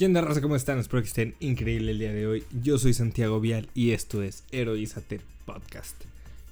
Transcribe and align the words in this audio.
¿Qué 0.00 0.06
onda? 0.06 0.40
¿Cómo 0.40 0.56
están? 0.56 0.78
Espero 0.78 1.02
que 1.02 1.08
estén 1.08 1.34
increíble 1.40 1.92
el 1.92 1.98
día 1.98 2.14
de 2.14 2.26
hoy. 2.26 2.42
Yo 2.62 2.78
soy 2.78 2.94
Santiago 2.94 3.38
Vial 3.38 3.68
y 3.74 3.90
esto 3.90 4.22
es 4.22 4.44
Heroízate 4.50 5.20
Podcast. 5.44 5.94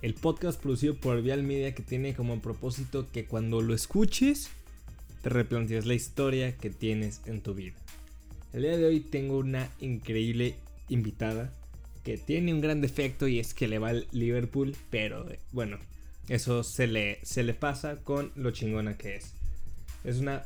El 0.03 0.13
podcast 0.13 0.61
producido 0.61 0.97
por 0.97 1.23
Vial 1.23 1.43
Media 1.43 1.75
que 1.75 1.83
tiene 1.83 2.13
como 2.13 2.43
propósito 2.43 3.07
que 3.11 3.25
cuando 3.25 3.63
lo 3.63 3.73
escuches 3.73 4.51
te 5.23 5.31
replantees 5.31 5.87
la 5.87 5.95
historia 5.95 6.59
que 6.59 6.69
tienes 6.69 7.23
en 7.25 7.41
tu 7.41 7.55
vida. 7.55 7.73
El 8.53 8.65
día 8.65 8.77
de 8.77 8.85
hoy 8.85 9.01
tengo 9.01 9.39
una 9.39 9.71
increíble 9.81 10.57
invitada 10.91 11.51
que 12.05 12.19
tiene 12.19 12.53
un 12.53 12.61
gran 12.61 12.83
defecto 12.83 13.29
y 13.29 13.39
es 13.39 13.55
que 13.55 13.67
le 13.67 13.79
va 13.79 13.89
al 13.89 14.09
Liverpool, 14.13 14.77
pero 14.91 15.27
eh, 15.31 15.39
bueno, 15.53 15.79
eso 16.29 16.63
se 16.63 16.87
le, 16.87 17.19
se 17.23 17.45
le 17.45 17.55
pasa 17.55 17.97
con 18.05 18.31
lo 18.37 18.51
chingona 18.51 18.99
que 18.99 19.17
es. 19.17 19.33
Es 20.05 20.19
una 20.19 20.45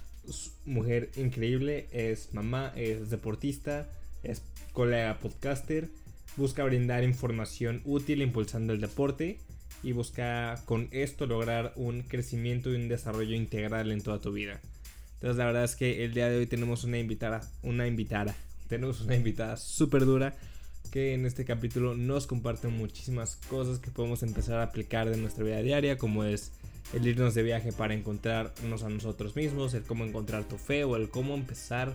mujer 0.65 1.11
increíble, 1.17 1.89
es 1.93 2.33
mamá, 2.33 2.73
es 2.77 3.11
deportista, 3.11 3.89
es 4.23 4.43
colega 4.73 5.19
podcaster, 5.19 5.89
busca 6.37 6.65
brindar 6.65 7.05
información 7.05 7.83
útil 7.85 8.23
impulsando 8.23 8.73
el 8.73 8.81
deporte 8.81 9.39
y 9.83 9.93
busca 9.93 10.61
con 10.65 10.89
esto 10.93 11.27
lograr 11.27 11.73
un 11.77 12.03
crecimiento 12.03 12.71
y 12.71 12.77
un 12.77 12.89
desarrollo 12.89 13.35
integral 13.35 13.91
en 13.91 14.01
toda 14.01 14.21
tu 14.21 14.33
vida. 14.33 14.61
Entonces 15.15 15.37
la 15.37 15.47
verdad 15.47 15.65
es 15.65 15.77
que 15.77 16.05
el 16.05 16.15
día 16.15 16.29
de 16.29 16.39
hoy 16.39 16.47
tenemos 16.47 16.85
una 16.85 16.99
invitada, 16.99 17.49
una 17.63 17.87
invitada, 17.87 18.35
tenemos 18.69 19.01
una 19.01 19.17
invitada 19.17 19.57
súper 19.57 20.05
dura 20.05 20.35
que 20.91 21.15
en 21.15 21.27
este 21.27 21.45
capítulo 21.45 21.95
nos 21.95 22.27
comparte 22.27 22.69
muchísimas 22.69 23.37
cosas 23.49 23.79
que 23.79 23.91
podemos 23.91 24.23
empezar 24.23 24.59
a 24.59 24.65
aplicar 24.65 25.09
de 25.09 25.17
nuestra 25.17 25.45
vida 25.45 25.63
diaria, 25.63 25.97
como 25.97 26.25
es 26.25 26.53
el 26.93 27.07
irnos 27.07 27.35
de 27.35 27.43
viaje 27.43 27.73
para 27.73 27.95
encontrarnos 27.95 28.83
a 28.83 28.89
nosotros 28.89 29.37
mismos, 29.37 29.75
el 29.75 29.83
cómo 29.83 30.05
encontrar 30.05 30.45
tu 30.45 30.59
fe 30.59 30.85
o 30.85 30.97
el 30.97 31.09
cómo 31.09 31.35
empezar 31.35 31.95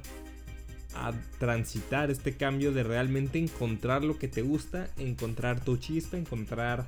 a 0.95 1.13
transitar 1.39 2.09
este 2.09 2.35
cambio 2.35 2.71
de 2.71 2.83
realmente 2.83 3.37
encontrar 3.37 4.03
lo 4.03 4.17
que 4.17 4.27
te 4.27 4.41
gusta, 4.41 4.89
encontrar 4.97 5.59
tu 5.59 5.77
chispa, 5.77 6.17
encontrar 6.17 6.85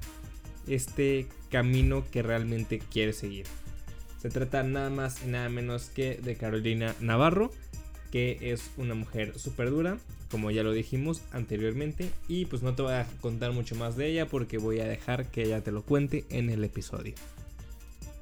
este 0.67 1.27
camino 1.49 2.03
que 2.11 2.21
realmente 2.21 2.79
quieres 2.79 3.17
seguir. 3.17 3.45
Se 4.19 4.29
trata 4.29 4.63
nada 4.63 4.89
más 4.89 5.23
y 5.23 5.27
nada 5.27 5.49
menos 5.49 5.89
que 5.89 6.15
de 6.17 6.35
Carolina 6.35 6.95
Navarro, 6.99 7.51
que 8.11 8.37
es 8.41 8.71
una 8.77 8.95
mujer 8.95 9.37
súper 9.37 9.69
dura, 9.69 9.97
como 10.29 10.51
ya 10.51 10.63
lo 10.63 10.73
dijimos 10.73 11.21
anteriormente, 11.31 12.09
y 12.27 12.45
pues 12.45 12.61
no 12.61 12.75
te 12.75 12.81
voy 12.81 12.93
a 12.93 13.07
contar 13.21 13.51
mucho 13.51 13.75
más 13.75 13.95
de 13.95 14.07
ella 14.07 14.27
porque 14.27 14.57
voy 14.57 14.79
a 14.79 14.87
dejar 14.87 15.27
que 15.27 15.43
ella 15.43 15.61
te 15.61 15.71
lo 15.71 15.83
cuente 15.83 16.25
en 16.29 16.49
el 16.49 16.63
episodio. 16.63 17.13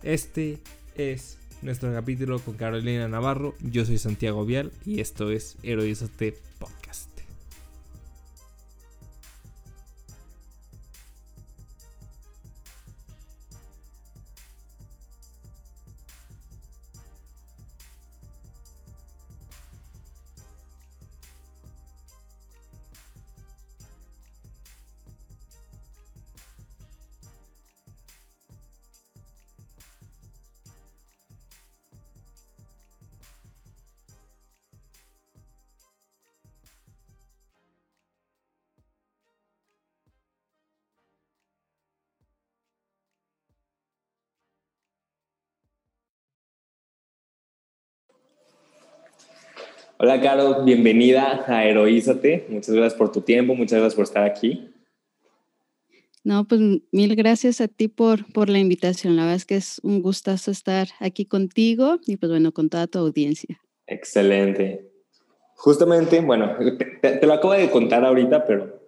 Este 0.08 0.60
es 0.96 1.38
nuestro 1.62 1.92
capítulo 1.92 2.40
con 2.40 2.54
Carolina 2.54 3.10
Navarro. 3.10 3.56
Yo 3.60 3.84
soy 3.84 3.98
Santiago 3.98 4.46
Vial 4.46 4.72
y 4.86 5.02
esto 5.02 5.32
es 5.32 5.58
Heroízate 5.64 6.34
Podcast. 6.60 6.77
Hola, 50.10 50.22
Caro, 50.22 50.64
bienvenida 50.64 51.44
a 51.48 51.66
Heroízate. 51.66 52.46
Muchas 52.48 52.74
gracias 52.74 52.98
por 52.98 53.12
tu 53.12 53.20
tiempo, 53.20 53.56
muchas 53.56 53.80
gracias 53.80 53.96
por 53.96 54.06
estar 54.06 54.24
aquí. 54.24 54.74
No, 56.24 56.48
pues 56.48 56.62
mil 56.94 57.14
gracias 57.18 57.60
a 57.60 57.68
ti 57.68 57.90
por, 57.90 58.26
por 58.32 58.48
la 58.48 58.58
invitación. 58.58 59.18
La 59.18 59.24
verdad 59.24 59.36
es 59.36 59.44
que 59.44 59.58
es 59.58 59.82
un 59.84 60.02
gustazo 60.02 60.50
estar 60.50 60.88
aquí 61.02 61.26
contigo 61.26 62.00
y 62.08 62.16
pues 62.16 62.30
bueno, 62.30 62.54
con 62.54 62.70
toda 62.70 62.88
tu 62.88 63.00
audiencia. 63.00 63.60
Excelente. 63.86 64.90
Justamente, 65.58 66.22
bueno, 66.22 66.56
te, 67.02 67.18
te 67.18 67.28
lo 67.28 67.34
acabo 67.34 67.52
de 67.56 67.70
contar 67.70 68.06
ahorita, 68.06 68.46
pero 68.46 68.80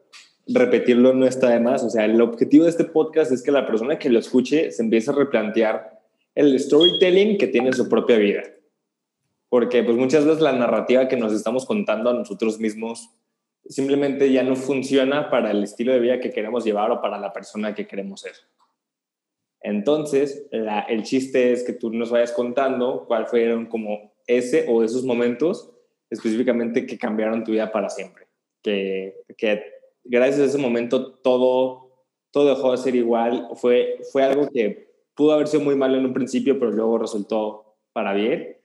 repetirlo 0.47 1.13
no 1.13 1.25
está 1.25 1.49
de 1.49 1.59
más. 1.59 1.83
O 1.83 1.89
sea, 1.89 2.05
el 2.05 2.21
objetivo 2.21 2.63
de 2.63 2.69
este 2.69 2.85
podcast 2.85 3.33
es 3.33 3.43
que 3.43 3.51
la 3.51 3.67
persona 3.67 3.99
que 3.99 4.09
lo 4.09 4.19
escuche 4.19 4.71
se 4.71 4.83
empiece 4.83 5.11
a 5.11 5.15
replantear 5.15 5.99
el 6.33 6.57
storytelling 6.57 7.37
que 7.37 7.47
tiene 7.47 7.67
en 7.67 7.73
su 7.73 7.89
propia 7.89 8.17
vida 8.17 8.43
porque 9.49 9.83
pues 9.83 9.97
muchas 9.97 10.25
veces 10.25 10.41
la 10.41 10.53
narrativa 10.53 11.07
que 11.07 11.17
nos 11.17 11.33
estamos 11.33 11.65
contando 11.65 12.09
a 12.09 12.13
nosotros 12.13 12.59
mismos 12.59 13.09
simplemente 13.67 14.31
ya 14.31 14.43
no 14.43 14.55
funciona 14.55 15.29
para 15.29 15.51
el 15.51 15.63
estilo 15.63 15.91
de 15.91 15.99
vida 15.99 16.19
que 16.19 16.31
queremos 16.31 16.63
llevar 16.63 16.91
o 16.91 17.01
para 17.01 17.19
la 17.19 17.33
persona 17.33 17.75
que 17.75 17.87
queremos 17.87 18.21
ser. 18.21 18.33
Entonces, 19.61 20.47
el 20.51 21.03
chiste 21.03 21.51
es 21.51 21.63
que 21.63 21.73
tú 21.73 21.91
nos 21.91 22.09
vayas 22.09 22.31
contando 22.31 23.05
cuál 23.07 23.27
fueron 23.27 23.65
como 23.65 24.13
ese 24.25 24.65
o 24.69 24.83
esos 24.83 25.03
momentos 25.03 25.69
específicamente 26.09 26.85
que 26.85 26.97
cambiaron 26.97 27.43
tu 27.43 27.51
vida 27.51 27.71
para 27.71 27.89
siempre. 27.89 28.27
Que, 28.63 29.17
que 29.37 29.63
gracias 30.03 30.39
a 30.39 30.45
ese 30.45 30.57
momento 30.57 31.15
todo, 31.15 32.05
todo 32.31 32.55
dejó 32.55 32.71
de 32.71 32.77
ser 32.77 32.95
igual. 32.95 33.49
Fue, 33.55 33.99
fue 34.11 34.23
algo 34.23 34.49
que 34.49 34.89
pudo 35.13 35.33
haber 35.33 35.47
sido 35.47 35.63
muy 35.63 35.75
malo 35.75 35.97
en 35.97 36.05
un 36.05 36.13
principio, 36.13 36.57
pero 36.57 36.71
luego 36.71 36.97
resultó 36.97 37.75
para 37.91 38.13
bien 38.13 38.58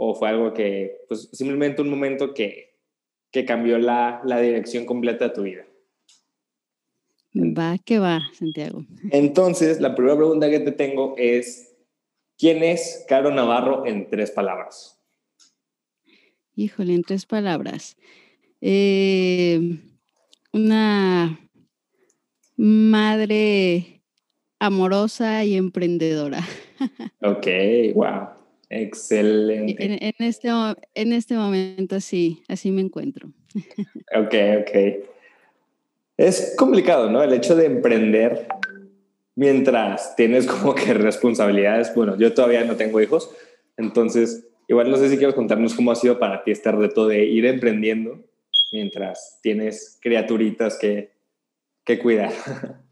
o 0.00 0.14
fue 0.14 0.28
algo 0.28 0.54
que, 0.54 1.04
pues 1.08 1.28
simplemente 1.32 1.82
un 1.82 1.90
momento 1.90 2.32
que, 2.32 2.76
que 3.32 3.44
cambió 3.44 3.78
la, 3.78 4.20
la 4.24 4.40
dirección 4.40 4.86
completa 4.86 5.26
de 5.26 5.34
tu 5.34 5.42
vida? 5.42 5.66
Va, 7.34 7.78
que 7.78 7.98
va, 7.98 8.22
Santiago. 8.32 8.84
Entonces, 9.10 9.80
la 9.80 9.96
primera 9.96 10.16
pregunta 10.16 10.48
que 10.48 10.60
te 10.60 10.70
tengo 10.70 11.14
es, 11.18 11.74
¿quién 12.38 12.62
es 12.62 13.04
Caro 13.08 13.32
Navarro 13.34 13.86
en 13.86 14.08
tres 14.08 14.30
palabras? 14.30 15.00
Híjole, 16.54 16.94
en 16.94 17.02
tres 17.02 17.26
palabras. 17.26 17.96
Eh, 18.60 19.80
una 20.52 21.40
madre 22.56 24.02
amorosa 24.60 25.44
y 25.44 25.56
emprendedora. 25.56 26.40
Ok, 27.20 27.48
wow. 27.96 28.37
Excelente. 28.70 29.84
En, 29.84 30.14
este, 30.18 30.48
en 30.94 31.12
este 31.12 31.34
momento 31.34 32.00
sí, 32.00 32.42
así 32.48 32.70
me 32.70 32.82
encuentro. 32.82 33.32
Ok, 34.14 34.34
ok. 34.62 35.04
Es 36.16 36.54
complicado, 36.56 37.10
¿no? 37.10 37.22
El 37.22 37.32
hecho 37.32 37.54
de 37.54 37.66
emprender 37.66 38.48
mientras 39.36 40.16
tienes 40.16 40.46
como 40.46 40.74
que 40.74 40.94
responsabilidades. 40.94 41.94
Bueno, 41.94 42.18
yo 42.18 42.34
todavía 42.34 42.64
no 42.64 42.76
tengo 42.76 43.00
hijos, 43.00 43.30
entonces 43.76 44.48
igual 44.66 44.90
no 44.90 44.96
sé 44.96 45.08
si 45.08 45.16
quieres 45.16 45.34
contarnos 45.34 45.74
cómo 45.74 45.92
ha 45.92 45.94
sido 45.94 46.18
para 46.18 46.42
ti 46.42 46.50
este 46.50 46.72
reto 46.72 47.06
de 47.06 47.24
ir 47.24 47.46
emprendiendo 47.46 48.24
mientras 48.72 49.38
tienes 49.42 49.98
criaturitas 50.02 50.78
que, 50.78 51.12
que 51.84 51.98
cuidar. 51.98 52.32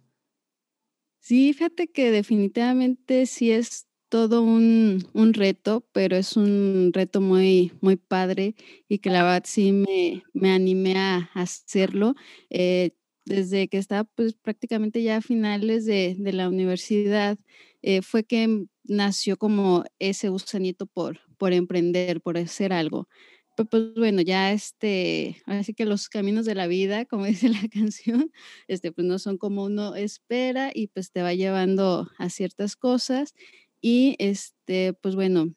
Sí, 1.18 1.52
fíjate 1.54 1.88
que 1.88 2.12
definitivamente 2.12 3.26
sí 3.26 3.50
es 3.50 3.88
todo 4.08 4.42
un, 4.42 5.02
reto, 5.34 5.86
pero 5.92 6.16
es 6.16 6.36
un 6.36 6.90
reto 6.92 7.20
muy, 7.20 7.72
muy 7.80 7.96
padre 7.96 8.54
y 8.88 8.98
que 8.98 9.10
la 9.10 9.22
verdad 9.22 9.42
sí 9.46 9.72
me, 9.72 10.22
me 10.32 10.52
animé 10.52 10.96
a 10.96 11.30
hacerlo. 11.34 12.14
Eh, 12.50 12.92
desde 13.26 13.68
que 13.68 13.78
estaba 13.78 14.04
pues 14.04 14.34
prácticamente 14.34 15.02
ya 15.02 15.16
a 15.16 15.20
finales 15.20 15.84
de, 15.84 16.16
la 16.18 16.48
universidad, 16.48 17.38
eh, 17.82 18.00
fue 18.02 18.24
que 18.24 18.66
nació 18.84 19.36
como 19.36 19.84
ese 19.98 20.28
gusanito 20.28 20.86
por, 20.86 21.20
por 21.36 21.52
emprender, 21.52 22.20
por 22.20 22.38
hacer 22.38 22.72
algo. 22.72 23.08
Pero 23.56 23.68
pues 23.68 23.94
bueno, 23.94 24.20
ya 24.22 24.52
este, 24.52 25.42
así 25.46 25.74
que 25.74 25.86
los 25.86 26.08
caminos 26.08 26.44
de 26.46 26.54
la 26.54 26.66
vida, 26.66 27.04
como 27.04 27.24
dice 27.26 27.48
la 27.48 27.66
canción, 27.68 28.30
este, 28.68 28.92
pues 28.92 29.06
no 29.06 29.18
son 29.18 29.38
como 29.38 29.64
uno 29.64 29.94
espera 29.96 30.70
y 30.72 30.88
pues 30.88 31.10
te 31.10 31.22
va 31.22 31.34
llevando 31.34 32.08
a 32.18 32.30
ciertas 32.30 32.76
cosas 32.76 33.34
y 33.80 34.16
este, 34.18 34.92
pues 34.94 35.14
bueno, 35.14 35.54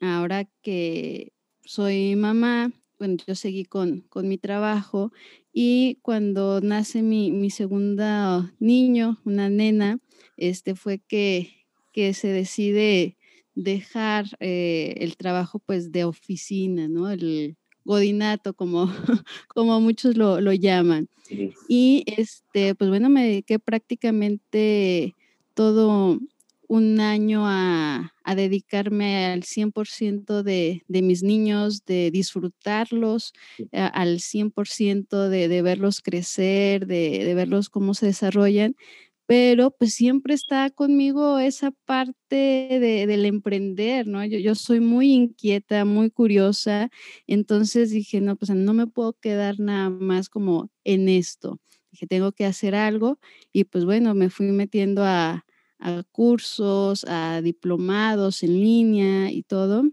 ahora 0.00 0.48
que 0.62 1.32
soy 1.64 2.16
mamá, 2.16 2.72
bueno, 2.98 3.16
yo 3.26 3.34
seguí 3.34 3.64
con, 3.64 4.02
con 4.08 4.28
mi 4.28 4.38
trabajo 4.38 5.12
y 5.52 5.98
cuando 6.02 6.60
nace 6.60 7.02
mi, 7.02 7.30
mi 7.30 7.50
segunda 7.50 8.54
niño, 8.58 9.20
una 9.24 9.50
nena, 9.50 9.98
este 10.36 10.74
fue 10.74 10.98
que, 10.98 11.66
que 11.92 12.14
se 12.14 12.28
decide 12.28 13.16
dejar 13.54 14.26
eh, 14.40 14.94
el 14.98 15.16
trabajo 15.16 15.58
pues 15.58 15.92
de 15.92 16.04
oficina, 16.04 16.88
¿no? 16.88 17.10
El 17.10 17.56
godinato, 17.84 18.54
como, 18.54 18.86
como 19.48 19.80
muchos 19.80 20.16
lo, 20.16 20.40
lo 20.40 20.52
llaman. 20.52 21.08
Y 21.68 22.04
este, 22.06 22.74
pues 22.74 22.90
bueno, 22.90 23.08
me 23.08 23.24
dediqué 23.24 23.58
prácticamente 23.58 25.14
todo 25.54 26.18
un 26.72 27.00
año 27.00 27.42
a, 27.46 28.14
a 28.24 28.34
dedicarme 28.34 29.26
al 29.26 29.42
100% 29.42 30.42
de, 30.42 30.84
de 30.88 31.02
mis 31.02 31.22
niños, 31.22 31.84
de 31.84 32.10
disfrutarlos, 32.10 33.34
al 33.72 34.20
100% 34.20 35.28
de, 35.28 35.48
de 35.48 35.62
verlos 35.62 36.00
crecer, 36.00 36.86
de, 36.86 37.26
de 37.26 37.34
verlos 37.34 37.68
cómo 37.68 37.92
se 37.92 38.06
desarrollan 38.06 38.74
pero 39.26 39.70
pues 39.70 39.94
siempre 39.94 40.34
está 40.34 40.68
conmigo 40.70 41.38
esa 41.38 41.70
parte 41.86 42.36
de, 42.36 43.06
del 43.06 43.24
emprender, 43.24 44.06
¿no? 44.06 44.22
Yo, 44.24 44.38
yo, 44.38 44.54
soy 44.54 44.80
muy 44.80 45.12
inquieta, 45.12 45.84
muy 45.84 46.10
curiosa, 46.10 46.90
entonces 47.26 47.90
dije, 47.90 48.20
no, 48.20 48.36
pues 48.36 48.50
no 48.50 48.74
me 48.74 48.86
puedo 48.86 49.14
quedar 49.14 49.58
nada 49.60 49.90
más 49.90 50.28
como 50.28 50.70
en 50.84 51.08
esto, 51.08 51.60
dije, 51.92 52.06
tengo 52.06 52.32
que 52.32 52.44
hacer 52.44 52.74
algo 52.74 53.18
y 53.52 53.64
pues 53.64 53.84
bueno, 53.84 54.14
me 54.14 54.28
fui 54.28 54.46
metiendo 54.52 55.02
a, 55.04 55.46
a 55.82 56.02
cursos, 56.12 57.04
a 57.08 57.42
diplomados 57.42 58.42
en 58.42 58.60
línea 58.60 59.30
y 59.32 59.42
todo. 59.42 59.84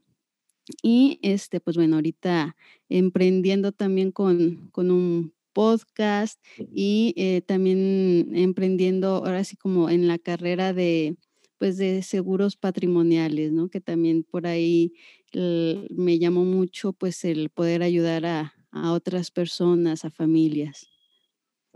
Y 0.83 1.19
este, 1.23 1.59
pues 1.59 1.77
bueno, 1.77 1.95
ahorita 1.95 2.55
emprendiendo 2.89 3.71
también 3.71 4.11
con, 4.11 4.69
con 4.71 4.91
un 4.91 5.33
podcast 5.53 6.39
y 6.57 7.13
eh, 7.17 7.41
también 7.41 8.31
emprendiendo 8.35 9.17
ahora 9.25 9.43
sí 9.43 9.57
como 9.57 9.89
en 9.89 10.07
la 10.07 10.19
carrera 10.19 10.73
de 10.73 11.17
pues 11.57 11.77
de 11.77 12.03
seguros 12.03 12.55
patrimoniales, 12.55 13.51
¿no? 13.51 13.67
Que 13.69 13.81
también 13.81 14.23
por 14.23 14.47
ahí 14.47 14.93
me 15.33 16.19
llamó 16.19 16.45
mucho 16.45 16.93
pues 16.93 17.25
el 17.25 17.49
poder 17.49 17.83
ayudar 17.83 18.25
a, 18.25 18.53
a 18.71 18.93
otras 18.93 19.31
personas, 19.31 20.05
a 20.05 20.09
familias. 20.09 20.87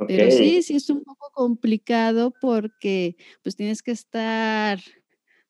Pero 0.07 0.31
sí, 0.31 0.61
sí 0.63 0.75
es 0.75 0.89
un 0.89 1.03
poco 1.03 1.29
complicado 1.33 2.33
porque 2.41 3.15
pues 3.43 3.55
tienes 3.55 3.83
que 3.83 3.91
estar 3.91 4.79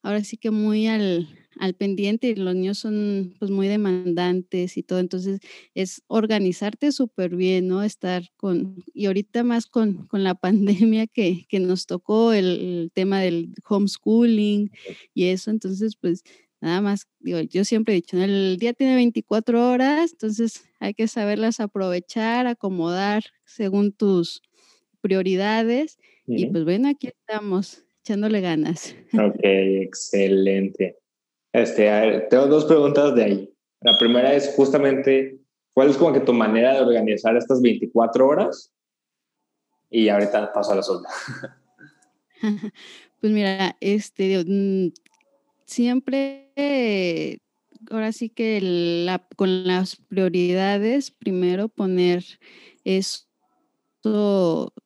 ahora 0.04 0.24
sí 0.24 0.38
que 0.38 0.52
muy 0.52 0.86
al, 0.88 1.30
al 1.60 1.74
pendiente 1.74 2.28
y 2.28 2.36
los 2.36 2.54
niños 2.54 2.78
son 2.78 3.34
pues 3.40 3.50
muy 3.50 3.68
demandantes 3.68 4.78
y 4.78 4.84
todo, 4.84 5.00
entonces 5.00 5.40
es 5.74 6.04
organizarte 6.08 6.92
súper 6.92 7.36
bien, 7.36 7.68
¿no? 7.70 7.84
Estar 7.84 8.30
con, 8.36 8.84
y 8.94 9.06
ahorita 9.06 9.44
más 9.44 9.66
con, 9.66 10.06
con 10.08 10.24
la 10.24 10.36
pandemia 10.90 11.08
que, 11.08 11.46
que 11.48 11.60
nos 11.60 11.88
tocó 11.88 12.34
el, 12.34 12.46
el, 12.46 12.92
tema 12.94 13.22
del 13.22 13.54
homeschooling 13.68 14.72
y 15.14 15.26
eso, 15.26 15.50
entonces 15.52 15.96
pues 15.96 16.24
nada 16.64 16.80
más, 16.80 17.08
digo, 17.20 17.42
yo 17.42 17.66
siempre 17.66 17.94
he 17.94 17.96
dicho, 17.96 18.18
el 18.18 18.58
día 18.58 18.72
tiene 18.72 18.96
24 18.96 19.70
horas, 19.70 20.14
entonces 20.14 20.64
hay 20.80 20.94
que 20.94 21.10
saberlas 21.10 21.60
aprovechar, 21.60 22.48
acomodar 22.48 23.24
según 23.44 23.92
tus 23.92 24.42
prioridades 25.02 25.98
y 26.26 26.46
pues 26.46 26.64
bueno, 26.64 26.88
aquí 26.88 27.08
estamos 27.08 27.84
echándole 28.00 28.40
ganas. 28.40 28.96
Ok, 29.12 29.40
excelente. 29.44 31.00
Este, 31.52 31.90
a 31.90 32.00
ver, 32.00 32.30
tengo 32.30 32.48
dos 32.48 32.64
preguntas 32.64 33.14
de 33.14 33.24
ahí. 33.24 33.54
La 33.82 33.98
primera 33.98 34.34
es 34.34 34.54
justamente, 34.56 35.40
¿cuál 35.74 35.90
es 35.90 35.98
como 35.98 36.14
que 36.14 36.22
tu 36.22 36.32
manera 36.32 36.76
de 36.76 36.82
organizar 36.82 37.36
estas 37.36 37.62
24 37.62 38.26
horas? 38.26 38.72
Y 39.90 40.08
ahorita 40.08 40.54
paso 40.54 40.72
a 40.72 40.76
la 40.76 40.82
segunda. 40.82 41.10
pues 43.20 43.34
mira, 43.34 43.76
este, 43.82 44.46
siempre, 45.66 46.52
ahora 47.90 48.12
sí 48.12 48.30
que 48.30 48.60
la, 48.62 49.28
con 49.36 49.68
las 49.68 49.96
prioridades, 49.96 51.12
primero 51.12 51.70
poner 51.70 52.24
eso 52.84 53.26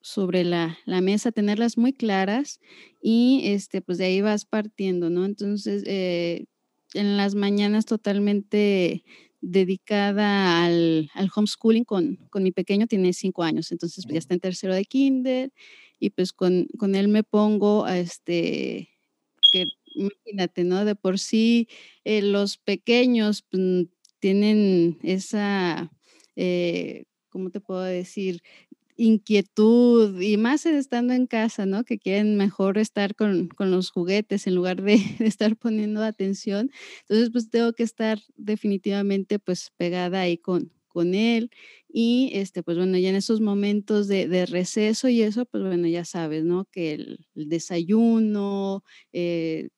sobre 0.02 0.44
la, 0.44 0.78
la, 0.86 1.02
mesa, 1.02 1.32
tenerlas 1.32 1.78
muy 1.78 1.94
claras 1.94 2.60
y 3.02 3.42
este, 3.46 3.82
pues 3.82 3.98
de 3.98 4.06
ahí 4.06 4.22
vas 4.22 4.46
partiendo, 4.46 5.10
¿no? 5.10 5.26
Entonces, 5.26 5.84
eh, 5.88 6.46
en 6.94 7.18
las 7.18 7.36
mañanas 7.36 7.86
totalmente 7.86 9.04
dedicada 9.42 10.64
al, 10.66 11.10
al 11.14 11.30
homeschooling 11.36 11.84
con, 11.84 12.18
con, 12.30 12.44
mi 12.44 12.52
pequeño, 12.52 12.88
tiene 12.88 13.14
cinco 13.14 13.44
años, 13.44 13.72
entonces 13.72 14.06
pues, 14.06 14.14
ya 14.14 14.20
está 14.20 14.34
en 14.34 14.40
tercero 14.40 14.74
de 14.74 14.86
kinder 14.86 15.52
y 16.00 16.10
pues 16.12 16.34
con, 16.34 16.68
con 16.78 16.96
él 16.96 17.08
me 17.08 17.24
pongo 17.24 17.86
a 17.86 17.98
este, 17.98 18.90
que 19.52 19.66
imagínate, 19.98 20.64
¿no? 20.64 20.86
De 20.86 20.96
por 20.96 21.20
sí 21.20 21.68
eh, 22.04 22.22
los 22.22 22.58
pequeños 22.58 23.44
pues, 23.44 23.88
tienen 24.20 24.98
esa, 25.04 25.92
eh, 26.36 27.06
¿cómo 27.30 27.50
te 27.50 27.60
puedo 27.60 27.82
decir? 27.82 28.42
inquietud 28.98 30.20
y 30.22 30.38
más 30.38 30.66
estando 30.66 31.14
en 31.14 31.28
casa, 31.28 31.66
¿no? 31.66 31.84
Que 31.86 32.00
quieren 32.00 32.36
mejor 32.36 32.78
estar 32.78 33.16
con, 33.16 33.48
con 33.48 33.72
los 33.72 33.92
juguetes 33.92 34.48
en 34.48 34.56
lugar 34.56 34.82
de, 34.82 34.98
de, 35.20 35.28
estar 35.28 35.56
poniendo 35.56 36.04
atención. 36.04 36.72
Entonces, 37.02 37.30
pues 37.32 37.50
tengo 37.50 37.74
que 37.74 37.84
estar 37.84 38.20
definitivamente 38.36 39.40
pues 39.40 39.72
pegada 39.78 40.22
ahí 40.22 40.38
con, 40.38 40.72
con 40.88 41.14
él 41.14 41.52
y 41.88 42.32
este, 42.34 42.64
pues 42.64 42.78
bueno, 42.78 42.98
ya 42.98 43.10
en 43.10 43.16
esos 43.16 43.40
momentos 43.40 44.08
de, 44.08 44.28
de 44.28 44.46
receso 44.46 45.08
y 45.10 45.22
eso, 45.22 45.46
pues 45.46 45.64
bueno, 45.64 45.88
ya 45.88 46.06
sabes, 46.06 46.44
¿no? 46.44 46.66
Que 46.66 46.94
el, 46.94 47.26
el 47.36 47.50
desayuno, 47.50 48.84
eh, 49.14 49.70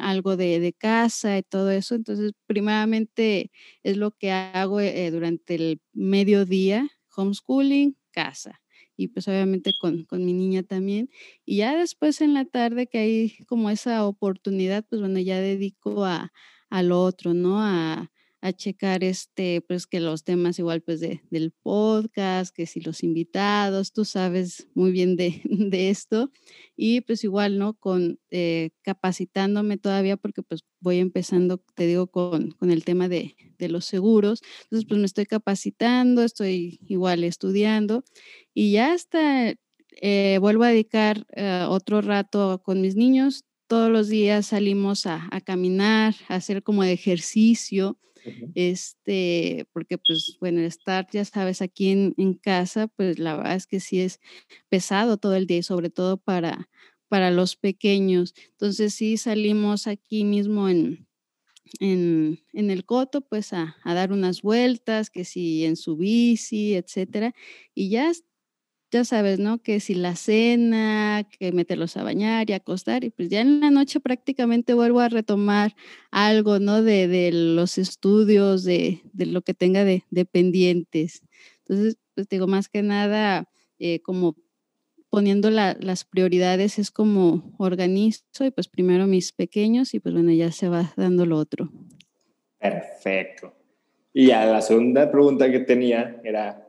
algo 0.00 0.36
de, 0.36 0.60
de, 0.60 0.72
casa 0.72 1.38
y 1.38 1.42
todo 1.42 1.70
eso. 1.70 1.94
Entonces, 1.94 2.32
primeramente 2.46 3.50
es 3.82 3.96
lo 3.96 4.12
que 4.12 4.30
hago 4.30 4.80
eh, 4.80 5.10
durante 5.10 5.54
el 5.56 5.80
mediodía, 5.92 6.88
homeschooling, 7.16 7.96
casa 8.10 8.60
y 8.96 9.08
pues 9.08 9.26
obviamente 9.28 9.72
con, 9.80 10.04
con, 10.04 10.24
mi 10.24 10.32
niña 10.32 10.62
también. 10.62 11.10
Y 11.44 11.56
ya 11.58 11.76
después 11.76 12.20
en 12.20 12.34
la 12.34 12.44
tarde 12.44 12.86
que 12.86 12.98
hay 12.98 13.36
como 13.46 13.70
esa 13.70 14.06
oportunidad, 14.06 14.84
pues 14.88 15.00
bueno, 15.00 15.18
ya 15.18 15.40
dedico 15.40 16.04
a, 16.04 16.32
a 16.70 16.82
lo 16.82 17.02
otro, 17.02 17.34
¿no? 17.34 17.60
A, 17.60 18.10
a 18.44 18.52
checar 18.52 19.02
este, 19.02 19.62
pues 19.62 19.86
que 19.86 20.00
los 20.00 20.22
temas 20.22 20.58
igual 20.58 20.82
pues 20.82 21.00
de, 21.00 21.22
del 21.30 21.50
podcast, 21.50 22.54
que 22.54 22.66
si 22.66 22.78
los 22.82 23.02
invitados, 23.02 23.90
tú 23.90 24.04
sabes 24.04 24.68
muy 24.74 24.92
bien 24.92 25.16
de, 25.16 25.40
de 25.44 25.88
esto 25.88 26.30
y 26.76 27.00
pues 27.00 27.24
igual, 27.24 27.58
¿no? 27.58 27.72
Con 27.72 28.20
eh, 28.30 28.72
capacitándome 28.82 29.78
todavía 29.78 30.18
porque 30.18 30.42
pues 30.42 30.62
voy 30.80 30.98
empezando, 30.98 31.56
te 31.74 31.86
digo, 31.86 32.08
con, 32.08 32.50
con 32.50 32.70
el 32.70 32.84
tema 32.84 33.08
de, 33.08 33.34
de, 33.56 33.68
los 33.70 33.86
seguros, 33.86 34.42
entonces 34.64 34.86
pues 34.86 35.00
me 35.00 35.06
estoy 35.06 35.24
capacitando, 35.24 36.22
estoy 36.22 36.80
igual 36.86 37.24
estudiando 37.24 38.04
y 38.52 38.72
ya 38.72 38.92
hasta 38.92 39.54
eh, 40.02 40.36
vuelvo 40.38 40.64
a 40.64 40.68
dedicar 40.68 41.26
uh, 41.34 41.70
otro 41.70 42.02
rato 42.02 42.60
con 42.62 42.82
mis 42.82 42.94
niños. 42.94 43.44
Todos 43.68 43.90
los 43.90 44.08
días 44.08 44.48
salimos 44.48 45.06
a, 45.06 45.28
a 45.30 45.40
caminar, 45.40 46.14
a 46.28 46.34
hacer 46.34 46.62
como 46.62 46.82
de 46.82 46.92
ejercicio, 46.92 47.98
este, 48.54 49.66
porque 49.72 49.98
pues 49.98 50.36
bueno, 50.40 50.60
estar, 50.60 51.06
ya 51.10 51.24
sabes, 51.24 51.62
aquí 51.62 51.90
en, 51.90 52.34
casa, 52.34 52.88
pues 52.88 53.18
la 53.18 53.36
verdad 53.36 53.56
es 53.56 53.66
que 53.66 53.80
sí 53.80 54.00
es 54.00 54.20
pesado 54.68 55.16
todo 55.16 55.34
el 55.34 55.46
día 55.46 55.58
y 55.58 55.62
sobre 55.62 55.90
todo 55.90 56.16
para, 56.16 56.68
para 57.08 57.30
los 57.30 57.56
pequeños. 57.56 58.34
Entonces 58.52 58.94
sí 58.94 59.16
salimos 59.16 59.86
aquí 59.86 60.24
mismo 60.24 60.68
en, 60.68 61.06
en, 61.80 62.40
en 62.52 62.70
el 62.70 62.84
coto, 62.84 63.22
pues 63.22 63.52
a, 63.52 63.76
a, 63.82 63.94
dar 63.94 64.12
unas 64.12 64.42
vueltas, 64.42 65.10
que 65.10 65.24
si 65.24 65.64
en 65.64 65.76
su 65.76 65.96
bici, 65.96 66.74
etcétera, 66.74 67.34
y 67.74 67.90
ya 67.90 68.10
ya 68.94 69.04
sabes, 69.04 69.40
¿no? 69.40 69.58
Que 69.58 69.80
si 69.80 69.96
la 69.96 70.14
cena, 70.14 71.26
que 71.28 71.50
meterlos 71.50 71.96
a 71.96 72.04
bañar 72.04 72.48
y 72.48 72.52
acostar, 72.52 73.02
y 73.02 73.10
pues 73.10 73.28
ya 73.28 73.40
en 73.40 73.58
la 73.58 73.72
noche 73.72 73.98
prácticamente 73.98 74.72
vuelvo 74.72 75.00
a 75.00 75.08
retomar 75.08 75.74
algo, 76.12 76.60
¿no? 76.60 76.80
De, 76.80 77.08
de 77.08 77.32
los 77.32 77.76
estudios, 77.76 78.62
de, 78.62 79.00
de, 79.12 79.26
lo 79.26 79.42
que 79.42 79.52
tenga 79.52 79.84
de, 79.84 80.04
de, 80.10 80.24
pendientes. 80.24 81.22
Entonces, 81.58 81.98
pues 82.14 82.28
digo, 82.28 82.46
más 82.46 82.68
que 82.68 82.82
nada, 82.82 83.50
eh, 83.80 84.00
como 84.00 84.36
poniendo 85.10 85.50
la, 85.50 85.76
las 85.80 86.04
prioridades 86.04 86.78
es 86.78 86.92
como 86.92 87.52
organizo 87.58 88.44
y 88.44 88.52
pues 88.52 88.68
primero 88.68 89.08
mis 89.08 89.32
pequeños 89.32 89.92
y 89.94 89.98
pues 89.98 90.14
bueno, 90.14 90.30
ya 90.30 90.52
se 90.52 90.68
va 90.68 90.92
dando 90.96 91.26
lo 91.26 91.38
otro. 91.38 91.68
Perfecto. 92.58 93.52
Y 94.12 94.30
a 94.30 94.46
la 94.46 94.60
segunda 94.60 95.10
pregunta 95.10 95.50
que 95.50 95.58
tenía 95.58 96.20
era, 96.22 96.68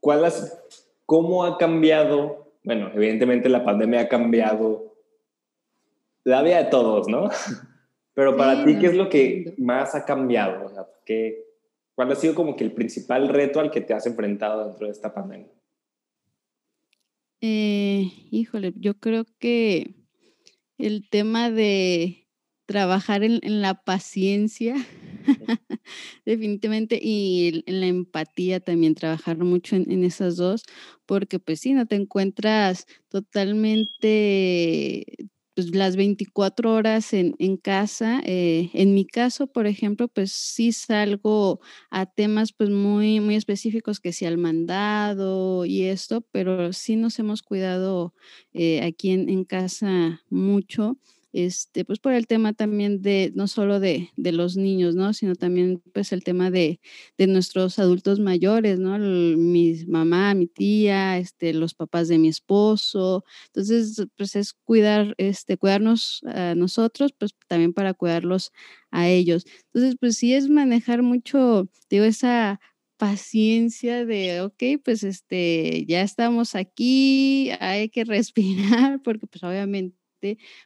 ¿cuál 0.00 0.24
es 0.24 0.58
¿Cómo 1.06 1.44
ha 1.44 1.56
cambiado? 1.56 2.52
Bueno, 2.64 2.90
evidentemente 2.94 3.48
la 3.48 3.64
pandemia 3.64 4.02
ha 4.02 4.08
cambiado 4.08 4.96
la 6.24 6.42
vida 6.42 6.64
de 6.64 6.70
todos, 6.70 7.08
¿no? 7.08 7.30
Pero 8.14 8.36
para 8.36 8.64
ti, 8.64 8.78
¿qué 8.78 8.86
es 8.86 8.94
lo 8.94 9.08
que 9.08 9.54
más 9.58 9.94
ha 9.94 10.04
cambiado? 10.04 10.66
O 10.66 10.68
sea, 10.70 10.86
¿qué, 11.04 11.46
¿Cuál 11.96 12.12
ha 12.12 12.14
sido 12.14 12.34
como 12.34 12.56
que 12.56 12.64
el 12.64 12.72
principal 12.72 13.28
reto 13.28 13.58
al 13.58 13.70
que 13.70 13.80
te 13.80 13.94
has 13.94 14.06
enfrentado 14.06 14.68
dentro 14.68 14.86
de 14.86 14.92
esta 14.92 15.14
pandemia? 15.14 15.50
Eh, 17.40 18.10
híjole, 18.30 18.74
yo 18.76 19.00
creo 19.00 19.24
que 19.38 19.94
el 20.76 21.08
tema 21.08 21.50
de 21.50 22.28
trabajar 22.66 23.24
en, 23.24 23.40
en 23.42 23.62
la 23.62 23.82
paciencia, 23.82 24.74
Definitivamente, 26.24 26.98
y 27.02 27.64
la 27.66 27.86
empatía 27.86 28.60
también, 28.60 28.94
trabajar 28.94 29.38
mucho 29.38 29.76
en, 29.76 30.04
esas 30.04 30.36
dos, 30.36 30.62
porque 31.06 31.38
pues 31.38 31.60
sí, 31.60 31.72
no 31.72 31.86
te 31.86 31.96
encuentras 31.96 32.86
totalmente 33.08 35.04
pues, 35.54 35.74
las 35.74 35.96
24 35.96 36.72
horas 36.72 37.12
en, 37.12 37.56
casa. 37.56 38.20
Eh, 38.24 38.70
en 38.74 38.94
mi 38.94 39.06
caso, 39.06 39.46
por 39.46 39.66
ejemplo, 39.66 40.08
pues 40.08 40.32
sí 40.32 40.72
salgo 40.72 41.60
a 41.90 42.06
temas 42.06 42.52
pues 42.52 42.70
muy, 42.70 43.20
muy 43.20 43.36
específicos 43.36 44.00
que 44.00 44.12
sí 44.12 44.26
al 44.26 44.38
mandado 44.38 45.64
y 45.64 45.84
esto, 45.84 46.22
pero 46.32 46.72
sí 46.72 46.96
nos 46.96 47.18
hemos 47.18 47.42
cuidado 47.42 48.14
eh, 48.52 48.82
aquí 48.82 49.10
en 49.10 49.44
casa 49.44 50.22
mucho 50.28 50.98
este, 51.36 51.84
pues 51.84 51.98
por 51.98 52.14
el 52.14 52.26
tema 52.26 52.54
también 52.54 53.02
de, 53.02 53.30
no 53.34 53.46
solo 53.46 53.78
de, 53.78 54.10
de 54.16 54.32
los 54.32 54.56
niños, 54.56 54.94
¿no? 54.94 55.12
Sino 55.12 55.34
también 55.34 55.82
pues 55.92 56.12
el 56.12 56.24
tema 56.24 56.50
de, 56.50 56.80
de 57.18 57.26
nuestros 57.26 57.78
adultos 57.78 58.20
mayores, 58.20 58.78
¿no? 58.78 58.98
mi 58.98 59.84
mamá, 59.86 60.32
mi 60.32 60.46
tía, 60.46 61.18
este, 61.18 61.52
los 61.52 61.74
papás 61.74 62.08
de 62.08 62.18
mi 62.18 62.28
esposo. 62.28 63.22
Entonces, 63.48 64.06
pues 64.16 64.34
es 64.34 64.54
cuidar, 64.54 65.14
este, 65.18 65.58
cuidarnos 65.58 66.22
a 66.24 66.54
nosotros, 66.54 67.12
pues 67.12 67.34
también 67.48 67.74
para 67.74 67.92
cuidarlos 67.92 68.50
a 68.90 69.06
ellos. 69.06 69.44
Entonces, 69.74 69.96
pues 70.00 70.16
sí 70.16 70.32
es 70.32 70.48
manejar 70.48 71.02
mucho, 71.02 71.68
digo, 71.90 72.06
esa 72.06 72.60
paciencia 72.96 74.06
de, 74.06 74.40
ok, 74.40 74.82
pues 74.82 75.02
este, 75.02 75.84
ya 75.86 76.00
estamos 76.00 76.54
aquí, 76.54 77.50
hay 77.60 77.90
que 77.90 78.04
respirar, 78.06 79.02
porque 79.02 79.26
pues 79.26 79.42
obviamente 79.44 80.05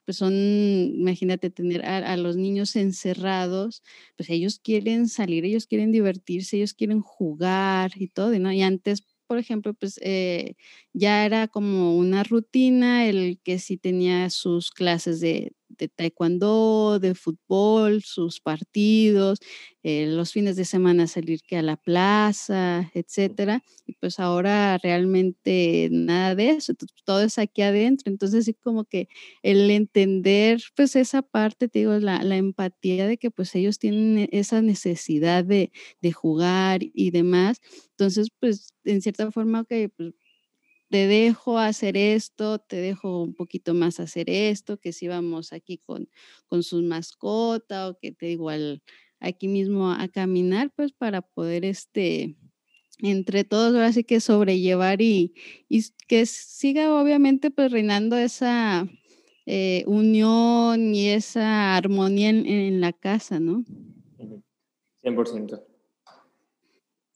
pues 0.05 0.17
son, 0.17 0.33
imagínate 0.35 1.51
tener 1.51 1.85
a, 1.85 2.17
los 2.17 2.37
niños 2.37 2.77
encerrados, 2.77 3.83
pues 4.17 4.31
ellos 4.31 4.59
quieren 4.59 5.09
salir, 5.09 5.45
ellos 5.45 5.67
quieren 5.67 5.93
divertirse, 5.93 6.57
ellos 6.57 6.75
quieren 6.75 7.01
jugar 7.01 7.93
y 7.97 8.09
todo, 8.09 8.39
¿no? 8.39 8.53
Y 8.53 8.63
antes, 8.63 9.07
por 9.27 9.39
ejemplo, 9.39 9.75
pues 9.75 9.99
eh, 10.03 10.55
ya 10.93 11.25
era 11.27 11.49
como 11.49 11.97
una 11.97 12.25
rutina 12.25 13.07
el 13.09 13.41
que 13.43 13.59
si 13.59 13.77
tenía 13.77 14.31
sus 14.31 14.71
clases 14.71 15.21
de, 15.21 15.53
de 15.81 15.89
taekwondo, 15.89 16.99
de 17.01 17.15
fútbol, 17.15 18.03
sus 18.03 18.41
partidos, 18.41 19.41
eh, 19.83 20.07
los 20.09 20.33
fines 20.33 20.57
de 20.57 20.65
semana 20.65 21.07
salir 21.07 21.41
que 21.43 21.57
a 21.57 21.63
la 21.63 21.77
plaza, 21.77 22.91
etcétera. 22.95 23.63
Y 23.87 23.95
pues 23.95 24.21
ahora 24.21 24.79
realmente 24.83 25.89
nada 25.91 26.35
de 26.35 26.51
eso, 26.51 26.75
todo 27.05 27.23
es 27.23 27.39
aquí 27.39 27.63
adentro. 27.63 28.11
Entonces 28.13 28.45
sí 28.45 28.55
como 28.55 28.85
que 28.85 29.09
el 29.43 29.71
entender 29.71 30.61
pues 30.77 30.97
esa 30.97 31.23
parte, 31.23 31.69
te 31.69 31.81
digo, 31.81 31.99
la, 31.99 32.23
la 32.23 32.37
empatía 32.37 33.07
de 33.07 33.17
que 33.19 33.31
pues 33.31 33.55
ellos 33.55 33.79
tienen 33.79 34.19
e, 34.19 34.29
esa 34.33 34.63
necesidad 34.63 35.45
de, 35.45 35.73
de 36.03 36.13
jugar 36.13 36.81
y 36.83 37.11
demás. 37.11 37.61
Entonces 37.93 38.29
pues 38.39 38.75
en 38.85 39.01
cierta 39.03 39.31
forma 39.31 39.65
que 39.65 39.89
pues, 39.89 40.13
te 40.91 41.07
dejo 41.07 41.59
hacer 41.59 41.97
esto, 41.97 42.59
te 42.59 42.77
dejo 42.77 43.23
un 43.23 43.35
poquito 43.35 43.75
más 43.75 44.01
hacer 44.01 44.29
esto, 44.29 44.79
que 44.79 44.93
si 44.93 45.07
vamos 45.07 45.53
aquí 45.53 45.79
con, 45.79 46.09
con 46.47 46.65
sus 46.65 46.83
mascotas 46.83 47.91
o 47.91 47.99
que 47.99 48.11
te 48.11 48.31
igual 48.31 48.83
aquí 49.21 49.47
mismo 49.47 49.93
a 49.93 50.09
caminar, 50.09 50.73
pues 50.75 50.93
para 50.93 51.23
poder 51.23 51.65
este, 51.65 52.37
entre 52.99 53.45
todos 53.45 53.73
ahora 53.75 53.93
sí 53.93 54.03
que 54.03 54.19
sobrellevar 54.19 55.01
y, 55.01 55.33
y 55.69 55.85
que 56.09 56.27
siga 56.27 57.01
obviamente 57.01 57.53
pues 57.53 57.71
reinando 57.71 58.17
esa 58.17 58.89
eh, 59.47 59.85
unión 59.87 60.93
y 60.93 61.09
esa 61.09 61.77
armonía 61.77 62.31
en, 62.31 62.47
en 62.47 62.81
la 62.81 62.93
casa, 62.93 63.39
¿no? 63.39 63.65
100%. 65.03 65.70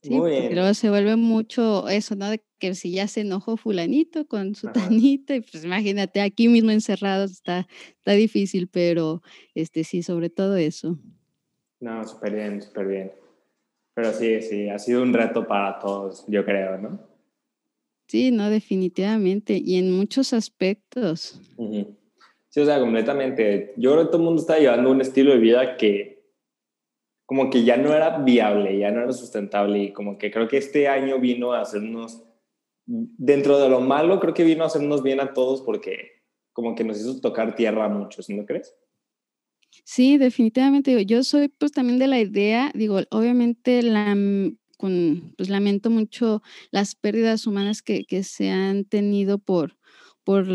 Sí, 0.04 0.11
porque 0.18 0.50
luego 0.52 0.75
se 0.75 0.90
vuelve 0.90 1.16
mucho 1.16 1.88
eso, 1.88 2.14
¿no? 2.14 2.28
De 2.28 2.44
que 2.58 2.75
si 2.75 2.92
ya 2.92 3.08
se 3.08 3.23
enojó 3.23 3.56
fulanito 3.56 4.26
con 4.26 4.54
su 4.54 4.68
tanita, 4.68 5.34
y 5.34 5.40
pues 5.40 5.64
imagínate, 5.64 6.20
aquí 6.20 6.46
mismo 6.46 6.73
encerrados 6.73 7.30
está, 7.30 7.66
está 7.96 8.12
difícil, 8.12 8.68
pero 8.68 9.23
este 9.54 9.82
sí, 9.82 10.02
sobre 10.02 10.28
todo 10.28 10.56
eso. 10.56 10.99
No, 11.80 12.06
súper 12.06 12.34
bien, 12.34 12.61
súper 12.61 12.87
bien. 12.87 13.12
Pero 13.94 14.12
sí, 14.12 14.42
sí, 14.42 14.68
ha 14.68 14.78
sido 14.78 15.02
un 15.02 15.14
reto 15.14 15.46
para 15.46 15.78
todos, 15.78 16.26
yo 16.28 16.44
creo, 16.44 16.76
¿no? 16.76 17.00
Sí, 18.06 18.30
no, 18.30 18.50
definitivamente, 18.50 19.56
y 19.56 19.76
en 19.78 19.90
muchos 19.90 20.34
aspectos. 20.34 21.40
Sí, 22.50 22.61
o 22.61 22.64
sea, 22.66 22.78
completamente. 22.78 23.73
Yo 23.78 23.92
creo 23.92 24.04
que 24.04 24.08
todo 24.08 24.18
el 24.18 24.25
mundo 24.25 24.42
está 24.42 24.58
llevando 24.58 24.90
un 24.90 25.00
estilo 25.00 25.32
de 25.32 25.38
vida 25.38 25.78
que 25.78 26.13
como 27.26 27.50
que 27.50 27.64
ya 27.64 27.76
no 27.76 27.95
era 27.95 28.19
viable, 28.19 28.78
ya 28.78 28.90
no 28.90 29.02
era 29.02 29.12
sustentable 29.12 29.78
y 29.78 29.93
como 29.93 30.19
que 30.19 30.31
creo 30.31 30.49
que 30.49 30.59
este 30.59 30.88
año 30.88 31.19
vino 31.19 31.52
a 31.52 31.61
hacernos, 31.61 32.23
dentro 32.87 33.59
de 33.59 33.69
lo 33.69 33.81
malo, 33.81 34.21
creo 34.21 34.35
que 34.35 34.45
vino 34.45 34.64
a 34.64 34.66
hacernos 34.66 35.02
bien 35.02 35.21
a 35.21 35.33
todos 35.33 35.62
porque 35.62 36.23
como 36.52 36.75
que 36.75 36.85
nos 36.85 37.00
hizo 37.00 37.21
tocar 37.21 37.54
tierra 37.54 37.87
a 37.87 37.88
muchos, 37.88 38.28
¿no 38.31 38.45
crees? 38.45 38.75
Sí, 39.85 40.19
definitivamente. 40.19 41.04
Yo 41.04 41.25
soy 41.25 41.49
pues 41.49 41.73
también 41.73 41.99
de 41.99 42.07
la 42.07 42.21
idea, 42.21 42.71
digo, 42.75 43.00
obviamente 43.11 43.83
la, 43.83 44.14
pues 45.37 45.49
lamento 45.49 45.90
mucho 45.90 46.43
las 46.71 46.95
pérdidas 46.95 47.47
humanas 47.47 47.83
que, 47.83 48.04
que 48.04 48.23
se 48.23 48.50
han 48.50 48.85
tenido 48.85 49.38
por, 49.38 49.76
por 50.25 50.47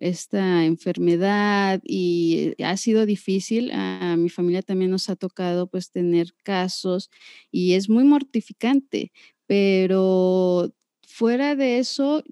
esta 0.00 0.64
enfermedad 0.64 1.80
y 1.84 2.54
ha 2.62 2.76
sido 2.76 3.06
difícil. 3.06 3.70
A 3.72 4.16
mi 4.16 4.30
familia 4.30 4.62
también 4.62 4.90
nos 4.90 5.10
ha 5.10 5.16
tocado 5.16 5.68
pues 5.68 5.90
tener 5.90 6.28
casos 6.44 7.10
y 7.50 7.74
es 7.74 7.88
muy 7.88 8.04
mortificante, 8.04 9.12
pero 9.46 10.72
fuera 11.06 11.56
de 11.56 11.78
eso, 11.78 12.22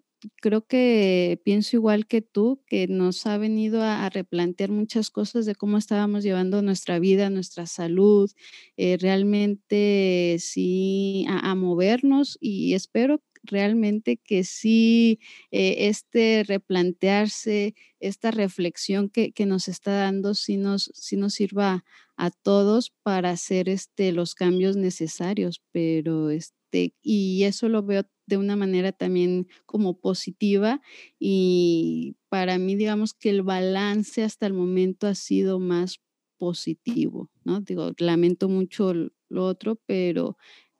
creo 0.41 0.67
que 0.67 1.41
pienso 1.45 1.77
igual 1.77 2.07
que 2.07 2.23
tú, 2.23 2.63
que 2.67 2.87
nos 2.89 3.27
ha 3.27 3.39
venido 3.39 3.83
a, 3.83 4.09
replantear 4.11 4.71
muchas 4.71 5.11
cosas 5.11 5.47
de 5.47 5.55
cómo 5.55 5.79
estábamos 5.79 6.23
llevando 6.23 6.63
nuestra 6.63 6.99
vida, 6.99 7.31
nuestra 7.31 7.67
salud, 7.67 8.31
eh, 8.77 8.99
realmente 9.01 10.37
sí, 10.39 11.27
a, 11.29 11.51
a 11.51 11.55
movernos 11.55 12.39
y 12.41 12.75
espero 12.75 13.21
realmente 13.43 14.17
que 14.17 14.45
sí, 14.45 15.21
eh, 15.51 15.89
este 15.89 16.45
replantearse, 16.45 17.75
esta 18.01 18.31
reflexión 18.31 19.09
que, 19.09 19.33
nos 19.47 19.69
está 19.69 19.93
dando, 19.93 20.35
sí 20.35 20.57
nos, 20.57 20.91
sí 20.95 21.17
nos 21.17 21.35
sirva 21.35 21.85
a 22.17 22.31
todos 22.31 22.93
para 23.03 23.31
hacer 23.31 23.69
este, 23.69 24.13
los 24.13 24.35
cambios 24.35 24.77
necesarios, 24.77 25.63
pero 25.73 26.31
este, 26.31 26.95
y 27.03 27.43
eso 27.45 27.69
lo 27.69 27.83
veo 27.83 28.05
de 28.27 28.37
una 28.37 28.57
manera 28.57 28.93
también 28.93 29.49
como 29.67 29.99
positiva 29.99 30.81
y 31.19 32.17
para 32.29 32.59
mí 32.59 32.77
digamos 32.77 33.15
que 33.15 33.31
el 33.31 33.43
balance 33.43 34.23
hasta 34.23 34.47
el 34.47 34.55
momento 34.55 35.07
ha 35.07 35.15
sido 35.15 35.59
más 35.59 36.01
positivo, 36.39 37.31
¿no? 37.45 37.61
Digo, 37.61 37.93
lamento 37.99 38.49
mucho 38.49 38.93
lo 39.29 39.45
otro, 39.45 39.81
pero 39.87 40.37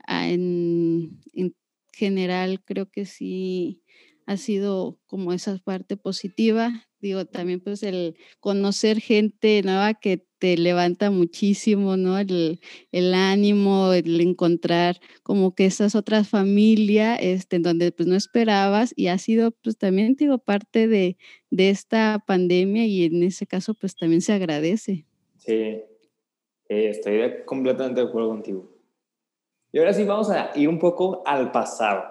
ah, 0.07 0.29
en 0.29 1.21
general 1.93 2.63
creo 2.65 2.91
que 2.91 3.07
sí 3.07 3.83
ha 4.27 4.37
sido 4.37 4.99
como 5.07 5.33
esa 5.33 5.59
parte 5.59 5.97
positiva. 5.97 6.87
Digo, 7.01 7.25
también 7.25 7.61
pues 7.61 7.83
el 7.83 8.17
conocer 8.39 9.01
gente 9.01 9.61
nueva 9.63 9.95
que 9.95 10.25
te 10.39 10.57
levanta 10.57 11.11
muchísimo, 11.11 11.97
¿no? 11.97 12.19
El, 12.19 12.61
ánimo, 13.15 13.93
el 13.93 14.21
encontrar 14.21 15.01
como 15.23 15.55
que 15.55 15.67
esas 15.67 15.95
otras 15.95 16.29
familias, 16.29 17.19
este, 17.21 17.57
en 17.57 17.63
donde 17.63 17.93
pues 17.93 18.09
no 18.09 18.15
esperabas 18.15 18.93
y 18.97 19.09
ha 19.09 19.19
sido 19.19 19.51
pues 19.51 19.77
también, 19.77 20.15
digo, 20.15 20.39
parte 20.39 20.87
de, 20.87 21.17
de 21.51 21.71
esta 21.71 22.23
pandemia 22.27 22.87
y 22.87 23.05
en 23.05 23.23
ese 23.23 23.47
caso 23.47 23.75
pues 23.75 23.97
también 23.97 24.21
se 24.21 24.33
agradece. 24.33 25.07
Sí, 25.39 25.81
estoy 26.69 27.21
completamente 27.45 28.01
de 28.01 28.07
acuerdo 28.07 28.29
contigo. 28.29 28.72
Y 29.73 29.79
ahora 29.79 29.95
sí 29.95 30.05
vamos 30.05 30.31
a 30.31 30.53
ir 30.55 30.69
un 30.69 30.79
poco 30.79 31.23
al 31.25 31.51
pasado. 31.51 32.05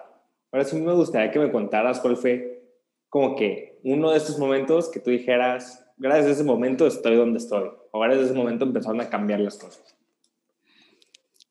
Ahora 0.51 0.65
sí 0.65 0.75
me 0.75 0.93
gustaría 0.93 1.31
que 1.31 1.39
me 1.39 1.51
contaras 1.51 1.99
cuál 1.99 2.17
fue 2.17 2.63
como 3.07 3.35
que 3.35 3.79
uno 3.83 4.11
de 4.11 4.17
estos 4.17 4.39
momentos 4.39 4.89
que 4.89 4.99
tú 4.99 5.11
dijeras, 5.11 5.85
gracias 5.97 6.27
a 6.27 6.31
ese 6.31 6.43
momento 6.43 6.87
estoy 6.87 7.15
donde 7.15 7.39
estoy. 7.39 7.69
O 7.91 7.99
gracias 7.99 8.23
a 8.23 8.25
ese 8.31 8.37
momento 8.37 8.65
empezaron 8.65 8.99
a 9.01 9.09
cambiar 9.09 9.39
las 9.41 9.57
cosas. 9.57 9.95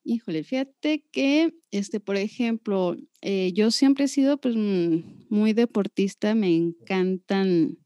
Híjole, 0.02 0.43
fíjate 0.43 1.05
que, 1.12 1.55
este, 1.71 2.00
por 2.00 2.17
ejemplo, 2.17 2.97
eh, 3.21 3.52
yo 3.52 3.71
siempre 3.71 4.07
he 4.07 4.09
sido 4.09 4.38
pues 4.38 4.57
mm, 4.57 5.26
muy 5.29 5.52
deportista, 5.52 6.35
me 6.35 6.55
encantan 6.57 7.79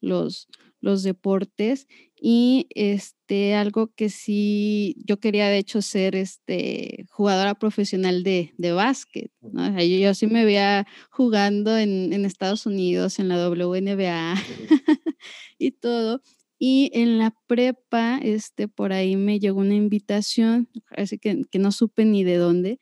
los, 0.00 0.48
los 0.80 1.02
deportes 1.02 1.86
y 2.20 2.66
este, 2.74 3.54
algo 3.54 3.92
que 3.94 4.10
sí, 4.10 4.96
yo 5.06 5.18
quería 5.20 5.48
de 5.48 5.58
hecho 5.58 5.80
ser 5.80 6.14
este, 6.16 7.06
jugadora 7.10 7.54
profesional 7.54 8.22
de, 8.22 8.52
de 8.58 8.72
básquet. 8.72 9.30
¿no? 9.40 9.80
yo, 9.82 10.14
sí 10.14 10.26
me 10.26 10.44
veía 10.44 10.86
jugando 11.10 11.78
en, 11.78 12.12
en, 12.12 12.24
Estados 12.24 12.66
Unidos, 12.66 13.18
en 13.18 13.28
la 13.28 13.48
WNBA 13.48 14.34
y 15.58 15.70
todo, 15.72 16.22
Y 16.58 16.90
en 16.92 17.16
la 17.16 17.34
prepa, 17.46 18.18
este, 18.22 18.68
por 18.68 18.92
ahí 18.92 19.16
me 19.16 19.38
llegó 19.38 19.60
una 19.60 19.74
invitación, 19.74 20.68
así 20.90 21.18
que, 21.18 21.42
que 21.50 21.58
no 21.58 21.72
supe 21.72 22.04
ni 22.04 22.22
de 22.22 22.36
dónde, 22.36 22.78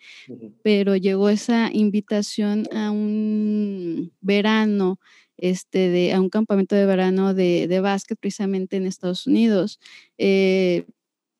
pero 0.65 0.97
llegó 0.97 1.29
esa 1.29 1.71
invitación 1.73 2.67
a 2.73 2.91
un 2.91 4.13
verano, 4.21 4.99
este, 5.39 5.89
de, 5.89 6.13
a 6.13 6.21
un 6.21 6.29
campamento 6.29 6.75
de 6.77 6.85
verano 6.85 7.33
de, 7.33 7.67
de 7.69 7.81
básquet 7.81 8.19
precisamente 8.19 8.77
en 8.77 8.87
Estados 8.87 9.27
Unidos. 9.27 9.81
Eh, 10.19 10.85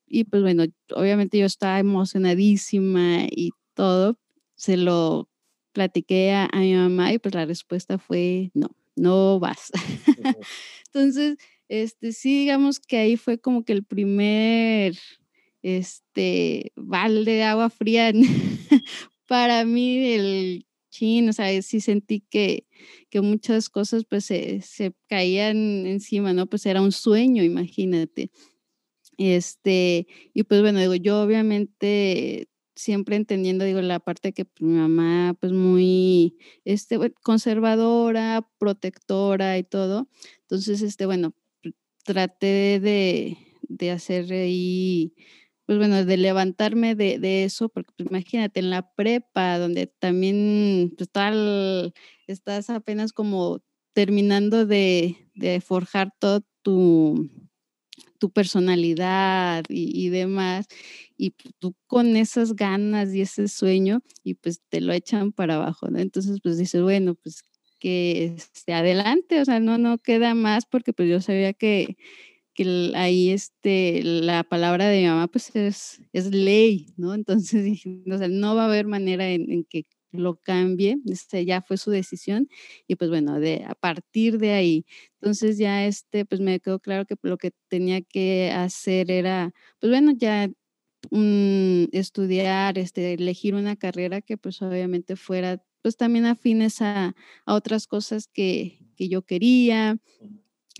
y 0.07 0.23
pues 0.23 0.41
bueno, 0.41 0.65
obviamente 0.95 1.37
yo 1.37 1.45
estaba 1.45 1.79
emocionadísima 1.79 3.25
y 3.29 3.51
todo, 3.75 4.17
se 4.55 4.75
lo 4.75 5.29
platiqué 5.71 6.31
a, 6.31 6.49
a 6.51 6.59
mi 6.59 6.73
mamá 6.73 7.13
y 7.13 7.19
pues 7.19 7.35
la 7.35 7.45
respuesta 7.45 7.99
fue 7.99 8.49
no, 8.53 8.71
no 8.95 9.39
vas. 9.39 9.71
Entonces, 10.87 11.37
este, 11.67 12.13
sí, 12.13 12.39
digamos 12.39 12.79
que 12.79 12.97
ahí 12.97 13.17
fue 13.17 13.37
como 13.39 13.63
que 13.63 13.73
el 13.73 13.83
primer, 13.83 14.97
este, 15.61 16.71
balde 16.75 17.33
de 17.33 17.43
agua 17.43 17.69
fría 17.69 18.11
para 19.27 19.65
mí, 19.65 20.13
el 20.13 20.65
chin, 20.89 21.29
o 21.29 21.33
sea, 21.33 21.61
sí 21.61 21.81
sentí 21.81 22.21
que, 22.29 22.67
que 23.09 23.21
muchas 23.21 23.69
cosas 23.69 24.05
pues 24.09 24.25
se, 24.25 24.61
se 24.61 24.93
caían 25.07 25.85
encima, 25.85 26.33
¿no? 26.33 26.47
Pues 26.47 26.65
era 26.65 26.81
un 26.81 26.91
sueño, 26.91 27.43
imagínate. 27.43 28.31
Este, 29.17 30.07
y 30.33 30.43
pues 30.43 30.61
bueno, 30.61 30.79
digo, 30.79 30.95
yo 30.95 31.21
obviamente 31.21 32.47
siempre 32.79 33.17
entendiendo, 33.17 33.65
digo, 33.65 33.81
la 33.81 33.99
parte 33.99 34.31
que 34.31 34.45
pues, 34.45 34.61
mi 34.61 34.77
mamá, 34.77 35.35
pues 35.39 35.51
muy, 35.51 36.37
este, 36.63 36.97
conservadora, 37.21 38.49
protectora 38.57 39.57
y 39.57 39.63
todo. 39.63 40.07
Entonces, 40.43 40.81
este, 40.81 41.05
bueno, 41.05 41.33
traté 42.05 42.79
de, 42.79 43.37
de 43.63 43.91
hacer 43.91 44.31
ahí, 44.31 45.13
pues 45.69 45.77
bueno, 45.77 46.03
de 46.03 46.17
levantarme 46.17 46.95
de, 46.95 47.19
de 47.19 47.43
eso, 47.43 47.69
porque 47.69 47.93
pues, 47.95 48.09
imagínate, 48.09 48.59
en 48.59 48.71
la 48.71 48.91
prepa, 48.95 49.59
donde 49.59 49.85
también 49.85 50.95
pues, 50.97 51.11
tal, 51.11 51.93
estás 52.25 52.71
apenas 52.71 53.13
como 53.13 53.61
terminando 53.93 54.65
de, 54.65 55.29
de 55.35 55.61
forjar 55.61 56.11
todo 56.17 56.41
tu, 56.63 57.29
tu 58.17 58.31
personalidad 58.31 59.63
y, 59.69 60.07
y, 60.07 60.09
demás, 60.09 60.65
y 61.17 61.35
tú 61.59 61.75
con 61.85 62.15
esas 62.15 62.55
ganas 62.55 63.13
y 63.13 63.21
ese 63.21 63.47
sueño, 63.47 64.01
y 64.23 64.33
pues 64.33 64.61
te 64.69 64.81
lo 64.81 64.91
echan 64.91 65.31
para 65.31 65.57
abajo, 65.57 65.87
¿no? 65.91 65.99
Entonces, 65.99 66.39
pues 66.41 66.57
dices, 66.57 66.81
bueno, 66.81 67.13
pues 67.13 67.43
que 67.79 68.33
esté 68.37 68.73
adelante, 68.73 69.39
o 69.39 69.45
sea, 69.45 69.59
no, 69.59 69.77
no 69.77 69.99
queda 69.99 70.33
más 70.33 70.65
porque 70.65 70.93
pues 70.93 71.07
yo 71.07 71.21
sabía 71.21 71.53
que, 71.53 71.95
que 72.59 72.91
ahí 72.95 73.29
este, 73.29 74.03
la 74.03 74.43
palabra 74.43 74.89
de 74.89 74.99
mi 75.01 75.07
mamá 75.07 75.27
pues 75.27 75.55
es, 75.55 76.01
es 76.11 76.33
ley, 76.33 76.87
¿no? 76.97 77.13
Entonces 77.13 77.63
dije, 77.63 78.01
o 78.11 78.17
sea, 78.17 78.27
no 78.27 78.53
va 78.55 78.63
a 78.63 78.65
haber 78.65 78.85
manera 78.85 79.29
en, 79.29 79.49
en 79.49 79.63
que 79.63 79.85
lo 80.11 80.35
cambie, 80.41 80.97
este, 81.05 81.45
ya 81.45 81.61
fue 81.61 81.77
su 81.77 81.91
decisión 81.91 82.49
y 82.87 82.95
pues 82.95 83.09
bueno, 83.09 83.39
de, 83.39 83.63
a 83.65 83.75
partir 83.75 84.39
de 84.39 84.51
ahí, 84.51 84.85
entonces 85.21 85.57
ya 85.57 85.85
este, 85.85 86.25
pues 86.25 86.41
me 86.41 86.59
quedó 86.59 86.79
claro 86.79 87.05
que 87.05 87.15
lo 87.21 87.37
que 87.37 87.51
tenía 87.69 88.01
que 88.01 88.51
hacer 88.51 89.09
era, 89.11 89.53
pues 89.79 89.91
bueno, 89.91 90.11
ya 90.17 90.49
um, 91.11 91.87
estudiar, 91.93 92.77
este, 92.77 93.13
elegir 93.13 93.55
una 93.55 93.77
carrera 93.77 94.19
que 94.21 94.37
pues 94.37 94.61
obviamente 94.61 95.15
fuera 95.15 95.63
pues 95.81 95.95
también 95.95 96.25
afines 96.25 96.81
a, 96.81 97.15
a 97.45 97.53
otras 97.53 97.87
cosas 97.87 98.27
que, 98.27 98.79
que, 98.97 99.07
yo 99.07 99.21
quería 99.21 99.97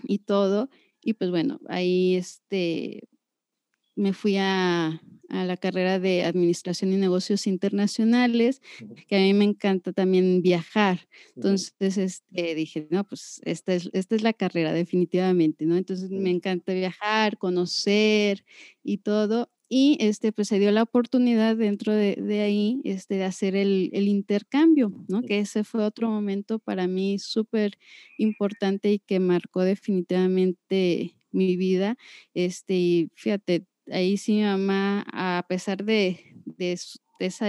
y 0.02 0.18
todo. 0.18 0.68
Y 1.02 1.14
pues 1.14 1.30
bueno, 1.30 1.60
ahí 1.68 2.16
este, 2.16 3.08
me 3.96 4.12
fui 4.12 4.36
a, 4.36 5.00
a, 5.28 5.44
la 5.44 5.56
carrera 5.56 5.98
de 5.98 6.24
Administración 6.24 6.92
y 6.92 6.96
Negocios 6.96 7.46
Internacionales, 7.46 8.60
que 9.08 9.16
a 9.16 9.20
mí 9.20 9.32
me 9.34 9.44
encanta 9.44 9.92
también 9.92 10.42
viajar. 10.42 11.08
Entonces 11.36 11.98
este, 11.98 12.54
dije, 12.54 12.88
no, 12.90 13.04
pues 13.04 13.40
esta 13.44 13.74
es, 13.74 13.90
esta 13.92 14.14
es 14.14 14.22
la 14.22 14.32
carrera 14.32 14.72
definitivamente, 14.72 15.66
¿no? 15.66 15.76
Entonces 15.76 16.10
me 16.10 16.30
encanta 16.30 16.72
viajar, 16.74 17.38
conocer 17.38 18.44
y 18.82 18.98
todo 18.98 19.50
y 19.72 19.96
este, 20.00 20.32
pues 20.32 20.48
se 20.48 20.58
dio 20.58 20.72
la 20.72 20.82
oportunidad 20.82 21.54
dentro 21.54 21.94
de, 21.94 22.16
de 22.16 22.40
ahí 22.40 22.80
este, 22.82 23.14
de 23.14 23.24
hacer 23.24 23.54
el, 23.54 23.88
el, 23.92 24.08
intercambio, 24.08 24.92
¿no? 25.06 25.22
Que 25.22 25.38
ese 25.38 25.62
fue 25.62 25.84
otro 25.84 26.10
momento 26.10 26.58
para 26.58 26.88
mí 26.88 27.20
súper 27.20 27.78
importante 28.18 28.90
y 28.90 28.98
que 28.98 29.20
marcó 29.20 29.62
definitivamente 29.62 31.14
mi 31.30 31.56
vida. 31.56 31.96
Este, 32.34 32.74
y 32.74 33.10
fíjate, 33.14 33.64
ahí 33.92 34.16
sí 34.16 34.32
mi 34.32 34.42
mamá, 34.42 35.06
a 35.12 35.46
pesar 35.48 35.84
de, 35.84 36.18
de, 36.44 36.76
de 37.20 37.26
esa 37.26 37.46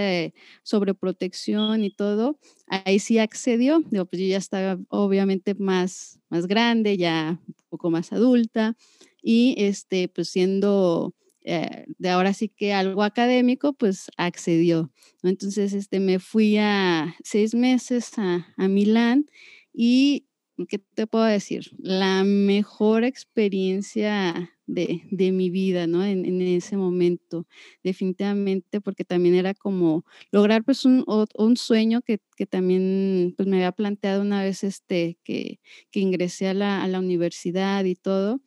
sobreprotección 0.62 1.82
y 1.82 1.90
todo, 1.90 2.38
ahí 2.68 3.00
sí 3.00 3.18
accedió. 3.18 3.80
Digo, 3.90 4.04
pues 4.04 4.22
yo 4.22 4.28
ya 4.28 4.38
estaba 4.38 4.78
obviamente 4.90 5.56
más, 5.56 6.20
más 6.30 6.46
grande, 6.46 6.96
ya 6.96 7.40
un 7.48 7.54
poco 7.68 7.90
más 7.90 8.12
adulta 8.12 8.76
y 9.20 9.56
este, 9.58 10.06
pues 10.06 10.28
siendo 10.28 11.16
eh, 11.44 11.84
de 11.98 12.08
ahora 12.08 12.32
sí 12.34 12.48
que 12.48 12.72
algo 12.72 13.02
académico, 13.02 13.72
pues 13.72 14.10
accedió. 14.16 14.92
Entonces, 15.22 15.72
este, 15.72 16.00
me 16.00 16.18
fui 16.18 16.56
a 16.58 17.14
seis 17.24 17.54
meses 17.54 18.12
a, 18.18 18.46
a 18.56 18.68
Milán 18.68 19.26
y, 19.72 20.26
¿qué 20.68 20.78
te 20.78 21.06
puedo 21.06 21.24
decir? 21.24 21.70
La 21.78 22.24
mejor 22.24 23.04
experiencia 23.04 24.52
de, 24.66 25.02
de 25.10 25.32
mi 25.32 25.50
vida, 25.50 25.86
¿no? 25.86 26.04
En, 26.04 26.24
en, 26.24 26.40
ese 26.40 26.76
momento, 26.76 27.46
definitivamente, 27.82 28.80
porque 28.80 29.04
también 29.04 29.34
era 29.34 29.54
como 29.54 30.04
lograr 30.30 30.64
pues 30.64 30.84
un, 30.84 31.04
un 31.06 31.56
sueño 31.56 32.02
que, 32.02 32.20
que, 32.36 32.46
también 32.46 33.34
pues 33.36 33.48
me 33.48 33.56
había 33.56 33.72
planteado 33.72 34.22
una 34.22 34.42
vez 34.42 34.64
este, 34.64 35.18
que, 35.24 35.60
que 35.90 36.00
ingresé 36.00 36.48
a 36.48 36.54
la, 36.54 36.82
a 36.82 36.88
la 36.88 37.00
universidad 37.00 37.84
y 37.84 37.94
todo 37.94 38.40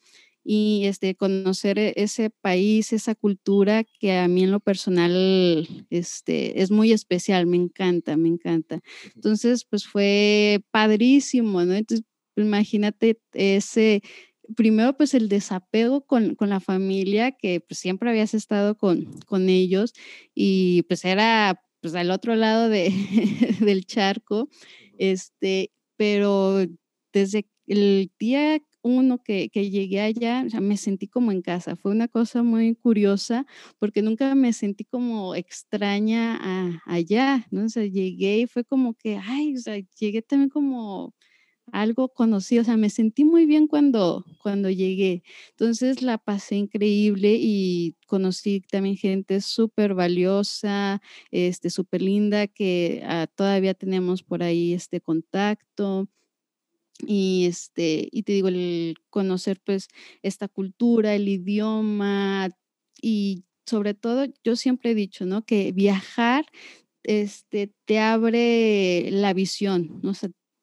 y 0.48 0.86
este, 0.86 1.16
conocer 1.16 1.80
e, 1.80 1.94
ese 1.98 2.30
país, 2.30 2.94
esa 2.94 3.16
cultura 3.16 3.84
que 3.84 4.14
a 4.14 4.28
mí 4.28 4.44
en 4.44 4.52
lo 4.52 4.60
personal 4.60 5.68
este, 5.90 6.62
es 6.62 6.70
muy 6.70 6.92
especial, 6.92 7.48
me 7.48 7.58
encanta, 7.58 8.16
me 8.16 8.30
encanta. 8.30 8.82
Entonces, 9.16 9.66
pues 9.66 9.88
fue 9.88 10.64
padrísimo, 10.70 11.66
¿no? 11.66 11.74
Entonces, 11.74 12.06
imagínate 12.36 13.20
ese, 13.34 14.04
primero 14.56 14.96
pues 14.96 15.16
el 15.16 15.30
desapego 15.30 16.06
con, 16.06 16.36
con 16.36 16.50
la 16.50 16.60
familia, 16.60 17.32
que 17.32 17.60
pues 17.62 17.80
siempre 17.80 18.12
habías 18.12 18.36
estado 18.36 18.78
con, 18.78 19.20
con 19.26 19.50
ellos 19.50 19.94
y 20.36 20.84
pues 20.84 21.06
era 21.06 21.60
pues 21.82 21.96
al 21.96 22.12
otro 22.12 22.36
lado 22.36 22.70
de, 22.70 22.92
del 23.62 23.86
charco, 23.86 24.50
este, 25.00 25.72
pero 25.98 26.66
desde 27.14 27.48
el 27.68 28.12
día 28.20 28.60
uno 28.86 29.18
que, 29.24 29.50
que 29.50 29.72
llegué 29.72 30.00
allá, 30.02 30.46
me 30.62 30.78
sentí 30.78 31.08
como 31.08 31.32
en 31.32 31.42
casa. 31.42 31.76
Fue 31.76 31.92
una 31.92 32.08
cosa 32.08 32.44
muy 32.44 32.76
curiosa 32.76 33.46
porque 33.80 34.04
nunca 34.04 34.36
me 34.36 34.54
sentí 34.54 34.86
como 34.86 35.34
extraña 35.34 36.80
allá, 36.86 37.48
¿no? 37.50 37.66
Llegué 37.68 38.40
y 38.40 38.48
fue 38.48 38.64
como 38.64 38.94
que, 38.94 39.18
ay, 39.18 39.56
o 39.56 39.60
sea, 39.60 39.78
llegué 40.00 40.22
también 40.22 40.50
como 40.50 41.16
algo 41.72 42.10
conocido, 42.10 42.62
o 42.62 42.66
sea, 42.66 42.78
me 42.78 42.90
sentí 42.92 43.26
muy 43.26 43.46
bien 43.48 43.68
cuando, 43.68 44.24
cuando 44.44 44.70
llegué. 44.70 45.24
Entonces 45.52 46.02
la 46.04 46.18
pasé 46.20 46.56
increíble 46.58 47.38
y 47.40 47.96
conocí 48.08 48.62
también 48.62 48.98
gente 48.98 49.42
súper 49.42 49.96
valiosa, 49.96 51.02
este, 51.32 51.72
súper 51.72 52.04
linda, 52.04 52.48
que 52.48 53.04
uh, 53.04 53.26
todavía 53.36 53.74
tenemos 53.74 54.24
por 54.24 54.44
ahí 54.44 54.74
este 54.74 55.02
contacto. 55.02 56.08
Y, 57.00 57.46
este, 57.48 58.08
y 58.12 58.24
te 58.24 58.34
digo, 58.34 58.48
el 58.48 58.96
conocer 59.10 59.60
pues 59.64 59.88
esta 60.24 60.48
cultura, 60.48 61.16
el 61.16 61.28
idioma 61.28 62.50
y 63.02 63.44
sobre 63.66 63.94
todo 63.94 64.26
yo 64.44 64.56
siempre 64.56 64.92
he 64.92 64.96
dicho, 64.96 65.26
¿no? 65.26 65.44
Que 65.46 65.72
viajar 65.72 66.46
este, 67.04 67.74
te 67.86 68.00
abre 68.00 69.10
la 69.12 69.34
visión, 69.34 70.00
¿no? 70.04 70.12
O 70.12 70.14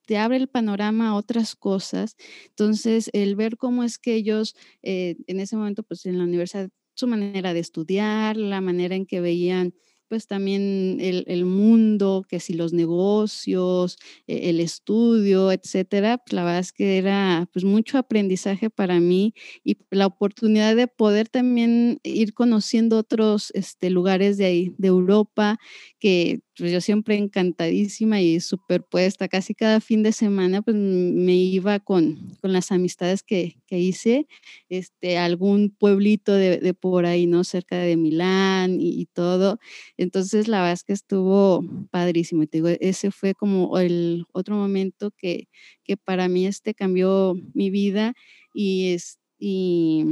te 0.06 0.18
abre 0.18 0.36
el 0.36 0.48
panorama 0.48 1.08
a 1.08 1.14
otras 1.14 1.54
cosas. 1.56 2.16
Entonces, 2.48 3.10
el 3.12 3.36
ver 3.36 3.56
cómo 3.56 3.84
es 3.84 3.98
que 3.98 4.14
ellos 4.14 4.54
eh, 4.82 5.16
en 5.26 5.40
ese 5.40 5.56
momento, 5.56 5.82
pues 5.82 6.06
en 6.06 6.18
la 6.18 6.24
universidad, 6.24 6.70
su 6.94 7.06
manera 7.06 7.54
de 7.54 7.60
estudiar, 7.60 8.36
la 8.36 8.60
manera 8.60 8.94
en 8.96 9.06
que 9.06 9.20
veían 9.20 9.74
pues 10.12 10.26
también 10.26 10.98
el, 11.00 11.24
el, 11.26 11.46
mundo, 11.46 12.26
que 12.28 12.38
si 12.38 12.52
los 12.52 12.74
negocios, 12.74 13.96
e, 14.26 14.50
el 14.50 14.60
estudio, 14.60 15.50
etcétera, 15.50 16.18
pues 16.18 16.34
la 16.34 16.44
verdad 16.44 16.60
es 16.60 16.70
que 16.70 16.98
era 16.98 17.48
pues 17.50 17.64
mucho 17.64 17.96
aprendizaje 17.96 18.68
para 18.68 19.00
mí 19.00 19.32
y 19.64 19.78
la 19.88 20.04
oportunidad 20.04 20.76
de 20.76 20.86
poder 20.86 21.30
también 21.30 21.98
ir 22.02 22.34
conociendo 22.34 22.98
otros 22.98 23.52
este, 23.54 23.88
lugares 23.88 24.36
de 24.36 24.44
ahí, 24.44 24.74
de 24.76 24.88
Europa, 24.88 25.56
que 25.98 26.42
pues 26.56 26.70
yo 26.70 26.80
siempre 26.80 27.16
encantadísima 27.16 28.20
y 28.20 28.40
superpuesta, 28.40 29.28
casi 29.28 29.54
cada 29.54 29.80
fin 29.80 30.02
de 30.02 30.12
semana 30.12 30.60
pues 30.62 30.76
me 30.76 31.34
iba 31.34 31.80
con, 31.80 32.36
con 32.40 32.52
las 32.52 32.72
amistades 32.72 33.22
que, 33.22 33.56
que, 33.66 33.78
hice, 33.78 34.26
este, 34.68 35.18
algún 35.18 35.70
pueblito 35.70 36.32
de, 36.34 36.58
de, 36.58 36.74
por 36.74 37.06
ahí, 37.06 37.26
¿no? 37.26 37.44
Cerca 37.44 37.76
de 37.78 37.96
Milán 37.96 38.80
y, 38.80 39.00
y, 39.00 39.06
todo. 39.06 39.58
Entonces 39.96 40.48
la 40.48 40.58
verdad 40.58 40.74
es 40.74 40.84
que 40.84 40.92
estuvo 40.92 41.64
padrísimo. 41.90 42.46
te 42.46 42.58
digo, 42.58 42.68
ese 42.80 43.10
fue 43.10 43.34
como 43.34 43.78
el 43.78 44.26
otro 44.32 44.56
momento 44.56 45.10
que, 45.10 45.48
que 45.84 45.96
para 45.96 46.28
mí 46.28 46.46
este 46.46 46.74
cambió 46.74 47.34
mi 47.54 47.70
vida 47.70 48.14
y, 48.54 48.92
es, 48.92 49.18
y 49.38 50.04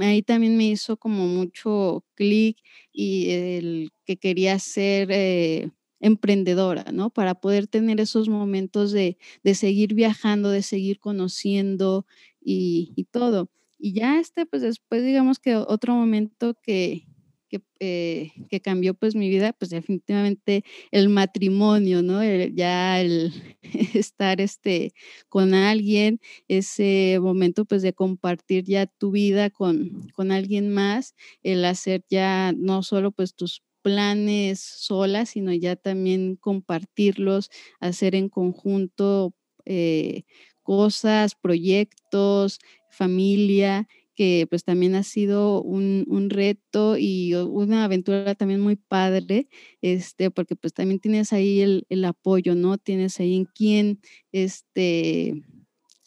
ahí 0.00 0.22
también 0.22 0.56
me 0.56 0.66
hizo 0.66 0.96
como 0.96 1.26
mucho 1.26 2.04
clic 2.14 2.58
y 2.92 3.30
el 3.30 3.90
que 4.04 4.16
quería 4.16 4.58
ser 4.58 5.08
eh, 5.10 5.70
emprendedora, 6.00 6.84
¿no? 6.92 7.10
Para 7.10 7.34
poder 7.34 7.66
tener 7.66 8.00
esos 8.00 8.28
momentos 8.28 8.92
de, 8.92 9.16
de 9.42 9.54
seguir 9.54 9.94
viajando, 9.94 10.50
de 10.50 10.62
seguir 10.62 10.98
conociendo 10.98 12.06
y, 12.44 13.06
todo. 13.10 13.50
Y 13.78 13.94
ya 13.94 14.20
este, 14.20 14.46
pues 14.46 14.62
después 14.62 15.04
digamos 15.04 15.38
que 15.38 15.56
otro 15.56 15.94
momento 15.94 16.54
que, 16.62 17.06
que, 17.48 17.62
eh, 17.80 18.32
que, 18.50 18.60
cambió 18.60 18.94
pues 18.94 19.14
mi 19.14 19.28
vida, 19.30 19.52
pues 19.54 19.70
definitivamente 19.70 20.64
el 20.90 21.08
matrimonio, 21.08 22.02
¿no? 22.02 22.22
Ya 22.22 23.00
el 23.00 23.32
estar 23.94 24.40
este, 24.42 24.92
con 25.28 25.54
alguien, 25.54 26.20
ese 26.48 27.18
momento 27.20 27.64
pues 27.64 27.80
de 27.80 27.94
compartir 27.94 28.64
ya 28.64 28.86
tu 28.86 29.10
vida 29.10 29.50
con, 29.50 30.08
con 30.14 30.32
alguien 30.32 30.72
más, 30.72 31.14
el 31.42 31.64
hacer 31.64 32.04
ya 32.10 32.52
no 32.54 32.82
solo 32.82 33.10
pues 33.10 33.34
tus 33.34 33.62
planes 33.84 34.60
solas, 34.60 35.28
sino 35.28 35.52
ya 35.52 35.76
también 35.76 36.36
compartirlos, 36.36 37.50
hacer 37.80 38.14
en 38.14 38.30
conjunto 38.30 39.34
eh, 39.66 40.22
cosas, 40.62 41.34
proyectos, 41.34 42.60
familia 42.88 43.86
que 44.14 44.46
pues 44.48 44.64
también 44.64 44.94
ha 44.94 45.02
sido 45.02 45.60
un, 45.60 46.04
un, 46.08 46.30
reto 46.30 46.96
y 46.96 47.34
una 47.34 47.84
aventura 47.84 48.36
también 48.36 48.60
muy 48.60 48.76
padre, 48.76 49.48
este, 49.82 50.30
porque 50.30 50.54
pues 50.54 50.72
también 50.72 51.00
tienes 51.00 51.32
ahí 51.32 51.60
el, 51.60 51.84
el 51.88 52.04
apoyo, 52.04 52.54
¿no? 52.54 52.78
Tienes 52.78 53.18
ahí 53.18 53.34
en 53.34 53.44
quién, 53.44 54.00
este, 54.30 55.42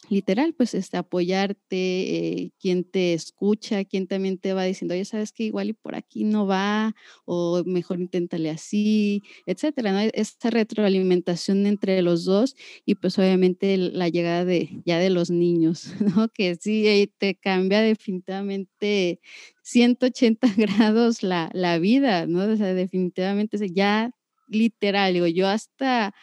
literal, 0.10 0.54
pues 0.54 0.74
este, 0.74 0.98
apoyarte, 0.98 1.58
eh, 1.72 2.52
quien 2.60 2.84
te 2.84 3.14
escucha, 3.14 3.84
quien 3.86 4.08
también 4.08 4.38
te 4.38 4.54
va 4.54 4.64
diciendo, 4.64 4.94
oye, 4.94 5.06
sabes 5.06 5.32
que 5.32 5.44
igual 5.44 5.70
y 5.70 5.74
por 5.74 5.96
aquí 5.96 6.24
no 6.24 6.48
va, 6.48 6.96
o 7.26 7.64
mejor 7.66 8.00
inténtale 8.00 8.50
así, 8.50 9.24
etcétera, 9.46 9.92
¿no? 9.92 10.00
Esta 10.14 10.50
retroalimentación 10.50 11.66
entre 11.66 12.02
los 12.02 12.26
dos 12.26 12.56
y 12.86 12.96
pues 12.96 13.18
obviamente 13.20 13.78
la 13.78 14.10
llegada 14.10 14.46
de 14.46 14.82
ya 14.86 15.00
de 15.00 15.10
los 15.10 15.30
niños, 15.30 15.94
¿no? 16.16 16.30
Que 16.30 16.56
sí 16.56 17.12
te 17.18 17.36
cambia 17.36 17.82
definitivamente 17.82 19.20
180 19.64 20.48
grados 20.58 21.24
la, 21.24 21.50
la 21.54 21.80
vida, 21.80 22.26
¿no? 22.28 22.52
O 22.52 22.56
sea, 22.56 22.74
definitivamente 22.74 23.58
ya 23.74 24.12
literal, 24.48 25.14
digo, 25.14 25.28
yo 25.28 25.48
hasta 25.48 26.14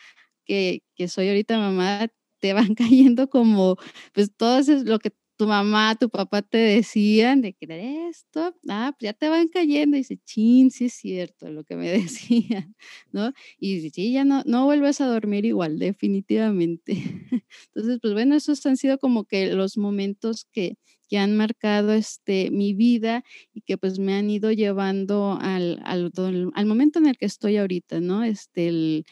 que, 0.45 0.83
que 0.95 1.09
soy 1.09 1.29
ahorita 1.29 1.59
mamá, 1.59 2.09
te 2.45 2.53
van 2.53 2.75
cayendo 2.77 3.31
como, 3.31 3.79
pues 4.13 4.31
todo 4.37 4.59
es 4.59 4.69
lo 4.85 4.99
que 4.99 5.11
tu 5.39 5.47
mamá, 5.47 5.97
tu 5.99 6.11
papá 6.11 6.43
te 6.43 6.59
decían 6.59 7.41
de 7.41 7.55
que 7.55 7.67
esto, 8.11 8.55
ah, 8.69 8.93
pues 8.99 9.07
ya 9.11 9.15
te 9.15 9.31
van 9.31 9.49
cayendo 9.49 9.97
y 9.97 10.01
dice, 10.01 10.19
chin, 10.27 10.71
sí 10.71 10.85
es 10.87 10.93
cierto 10.95 11.49
lo 11.51 11.65
que 11.65 11.75
me 11.75 11.91
decían, 11.91 12.77
¿no? 13.13 13.33
Y 13.59 13.89
sí, 13.91 14.13
ya 14.13 14.25
no, 14.27 14.43
no 14.45 14.67
vuelves 14.67 15.01
a 15.01 15.07
dormir 15.07 15.47
igual, 15.47 15.79
definitivamente. 15.79 16.93
Entonces, 17.75 17.99
pues 18.03 18.13
bueno, 18.13 18.37
esos 18.37 18.65
han 18.67 18.77
sido 18.77 18.99
como 18.99 19.25
que 19.25 19.47
los 19.55 19.79
momentos 19.79 20.45
que, 20.53 20.77
que 21.09 21.17
han 21.17 21.35
marcado 21.37 21.95
este, 21.95 22.51
mi 22.51 22.75
vida 22.75 23.25
y 23.55 23.63
que 23.63 23.79
pues 23.79 23.99
me 23.99 24.13
han 24.15 24.29
ido 24.29 24.53
llevando 24.53 25.39
al, 25.41 25.81
al, 25.85 26.13
al 26.55 26.67
momento 26.67 26.99
en 26.99 27.07
el 27.07 27.17
que 27.17 27.25
estoy 27.27 27.57
ahorita, 27.57 28.01
¿no? 28.01 28.23
Este, 28.23 28.69
el 28.69 29.07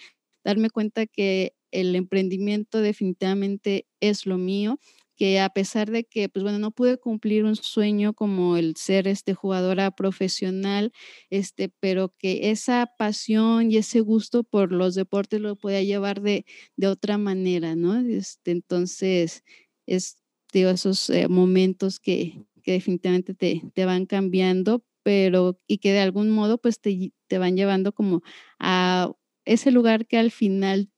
darme 0.44 0.70
cuenta 0.70 1.06
que 1.06 1.54
el 1.72 1.96
emprendimiento 1.96 2.80
definitivamente 2.80 3.86
es 4.00 4.26
lo 4.26 4.38
mío, 4.38 4.78
que 5.16 5.40
a 5.40 5.50
pesar 5.50 5.90
de 5.90 6.04
que, 6.04 6.28
pues 6.28 6.42
bueno, 6.42 6.58
no 6.58 6.70
pude 6.70 6.98
cumplir 6.98 7.44
un 7.44 7.56
sueño 7.56 8.14
como 8.14 8.56
el 8.56 8.76
ser 8.76 9.06
este 9.06 9.34
jugadora 9.34 9.90
profesional, 9.90 10.92
este, 11.30 11.68
pero 11.80 12.14
que 12.18 12.50
esa 12.50 12.90
pasión 12.98 13.70
y 13.70 13.76
ese 13.76 14.00
gusto 14.00 14.42
por 14.44 14.72
los 14.72 14.94
deportes 14.94 15.40
lo 15.40 15.56
podía 15.56 15.82
llevar 15.82 16.22
de, 16.22 16.44
de 16.76 16.86
otra 16.88 17.18
manera, 17.18 17.76
¿no? 17.76 18.00
Este, 18.00 18.52
entonces, 18.52 19.44
es, 19.86 20.18
digo, 20.52 20.70
esos 20.70 21.10
eh, 21.10 21.28
momentos 21.28 22.00
que, 22.00 22.44
que 22.62 22.72
definitivamente 22.72 23.34
te, 23.34 23.62
te, 23.74 23.84
van 23.84 24.06
cambiando, 24.06 24.84
pero 25.02 25.60
y 25.66 25.78
que 25.78 25.92
de 25.92 26.00
algún 26.00 26.30
modo 26.30 26.58
pues 26.58 26.80
te, 26.80 27.12
te 27.28 27.38
van 27.38 27.56
llevando 27.56 27.92
como 27.92 28.22
a 28.58 29.12
ese 29.44 29.70
lugar 29.70 30.06
que 30.06 30.18
al 30.18 30.30
final 30.30 30.88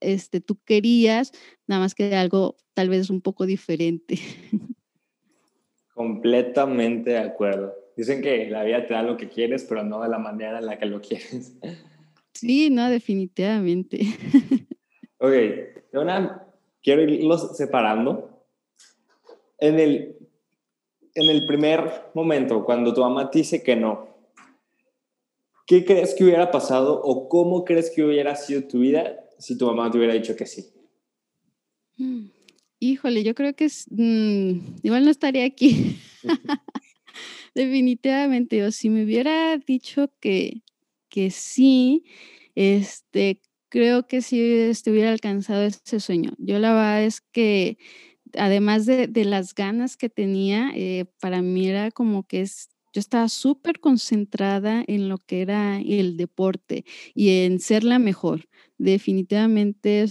este, 0.00 0.40
tú 0.40 0.58
querías, 0.64 1.32
nada 1.66 1.80
más 1.80 1.94
que 1.94 2.14
algo 2.14 2.56
tal 2.74 2.88
vez 2.88 3.10
un 3.10 3.20
poco 3.20 3.46
diferente. 3.46 4.18
Completamente 5.94 7.10
de 7.10 7.18
acuerdo. 7.18 7.74
Dicen 7.96 8.20
que 8.20 8.50
la 8.50 8.64
vida 8.64 8.86
te 8.86 8.92
da 8.92 9.02
lo 9.02 9.16
que 9.16 9.28
quieres, 9.28 9.64
pero 9.64 9.82
no 9.82 10.02
de 10.02 10.08
la 10.08 10.18
manera 10.18 10.58
en 10.58 10.66
la 10.66 10.78
que 10.78 10.86
lo 10.86 11.00
quieres. 11.02 11.54
Sí, 12.34 12.70
no, 12.70 12.90
definitivamente. 12.90 14.00
Ok, 15.18 15.32
ahora 15.94 16.46
quiero 16.82 17.02
irlos 17.02 17.56
separando. 17.56 18.44
En 19.58 19.80
el, 19.80 20.18
en 21.14 21.30
el 21.30 21.46
primer 21.46 22.10
momento, 22.12 22.66
cuando 22.66 22.92
tu 22.92 23.00
mamá 23.00 23.30
te 23.30 23.38
dice 23.38 23.62
que 23.62 23.76
no, 23.76 24.08
¿qué 25.66 25.86
crees 25.86 26.14
que 26.14 26.24
hubiera 26.24 26.50
pasado 26.50 27.00
o 27.02 27.30
cómo 27.30 27.64
crees 27.64 27.90
que 27.90 28.04
hubiera 28.04 28.36
sido 28.36 28.64
tu 28.64 28.80
vida 28.80 29.25
si 29.38 29.56
tu 29.56 29.66
mamá 29.66 29.90
te 29.90 29.98
hubiera 29.98 30.14
dicho 30.14 30.34
que 30.36 30.46
sí? 30.46 30.64
Mm, 31.98 32.26
híjole, 32.80 33.22
yo 33.22 33.34
creo 33.34 33.54
que 33.54 33.66
es, 33.66 33.86
mmm, 33.90 34.76
igual 34.82 35.04
no 35.04 35.10
estaría 35.10 35.44
aquí. 35.44 35.98
Definitivamente, 37.54 38.64
o 38.64 38.70
si 38.70 38.90
me 38.90 39.04
hubiera 39.04 39.56
dicho 39.58 40.12
que, 40.20 40.62
que 41.08 41.30
sí, 41.30 42.04
este, 42.54 43.40
creo 43.68 44.06
que 44.06 44.20
sí 44.22 44.70
hubiera 44.86 45.10
alcanzado 45.10 45.62
ese 45.64 46.00
sueño. 46.00 46.32
Yo 46.38 46.58
la 46.58 46.72
verdad 46.72 47.04
es 47.04 47.20
que 47.20 47.78
además 48.36 48.86
de, 48.86 49.06
de 49.06 49.24
las 49.24 49.54
ganas 49.54 49.96
que 49.96 50.08
tenía, 50.10 50.70
eh, 50.74 51.06
para 51.20 51.42
mí 51.42 51.68
era 51.68 51.90
como 51.90 52.24
que 52.24 52.42
es 52.42 52.68
yo 52.96 53.00
estaba 53.00 53.28
súper 53.28 53.78
concentrada 53.78 54.82
en 54.86 55.10
lo 55.10 55.18
que 55.18 55.42
era 55.42 55.80
el 55.80 56.16
deporte 56.16 56.86
y 57.14 57.44
en 57.44 57.60
ser 57.60 57.84
la 57.84 57.98
mejor. 57.98 58.48
Definitivamente, 58.78 60.04
o 60.04 60.06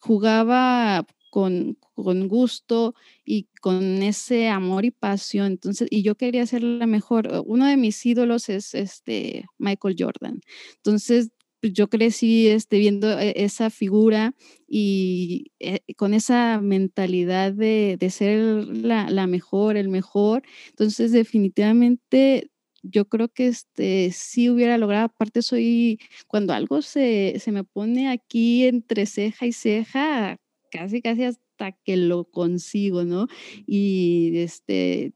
jugaba 0.00 1.06
con, 1.30 1.78
con, 1.94 2.28
gusto 2.28 2.94
y 3.24 3.48
con 3.60 4.02
ese 4.02 4.48
amor 4.48 4.84
y 4.84 4.90
pasión. 4.90 5.52
Entonces, 5.52 5.88
y 5.90 6.02
yo 6.02 6.16
quería 6.16 6.46
ser 6.46 6.62
la 6.62 6.86
mejor. 6.86 7.28
Uno 7.46 7.66
de 7.66 7.76
mis 7.76 8.04
ídolos 8.04 8.48
es 8.48 8.74
este 8.74 9.46
Michael 9.58 9.96
Jordan. 9.98 10.40
Entonces, 10.76 11.30
pues, 11.62 11.72
yo 11.74 11.88
crecí 11.88 12.48
este, 12.48 12.78
viendo 12.78 13.18
e, 13.18 13.34
esa 13.36 13.70
figura 13.70 14.34
y 14.68 15.52
eh, 15.60 15.80
con 15.96 16.12
esa 16.12 16.60
mentalidad 16.60 17.52
de, 17.52 17.96
de 17.98 18.10
ser 18.10 18.66
la, 18.66 19.08
la, 19.08 19.26
mejor, 19.28 19.76
el 19.76 19.88
mejor. 19.88 20.42
Entonces, 20.70 21.12
definitivamente, 21.12 22.50
yo 22.82 23.08
creo 23.08 23.28
que 23.28 23.48
este, 23.48 24.10
sí 24.12 24.50
hubiera 24.50 24.78
logrado, 24.78 25.06
aparte 25.06 25.42
soy, 25.42 26.00
cuando 26.28 26.52
algo 26.52 26.82
se, 26.82 27.38
se 27.38 27.52
me 27.52 27.64
pone 27.64 28.10
aquí 28.10 28.66
entre 28.66 29.06
ceja 29.06 29.46
y 29.46 29.52
ceja, 29.52 30.38
casi, 30.70 31.02
casi 31.02 31.24
hasta 31.24 31.72
que 31.84 31.96
lo 31.96 32.24
consigo, 32.24 33.04
¿no? 33.04 33.28
Y 33.66 34.32
este, 34.38 35.14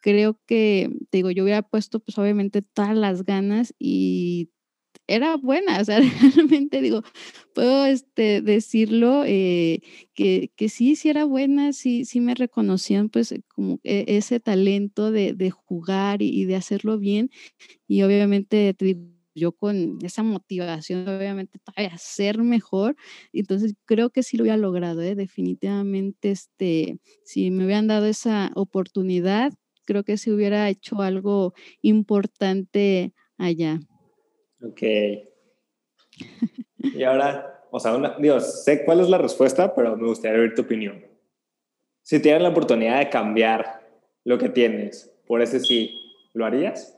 creo 0.00 0.40
que, 0.46 0.90
te 1.10 1.18
digo, 1.18 1.30
yo 1.30 1.44
hubiera 1.44 1.62
puesto 1.62 2.00
pues 2.00 2.16
obviamente 2.18 2.62
todas 2.62 2.96
las 2.96 3.24
ganas 3.24 3.74
y 3.78 4.50
era 5.08 5.36
buena, 5.36 5.80
o 5.80 5.84
sea, 5.84 6.00
realmente 6.36 6.80
digo, 6.80 7.02
puedo 7.54 7.86
este, 7.86 8.42
decirlo, 8.42 9.24
eh, 9.26 9.80
que, 10.14 10.50
que, 10.56 10.68
sí, 10.68 10.96
sí 10.96 11.08
era 11.08 11.24
buena, 11.24 11.72
sí, 11.72 12.04
sí 12.04 12.20
me 12.20 12.34
reconocían 12.34 13.08
pues 13.08 13.32
eh, 13.32 13.42
como 13.48 13.80
e, 13.84 14.04
ese 14.08 14.40
talento 14.40 15.10
de, 15.10 15.32
de 15.32 15.50
jugar 15.50 16.22
y, 16.22 16.44
de 16.44 16.56
hacerlo 16.56 16.98
bien 16.98 17.30
y 17.88 18.02
obviamente 18.02 18.74
yo 19.34 19.52
con 19.52 19.98
esa 20.02 20.22
motivación, 20.22 21.06
obviamente, 21.08 21.58
todavía 21.58 21.96
ser 21.98 22.38
mejor. 22.42 22.96
Entonces, 23.32 23.74
creo 23.84 24.10
que 24.10 24.22
sí 24.22 24.36
lo 24.36 24.44
hubiera 24.44 24.56
logrado, 24.56 25.02
¿eh? 25.02 25.14
definitivamente, 25.14 26.30
este, 26.30 26.98
si 27.24 27.50
me 27.50 27.66
hubieran 27.66 27.86
dado 27.86 28.06
esa 28.06 28.50
oportunidad, 28.54 29.52
creo 29.84 30.04
que 30.04 30.16
sí 30.16 30.30
hubiera 30.30 30.68
hecho 30.70 31.02
algo 31.02 31.52
importante 31.82 33.12
allá. 33.38 33.78
Ok. 34.68 34.82
Y 36.78 37.02
ahora, 37.02 37.64
o 37.70 37.80
sea, 37.80 38.16
Dios, 38.18 38.64
sé 38.64 38.84
cuál 38.84 39.00
es 39.00 39.08
la 39.08 39.18
respuesta, 39.18 39.74
pero 39.74 39.96
me 39.96 40.06
gustaría 40.08 40.40
ver 40.40 40.54
tu 40.54 40.62
opinión. 40.62 41.04
Si 42.02 42.18
tuvieras 42.20 42.42
la 42.42 42.50
oportunidad 42.50 42.98
de 42.98 43.10
cambiar 43.10 43.86
lo 44.24 44.38
que 44.38 44.48
tienes, 44.48 45.12
por 45.26 45.42
ese 45.42 45.60
sí, 45.60 46.00
¿lo 46.32 46.46
harías? 46.46 46.96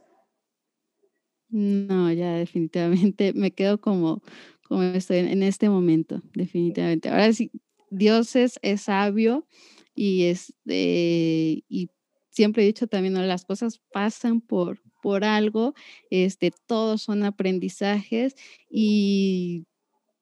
No, 1.48 2.12
ya 2.12 2.34
definitivamente 2.34 3.32
me 3.34 3.52
quedo 3.52 3.80
como, 3.80 4.22
como 4.62 4.82
estoy 4.82 5.18
en, 5.18 5.42
este 5.42 5.68
momento, 5.68 6.22
definitivamente. 6.34 7.08
Ahora 7.08 7.32
sí, 7.32 7.50
Dios 7.90 8.36
es, 8.36 8.58
sabio 8.76 9.46
y, 9.94 10.24
este, 10.24 11.64
y 11.68 11.90
siempre 12.30 12.62
he 12.62 12.66
dicho 12.66 12.86
también, 12.86 13.14
las 13.26 13.44
cosas 13.44 13.80
pasan 13.92 14.40
por, 14.40 14.80
por 15.02 15.24
algo, 15.24 15.74
este, 16.10 16.50
todos 16.66 17.02
son 17.02 17.24
aprendizajes 17.24 18.34
y 18.70 19.66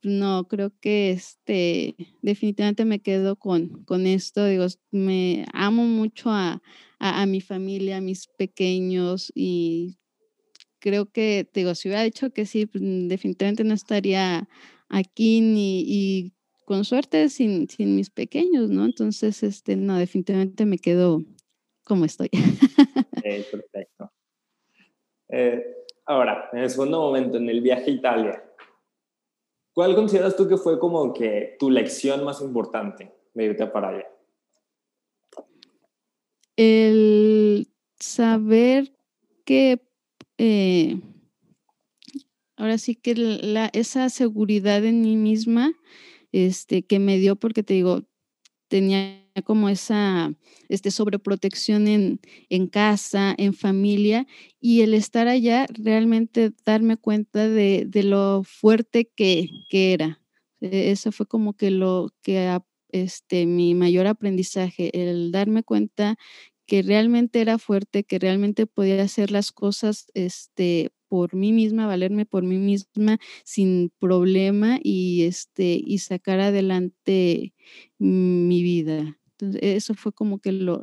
no, 0.02 0.46
creo 0.46 0.72
que 0.80 1.10
este, 1.10 1.96
definitivamente 2.22 2.84
me 2.84 3.00
quedo 3.00 3.36
con, 3.36 3.84
con 3.84 4.06
esto. 4.06 4.46
Digo, 4.46 4.66
me 4.92 5.44
amo 5.52 5.84
mucho 5.84 6.30
a, 6.30 6.62
a, 6.98 7.26
mi 7.26 7.40
familia, 7.40 7.96
a 7.96 8.00
mis 8.00 8.28
pequeños 8.28 9.32
y 9.34 9.98
creo 10.78 11.06
que, 11.06 11.48
digo, 11.52 11.74
si 11.74 11.88
hubiera 11.88 12.04
dicho 12.04 12.30
que 12.30 12.46
sí, 12.46 12.66
pues, 12.66 12.84
definitivamente 13.08 13.64
no 13.64 13.74
estaría 13.74 14.48
aquí 14.88 15.40
ni 15.40 15.80
y 15.80 16.32
con 16.64 16.84
suerte 16.84 17.28
sin, 17.28 17.68
sin 17.68 17.96
mis 17.96 18.10
pequeños, 18.10 18.70
¿no? 18.70 18.84
Entonces, 18.84 19.42
este, 19.42 19.76
no, 19.76 19.98
definitivamente 19.98 20.66
me 20.66 20.78
quedo 20.78 21.24
como 21.84 22.04
estoy. 22.04 22.28
perfecto. 22.30 24.12
Eh, 25.28 25.64
ahora, 26.04 26.48
en 26.52 26.60
el 26.60 26.70
segundo 26.70 27.00
momento, 27.00 27.38
en 27.38 27.48
el 27.48 27.60
viaje 27.60 27.90
a 27.90 27.94
Italia, 27.94 28.44
¿cuál 29.74 29.94
consideras 29.94 30.36
tú 30.36 30.48
que 30.48 30.56
fue 30.56 30.78
como 30.78 31.12
que 31.12 31.56
tu 31.58 31.70
lección 31.70 32.24
más 32.24 32.40
importante 32.40 33.12
de 33.34 33.44
irte 33.44 33.66
para 33.66 33.88
allá? 33.88 34.06
El 36.56 37.68
saber 37.98 38.92
que 39.44 39.80
eh, 40.38 41.00
ahora 42.56 42.78
sí 42.78 42.94
que 42.94 43.14
la, 43.14 43.66
esa 43.72 44.08
seguridad 44.08 44.84
en 44.84 45.02
mí 45.02 45.16
misma 45.16 45.72
este, 46.32 46.82
que 46.82 46.98
me 46.98 47.18
dio, 47.18 47.36
porque 47.36 47.62
te 47.62 47.74
digo, 47.74 48.02
tenía 48.68 49.25
como 49.42 49.68
esa 49.68 50.32
este, 50.68 50.90
sobreprotección 50.90 51.88
en, 51.88 52.20
en 52.48 52.66
casa, 52.66 53.34
en 53.38 53.54
familia, 53.54 54.26
y 54.60 54.82
el 54.82 54.94
estar 54.94 55.28
allá, 55.28 55.66
realmente 55.70 56.52
darme 56.64 56.96
cuenta 56.96 57.48
de, 57.48 57.88
lo 58.02 58.42
fuerte 58.44 59.10
que, 59.14 59.48
era. 59.70 60.20
E, 60.60 60.90
eso 60.90 61.12
fue 61.12 61.26
como 61.26 61.54
que 61.54 61.70
lo 61.70 62.10
que 62.22 62.58
este, 62.90 63.46
mi 63.46 63.74
mayor 63.74 64.06
aprendizaje, 64.06 64.90
el 64.92 65.32
darme 65.32 65.62
cuenta 65.62 66.16
que 66.66 66.82
realmente 66.82 67.40
era 67.40 67.58
fuerte, 67.58 68.04
que 68.04 68.18
realmente 68.18 68.66
podía 68.66 69.02
hacer 69.02 69.30
las 69.30 69.52
cosas 69.52 70.06
este, 70.14 70.90
por 71.08 71.34
mí 71.34 71.52
misma, 71.52 71.86
valerme 71.86 72.26
por 72.26 72.42
mí 72.42 72.58
misma 72.58 73.18
sin 73.44 73.92
problema 74.00 74.78
y, 74.82 75.24
este, 75.24 75.80
y 75.84 75.98
sacar 75.98 76.40
adelante 76.40 77.54
mi 77.98 78.62
vida. 78.62 79.18
Entonces, 79.38 79.60
eso 79.62 79.94
fue 79.94 80.12
como 80.12 80.38
que 80.40 80.52
lo, 80.52 80.82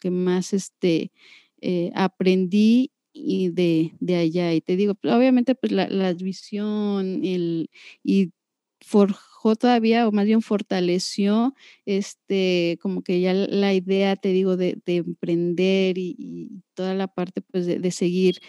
que 0.00 0.10
más 0.10 0.52
este, 0.52 1.12
eh, 1.60 1.90
aprendí 1.94 2.92
y 3.12 3.50
de, 3.50 3.92
allá. 4.16 4.54
Y 4.54 4.60
te 4.60 4.76
digo, 4.76 4.94
pues, 4.94 5.14
obviamente, 5.14 5.54
pues 5.54 5.72
la, 5.72 5.88
la 5.88 6.12
visión 6.14 7.24
el, 7.24 7.70
y 8.02 8.32
forjó 8.80 9.56
todavía, 9.56 10.08
o 10.08 10.12
más 10.12 10.26
bien 10.26 10.42
fortaleció, 10.42 11.54
este, 11.86 12.78
como 12.82 13.02
que 13.02 13.20
ya 13.20 13.34
la 13.34 13.74
idea, 13.74 14.16
te 14.16 14.30
digo, 14.30 14.56
de, 14.56 14.80
emprender 14.86 15.98
y, 15.98 16.62
toda 16.74 16.94
la 16.94 17.08
parte, 17.08 17.42
pues, 17.42 17.66
de, 17.66 17.90
seguir 17.90 18.40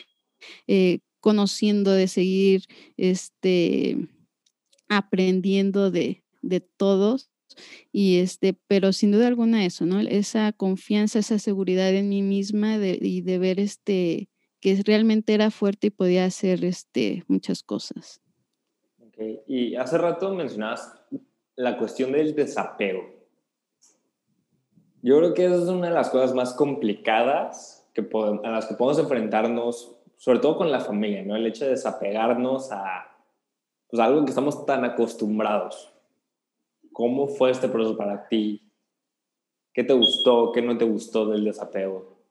eh, 0.68 1.00
conociendo, 1.20 1.92
de 1.92 2.08
seguir, 2.08 2.64
este, 2.98 3.98
aprendiendo 4.90 5.92
de, 5.92 6.24
de 6.42 6.62
todos. 6.62 7.29
Y 7.92 8.20
este, 8.20 8.58
pero 8.68 8.94
sin 8.94 9.12
duda 9.12 9.28
alguna 9.28 9.66
eso, 9.66 9.86
¿no? 9.86 10.00
Esa 10.00 10.52
confianza, 10.54 11.20
esa 11.20 11.40
seguridad 11.40 11.94
en 11.94 12.10
mí 12.10 12.22
misma 12.22 12.78
y 12.78 13.22
de 13.22 13.38
ver 13.38 13.60
este, 13.60 14.30
que 14.60 14.82
realmente 14.86 15.34
era 15.34 15.52
fuerte 15.52 15.88
y 15.88 15.92
podía 15.92 16.26
hacer 16.26 16.64
este, 16.64 17.24
muchas 17.28 17.64
cosas. 17.64 18.22
Y 19.48 19.76
hace 19.76 19.98
rato 19.98 20.34
mencionabas 20.34 20.94
la 21.56 21.78
cuestión 21.78 22.14
del 22.14 22.36
desapego. 22.36 23.02
Yo 25.02 25.18
creo 25.18 25.34
que 25.34 25.46
esa 25.46 25.56
es 25.56 25.70
una 25.70 25.90
de 25.90 25.94
las 25.94 26.10
cosas 26.10 26.34
más 26.34 26.54
complicadas 26.54 27.88
que 27.94 28.08
a 28.44 28.50
las 28.50 28.66
que 28.68 28.76
podemos 28.76 29.00
enfrentarnos, 29.00 29.96
sobre 30.18 30.40
todo 30.40 30.58
con 30.58 30.72
la 30.72 30.80
familia, 30.80 31.24
¿no? 31.24 31.36
El 31.36 31.46
hecho 31.46 31.66
de 31.66 31.72
desapegarnos 31.72 32.72
a 32.72 33.10
pues, 33.90 34.00
algo 34.02 34.24
que 34.24 34.30
estamos 34.30 34.66
tan 34.66 34.86
acostumbrados. 34.86 35.94
¿Cómo 37.00 37.30
fue 37.30 37.50
este 37.50 37.70
proceso 37.70 37.96
para 37.96 38.28
ti? 38.28 38.62
¿Qué 39.74 39.86
te 39.86 39.94
gustó? 39.94 40.52
¿Qué 40.52 40.62
no 40.62 40.78
te 40.78 40.84
gustó 40.84 41.28
del 41.28 41.46
desapego? 41.46 42.22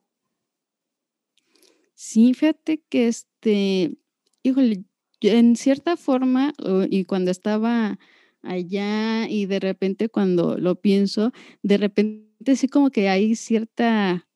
Sí, 1.95 2.35
fíjate 2.35 2.83
que 2.87 3.07
este, 3.07 3.97
híjole, 4.43 4.83
en 5.21 5.55
cierta 5.55 5.97
forma, 5.97 6.53
y 6.87 7.05
cuando 7.05 7.31
estaba 7.31 7.97
allá 8.43 9.27
y 9.27 9.47
de 9.47 9.59
repente 9.59 10.07
cuando 10.07 10.59
lo 10.59 10.75
pienso, 10.75 11.31
de 11.63 11.77
repente 11.77 12.55
sí 12.55 12.67
como 12.67 12.91
que 12.91 13.09
hay 13.09 13.33
cierta 13.33 14.27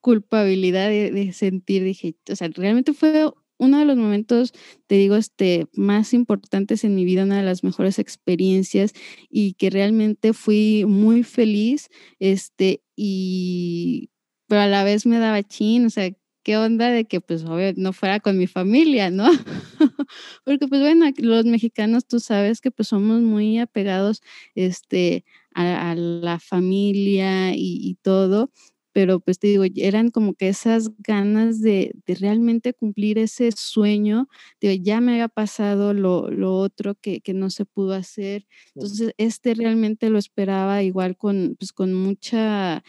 culpabilidad 0.00 0.88
de, 0.88 1.32
sentir, 1.32 1.84
dije, 1.84 2.16
o 2.28 2.34
sea, 2.34 2.48
realmente 2.48 2.94
fue 2.94 3.30
uno 3.62 3.78
de 3.78 3.84
los 3.84 3.96
momentos, 3.96 4.52
te 4.88 4.96
digo, 4.96 5.14
este, 5.14 5.68
más 5.74 6.14
importantes 6.14 6.82
en 6.82 6.96
mi 6.96 7.04
vida, 7.04 7.22
una 7.22 7.38
de 7.38 7.44
las 7.44 7.62
mejores 7.62 8.00
experiencias 8.00 8.92
y 9.30 9.54
que 9.54 9.70
realmente 9.70 10.32
fui 10.32 10.84
muy 10.84 11.22
feliz, 11.22 11.88
este, 12.18 12.82
y, 12.96 14.10
pero 14.48 14.62
a 14.62 14.66
la 14.66 14.82
vez 14.82 15.06
me 15.06 15.18
daba 15.18 15.44
chin, 15.44 15.86
o 15.86 15.90
sea, 15.90 16.10
qué 16.42 16.56
onda 16.56 16.90
de 16.90 17.04
que 17.04 17.20
pues 17.20 17.44
no 17.76 17.92
fuera 17.92 18.20
con 18.20 18.36
mi 18.36 18.46
familia, 18.46 19.10
¿no? 19.10 19.28
Porque 20.44 20.66
pues 20.68 20.80
bueno, 20.80 21.06
los 21.18 21.44
mexicanos 21.44 22.06
tú 22.06 22.20
sabes 22.20 22.60
que 22.60 22.70
pues 22.70 22.88
somos 22.88 23.20
muy 23.20 23.58
apegados 23.58 24.22
este, 24.54 25.24
a, 25.54 25.94
la 25.94 26.38
familia 26.40 27.54
y, 27.54 27.96
todo, 28.02 28.50
pero 28.92 29.20
pues 29.20 29.38
te 29.38 29.48
digo, 29.48 29.64
eran 29.76 30.10
como 30.10 30.34
que 30.34 30.48
esas 30.48 30.90
ganas 30.98 31.60
de, 31.60 31.94
realmente 32.06 32.74
cumplir 32.74 33.18
ese 33.18 33.50
sueño, 33.52 34.28
digo, 34.60 34.74
ya 34.82 35.00
me 35.00 35.12
había 35.12 35.28
pasado 35.28 35.94
lo, 35.94 36.28
otro 36.58 36.94
que, 36.94 37.20
que, 37.20 37.34
no 37.34 37.50
se 37.50 37.64
pudo 37.64 37.94
hacer, 37.94 38.46
entonces 38.74 39.14
este 39.18 39.54
realmente 39.54 40.10
lo 40.10 40.18
esperaba 40.18 40.82
igual 40.82 41.16
con, 41.16 41.56
pues, 41.58 41.72
con 41.72 41.94
mucha 41.94 42.82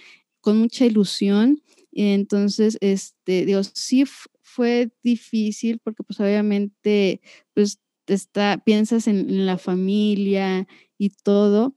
con 0.44 0.60
mucha 0.60 0.86
ilusión. 0.86 1.64
Entonces, 1.94 2.78
este, 2.82 3.46
digo, 3.46 3.62
sí 3.64 4.04
fue 4.42 4.92
difícil 5.02 5.80
porque 5.80 6.04
pues 6.04 6.20
obviamente, 6.20 7.22
pues 7.54 7.80
está, 8.08 8.62
piensas 8.64 9.08
en, 9.08 9.46
la 9.46 9.58
familia 9.58 10.68
y 10.98 11.10
todo, 11.12 11.76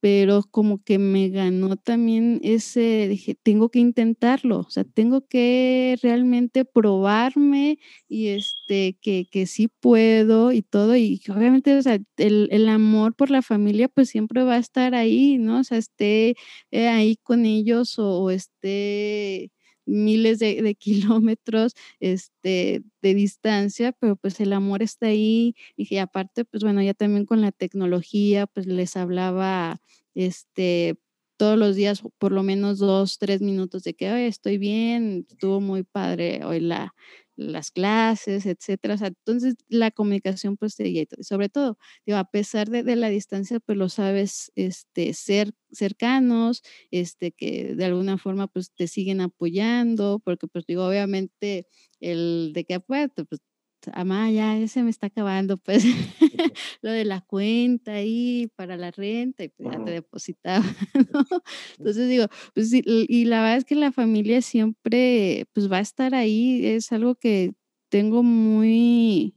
pero 0.00 0.42
como 0.50 0.82
que 0.82 0.98
me 0.98 1.28
ganó 1.28 1.76
también 1.76 2.40
ese, 2.44 3.08
dije, 3.08 3.34
tengo 3.34 3.70
que 3.70 3.80
intentarlo, 3.80 4.60
o 4.60 4.70
sea, 4.70 4.84
tengo 4.84 5.26
que 5.26 5.96
realmente 6.02 6.64
probarme 6.64 7.78
y 8.08 8.28
este, 8.28 8.96
que, 9.00 9.26
que 9.30 9.46
sí 9.46 9.68
puedo 9.68 10.52
y 10.52 10.62
todo, 10.62 10.96
y 10.96 11.20
obviamente, 11.28 11.76
o 11.76 11.82
sea, 11.82 11.98
el, 12.16 12.48
el, 12.50 12.68
amor 12.68 13.14
por 13.14 13.30
la 13.30 13.42
familia 13.42 13.88
pues 13.88 14.08
siempre 14.10 14.42
va 14.44 14.54
a 14.54 14.58
estar 14.58 14.94
ahí, 14.94 15.38
¿no? 15.38 15.60
O 15.60 15.64
sea, 15.64 15.78
esté 15.78 16.36
eh, 16.70 16.88
ahí 16.88 17.16
con 17.16 17.44
ellos 17.44 17.98
o, 17.98 18.20
o 18.22 18.30
esté 18.30 19.50
miles 19.88 20.38
de, 20.38 20.74
kilómetros 20.78 21.74
este, 22.00 22.82
de 23.02 23.14
distancia, 23.14 23.92
pero 23.92 24.16
pues 24.16 24.40
el 24.40 24.52
amor 24.52 24.82
está 24.82 25.06
ahí 25.06 25.54
y 25.76 25.96
aparte, 25.98 26.44
pues 26.44 26.62
bueno, 26.62 26.82
ya 26.82 26.94
también 26.94 27.26
con 27.26 27.40
la 27.40 27.52
tecnología, 27.52 28.46
pues 28.46 28.66
les 28.66 28.96
hablaba 28.96 29.80
este, 30.14 30.98
todos 31.36 31.58
los 31.58 31.76
días 31.76 32.02
por 32.18 32.32
lo 32.32 32.42
menos 32.42 32.78
dos, 32.78 33.18
tres 33.18 33.40
minutos 33.40 33.84
de 33.84 33.94
que 33.94 34.26
estoy 34.26 34.58
bien, 34.58 35.26
estuvo 35.30 35.60
muy 35.60 35.84
padre 35.84 36.44
hoy 36.44 36.60
la, 36.60 36.94
las 37.38 37.70
clases, 37.70 38.46
etcétera. 38.46 38.96
entonces 39.00 39.54
la 39.68 39.90
comunicación 39.92 40.56
pues 40.56 40.74
seguía 40.74 41.04
sobre 41.20 41.48
todo, 41.48 41.78
digo, 42.06 42.18
a 42.18 42.24
pesar 42.30 42.68
de, 42.68 42.82
la 42.96 43.08
distancia, 43.08 43.60
pues 43.60 43.78
lo 43.78 43.88
sabes, 43.88 44.50
este, 44.56 45.14
ser 45.14 45.52
cercanos, 45.70 46.62
este, 46.90 47.32
que 47.32 47.74
de 47.76 47.84
alguna 47.84 48.18
forma 48.18 48.48
pues 48.48 48.72
te 48.74 48.88
siguen 48.88 49.20
apoyando, 49.20 50.20
porque 50.24 50.48
pues 50.48 50.66
digo, 50.66 50.86
obviamente 50.86 51.66
el 52.00 52.52
de 52.54 52.64
que 52.64 52.74
pues, 52.74 53.24
pues 53.24 53.40
amá, 53.94 54.30
ya 54.30 54.66
se 54.68 54.82
me 54.82 54.90
está 54.90 55.08
acabando, 55.08 55.56
pues, 55.58 55.84
lo 56.82 56.90
de 56.90 57.04
la 57.04 57.20
cuenta 57.22 57.92
ahí 57.92 58.48
para 58.56 58.76
la 58.76 58.90
renta 58.90 59.44
y 59.44 59.48
pues 59.48 59.70
ya 59.70 59.78
te 59.80 59.90
depositaba, 59.90 60.64
¿no? 61.12 61.20
Entonces 61.78 62.08
digo, 62.08 62.26
pues 62.54 62.70
sí, 62.70 62.82
y 62.86 63.24
la 63.26 63.40
verdad 63.42 63.56
es 63.58 63.64
que 63.64 63.74
la 63.74 63.92
familia 63.92 64.42
siempre, 64.42 65.46
pues, 65.52 65.70
va 65.70 65.78
a 65.78 65.80
estar 65.80 66.14
ahí, 66.14 66.66
es 66.66 66.92
algo 66.92 67.14
que 67.16 67.52
tengo 67.90 68.22
muy, 68.22 69.34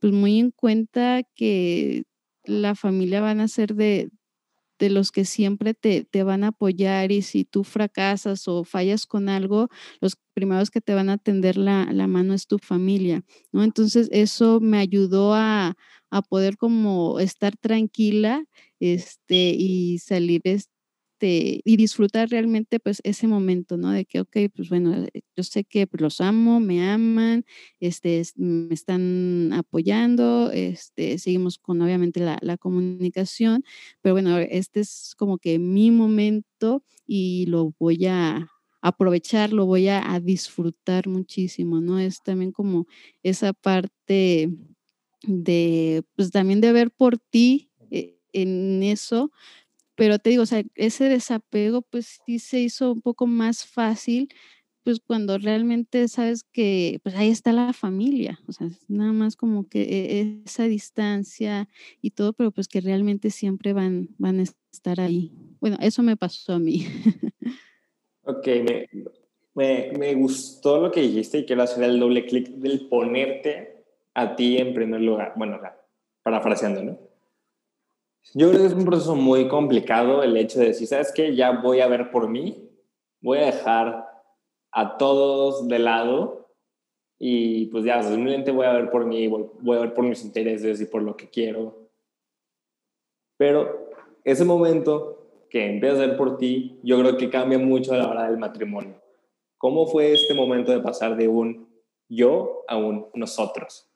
pues, 0.00 0.12
muy 0.12 0.38
en 0.40 0.50
cuenta 0.50 1.22
que 1.34 2.04
la 2.44 2.74
familia 2.74 3.20
van 3.20 3.40
a 3.40 3.48
ser 3.48 3.74
de 3.74 4.10
de 4.84 4.90
los 4.90 5.10
que 5.10 5.24
siempre 5.24 5.72
te, 5.72 6.04
te, 6.04 6.22
van 6.24 6.44
a 6.44 6.48
apoyar 6.48 7.10
y 7.10 7.22
si 7.22 7.44
tú 7.44 7.64
fracasas 7.64 8.46
o 8.48 8.64
fallas 8.64 9.06
con 9.06 9.30
algo, 9.30 9.68
los 10.00 10.16
primeros 10.34 10.70
que 10.70 10.82
te 10.82 10.94
van 10.94 11.08
a 11.08 11.16
tender 11.16 11.56
la, 11.56 11.88
la 11.92 12.06
mano 12.06 12.34
es 12.34 12.46
tu 12.46 12.58
familia, 12.58 13.24
¿no? 13.52 13.64
Entonces 13.64 14.08
eso 14.12 14.60
me 14.60 14.78
ayudó 14.78 15.34
a, 15.34 15.74
a 16.10 16.22
poder 16.22 16.58
como 16.58 17.18
estar 17.18 17.56
tranquila 17.56 18.44
este, 18.78 19.54
y 19.56 19.98
salir 20.00 20.42
este, 20.44 20.73
este, 21.14 21.60
y 21.64 21.76
disfrutar 21.76 22.28
realmente 22.28 22.80
pues 22.80 23.00
ese 23.04 23.26
momento, 23.26 23.76
¿no? 23.76 23.90
De 23.90 24.04
que, 24.04 24.20
ok, 24.20 24.36
pues 24.54 24.68
bueno, 24.68 24.94
eh, 24.94 25.22
yo 25.36 25.42
sé 25.44 25.64
que 25.64 25.86
pues, 25.86 26.00
los 26.00 26.20
amo, 26.20 26.60
me 26.60 26.88
aman, 26.88 27.44
este, 27.80 28.22
me 28.36 28.74
están 28.74 29.52
apoyando, 29.52 30.50
este, 30.52 31.18
seguimos 31.18 31.58
con 31.58 31.80
obviamente 31.82 32.20
la, 32.20 32.56
comunicación, 32.58 33.64
pero 34.00 34.14
bueno, 34.14 34.38
este 34.38 34.80
es 34.80 35.14
como 35.16 35.38
que 35.38 35.58
mi 35.58 35.90
momento 35.90 36.82
y 37.06 37.46
lo 37.46 37.74
voy 37.78 38.06
a 38.06 38.48
aprovechar, 38.80 39.52
lo 39.52 39.66
voy 39.66 39.88
a, 39.88 40.12
a 40.12 40.20
disfrutar 40.20 41.08
muchísimo, 41.08 41.80
¿no? 41.80 41.98
Es 41.98 42.22
también 42.22 42.52
como 42.52 42.86
esa 43.22 43.52
parte 43.52 44.50
de, 45.22 46.02
pues 46.16 46.30
también 46.30 46.60
de 46.60 46.72
ver 46.72 46.90
por 46.90 47.18
ti 47.18 47.70
eh, 47.90 48.18
en 48.32 48.82
eso, 48.82 49.30
pero 49.96 50.18
te 50.18 50.30
digo, 50.30 50.42
o 50.42 50.46
sea, 50.46 50.62
ese 50.74 51.08
desapego 51.08 51.82
pues 51.82 52.20
sí 52.26 52.38
se 52.38 52.60
hizo 52.60 52.92
un 52.92 53.02
poco 53.02 53.26
más 53.26 53.66
fácil, 53.66 54.28
pues 54.82 55.00
cuando 55.00 55.38
realmente 55.38 56.08
sabes 56.08 56.44
que 56.44 57.00
pues 57.02 57.14
ahí 57.14 57.30
está 57.30 57.52
la 57.52 57.72
familia, 57.72 58.38
o 58.46 58.52
sea, 58.52 58.68
nada 58.88 59.12
más 59.12 59.34
como 59.34 59.66
que 59.68 59.82
e, 59.82 60.42
esa 60.44 60.64
distancia 60.64 61.68
y 62.02 62.10
todo, 62.10 62.34
pero 62.34 62.50
pues 62.50 62.68
que 62.68 62.80
realmente 62.80 63.30
siempre 63.30 63.72
van, 63.72 64.10
van 64.18 64.40
a 64.40 64.44
estar 64.72 65.00
ahí. 65.00 65.32
Bueno, 65.60 65.78
eso 65.80 66.02
me 66.02 66.16
pasó 66.16 66.54
a 66.54 66.58
mí. 66.58 66.86
Ok, 68.26 68.46
me, 68.46 68.88
me, 69.54 69.92
me 69.98 70.14
gustó 70.14 70.80
lo 70.80 70.90
que 70.90 71.02
dijiste 71.02 71.38
y 71.38 71.44
quiero 71.44 71.62
hacer 71.62 71.84
el 71.84 72.00
doble 72.00 72.24
clic 72.24 72.48
del 72.48 72.88
ponerte 72.88 73.84
a 74.14 74.34
ti 74.34 74.56
en 74.56 74.72
primer 74.72 75.02
lugar. 75.02 75.34
Bueno, 75.36 75.60
parafraseando, 76.22 76.82
¿no? 76.82 76.98
Yo 78.32 78.48
creo 78.48 78.60
que 78.62 78.66
es 78.66 78.72
un 78.72 78.84
proceso 78.84 79.14
muy 79.14 79.48
complicado 79.48 80.22
el 80.22 80.36
hecho 80.36 80.58
de 80.58 80.66
decir, 80.66 80.86
¿sabes 80.86 81.12
qué? 81.14 81.36
Ya 81.36 81.50
voy 81.50 81.80
a 81.80 81.86
ver 81.86 82.10
por 82.10 82.28
mí, 82.28 82.70
voy 83.20 83.38
a 83.38 83.46
dejar 83.46 84.08
a 84.72 84.96
todos 84.96 85.68
de 85.68 85.78
lado 85.78 86.48
y 87.18 87.66
pues 87.66 87.84
ya, 87.84 88.02
simplemente 88.02 88.50
voy 88.50 88.66
a 88.66 88.72
ver 88.72 88.90
por 88.90 89.06
mí, 89.06 89.28
voy 89.28 89.76
a 89.76 89.80
ver 89.80 89.94
por 89.94 90.04
mis 90.04 90.24
intereses 90.24 90.80
y 90.80 90.86
por 90.86 91.02
lo 91.02 91.16
que 91.16 91.28
quiero. 91.28 91.88
Pero 93.36 93.90
ese 94.24 94.44
momento 94.44 95.46
que 95.50 95.66
empiezas 95.66 96.00
a 96.00 96.06
ver 96.06 96.16
por 96.16 96.36
ti, 96.38 96.80
yo 96.82 96.98
creo 96.98 97.16
que 97.16 97.30
cambia 97.30 97.58
mucho 97.58 97.92
a 97.92 97.98
la 97.98 98.08
hora 98.08 98.28
del 98.28 98.38
matrimonio. 98.38 99.00
¿Cómo 99.58 99.86
fue 99.86 100.12
este 100.12 100.34
momento 100.34 100.72
de 100.72 100.80
pasar 100.80 101.16
de 101.16 101.28
un 101.28 101.68
yo 102.08 102.64
a 102.68 102.76
un 102.76 103.06
nosotros? 103.14 103.88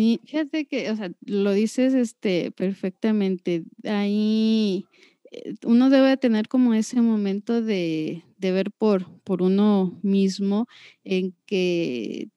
Sí, 0.00 0.18
fíjate 0.24 0.64
que, 0.64 0.90
o 0.90 0.96
sea, 0.96 1.12
lo 1.26 1.52
dices 1.52 1.92
este, 1.92 2.52
perfectamente. 2.52 3.64
Ahí 3.84 4.86
eh, 5.30 5.56
uno 5.66 5.90
debe 5.90 6.16
tener 6.16 6.48
como 6.48 6.72
ese 6.72 7.02
momento 7.02 7.60
de, 7.60 8.24
de 8.38 8.50
ver 8.50 8.70
por, 8.70 9.20
por 9.24 9.42
uno 9.42 10.00
mismo 10.02 10.68
en 11.04 11.34
que 11.44 12.30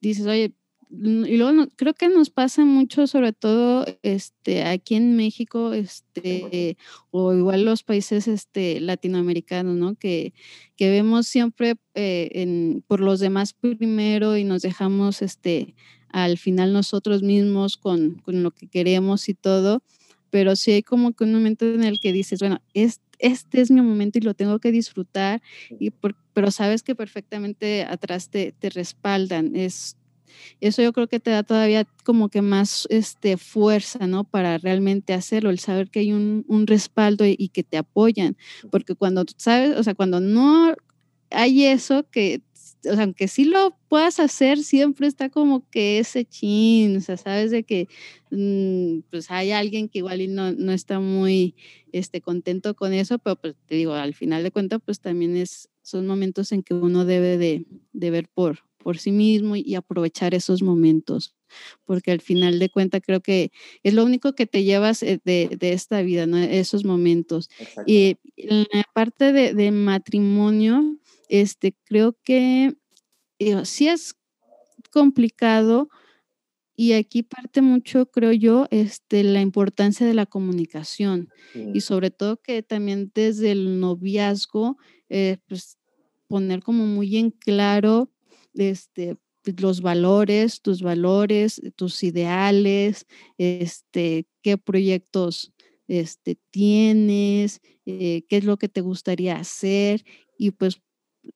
dices, 0.00 0.24
oye, 0.26 0.54
y 0.88 1.36
luego 1.36 1.68
creo 1.76 1.92
que 1.92 2.08
nos 2.08 2.30
pasa 2.30 2.64
mucho, 2.64 3.06
sobre 3.06 3.34
todo 3.34 3.84
este, 4.02 4.62
aquí 4.64 4.94
en 4.94 5.14
México, 5.14 5.74
este, 5.74 6.78
o 7.10 7.34
igual 7.34 7.66
los 7.66 7.82
países 7.82 8.28
este, 8.28 8.80
latinoamericanos, 8.80 9.76
¿no? 9.76 9.94
Que, 9.94 10.32
que 10.74 10.88
vemos 10.88 11.26
siempre 11.26 11.74
eh, 11.94 12.80
por 12.86 13.00
los 13.00 13.20
demás 13.20 13.52
primero 13.52 14.38
y 14.38 14.44
nos 14.44 14.62
dejamos 14.62 15.20
este, 15.20 15.74
al 16.12 16.38
final 16.38 16.72
nosotros 16.72 17.22
mismos 17.22 17.76
con, 17.76 18.16
con, 18.24 18.42
lo 18.42 18.50
que 18.50 18.66
queremos 18.66 19.28
y 19.28 19.34
todo, 19.34 19.82
pero 20.30 20.56
sí 20.56 20.72
hay 20.72 20.82
como 20.82 21.12
que 21.12 21.24
un 21.24 21.34
momento 21.34 21.66
en 21.66 21.84
el 21.84 22.00
que 22.00 22.12
dices, 22.12 22.40
bueno, 22.40 22.60
este, 22.74 23.04
este 23.20 23.60
es 23.60 23.70
mi 23.70 23.80
momento 23.80 24.18
y 24.18 24.22
lo 24.22 24.34
tengo 24.34 24.58
que 24.58 24.72
disfrutar, 24.72 25.42
y 25.78 25.92
pero 26.32 26.50
sabes 26.50 26.82
que 26.82 26.94
perfectamente 26.94 27.84
atrás 27.84 28.30
te, 28.30 28.52
te 28.52 28.70
respaldan. 28.70 29.54
Es, 29.54 29.96
eso 30.60 30.80
yo 30.82 30.92
creo 30.92 31.06
que 31.06 31.20
te 31.20 31.30
da 31.30 31.42
todavía 31.42 31.86
como 32.04 32.28
que 32.28 32.40
más 32.40 32.86
este, 32.88 33.36
fuerza, 33.36 34.06
¿no? 34.06 34.24
Para 34.24 34.58
realmente 34.58 35.12
hacerlo, 35.12 35.50
el 35.50 35.58
saber 35.58 35.90
que 35.90 36.00
hay 36.00 36.12
un, 36.12 36.44
un 36.48 36.66
respaldo 36.66 37.26
y, 37.26 37.36
y, 37.38 37.48
que 37.48 37.62
te 37.62 37.76
apoyan, 37.76 38.36
porque 38.70 38.94
cuando 38.94 39.24
sabes, 39.36 39.76
o 39.76 39.82
sea, 39.82 39.94
cuando 39.94 40.20
no 40.20 40.74
hay 41.30 41.66
eso 41.66 42.08
que 42.10 42.42
o 42.88 42.94
sea, 42.94 43.04
aunque 43.04 43.28
sí 43.28 43.44
lo 43.44 43.76
puedas 43.88 44.20
hacer, 44.20 44.58
siempre 44.58 45.06
está 45.06 45.28
como 45.28 45.68
que 45.70 45.98
ese 45.98 46.24
chin, 46.24 46.96
o 46.96 47.00
sea, 47.00 47.16
sabes 47.16 47.50
de 47.50 47.64
que 47.64 47.88
mm, 48.30 49.00
pues 49.10 49.30
hay 49.30 49.50
alguien 49.50 49.88
que 49.88 49.98
igual 49.98 50.34
no, 50.34 50.52
no 50.52 50.72
está 50.72 51.00
muy 51.00 51.54
este, 51.92 52.20
contento 52.20 52.74
con 52.74 52.92
eso, 52.92 53.18
pero 53.18 53.36
pues 53.36 53.54
te 53.66 53.74
digo, 53.74 53.92
al 53.92 54.14
final 54.14 54.42
de 54.42 54.50
cuentas, 54.50 54.80
pues 54.84 55.00
también 55.00 55.36
es, 55.36 55.68
son 55.82 56.06
momentos 56.06 56.52
en 56.52 56.62
que 56.62 56.74
uno 56.74 57.04
debe 57.04 57.36
de, 57.36 57.66
de 57.92 58.10
ver 58.10 58.28
por, 58.28 58.60
por 58.78 58.98
sí 58.98 59.12
mismo 59.12 59.56
y, 59.56 59.74
aprovechar 59.74 60.34
esos 60.34 60.62
momentos, 60.62 61.34
porque 61.84 62.12
al 62.12 62.20
final 62.20 62.58
de 62.58 62.70
cuentas 62.70 63.02
creo 63.04 63.20
que 63.20 63.50
es 63.82 63.94
lo 63.94 64.04
único 64.04 64.34
que 64.34 64.46
te 64.46 64.64
llevas 64.64 65.02
eh, 65.02 65.20
de, 65.24 65.56
de 65.58 65.72
esta 65.72 66.02
vida, 66.02 66.26
¿no? 66.26 66.38
esos 66.38 66.84
momentos. 66.84 67.50
Y 67.86 68.16
en 68.36 68.66
la 68.72 68.84
parte 68.94 69.32
de, 69.32 69.54
de 69.54 69.70
matrimonio, 69.70 70.96
este, 71.30 71.76
creo 71.84 72.18
que 72.24 72.74
eh, 73.38 73.64
sí 73.64 73.88
es 73.88 74.14
complicado 74.92 75.88
y 76.76 76.94
aquí 76.94 77.22
parte 77.22 77.62
mucho, 77.62 78.06
creo 78.06 78.32
yo, 78.32 78.66
este, 78.70 79.22
la 79.22 79.42
importancia 79.42 80.06
de 80.06 80.14
la 80.14 80.26
comunicación 80.26 81.28
y 81.54 81.82
sobre 81.82 82.10
todo 82.10 82.38
que 82.38 82.62
también 82.62 83.12
desde 83.14 83.52
el 83.52 83.80
noviazgo, 83.80 84.78
eh, 85.10 85.38
pues 85.46 85.78
poner 86.26 86.62
como 86.62 86.86
muy 86.86 87.16
en 87.18 87.30
claro 87.30 88.10
este, 88.54 89.16
pues, 89.42 89.60
los 89.60 89.82
valores, 89.82 90.62
tus 90.62 90.82
valores, 90.82 91.60
tus 91.76 92.02
ideales, 92.02 93.06
este, 93.36 94.26
qué 94.42 94.56
proyectos 94.58 95.52
este, 95.86 96.38
tienes, 96.50 97.60
eh, 97.84 98.22
qué 98.28 98.38
es 98.38 98.44
lo 98.44 98.56
que 98.56 98.68
te 98.68 98.80
gustaría 98.80 99.36
hacer 99.36 100.04
y 100.38 100.52
pues 100.52 100.80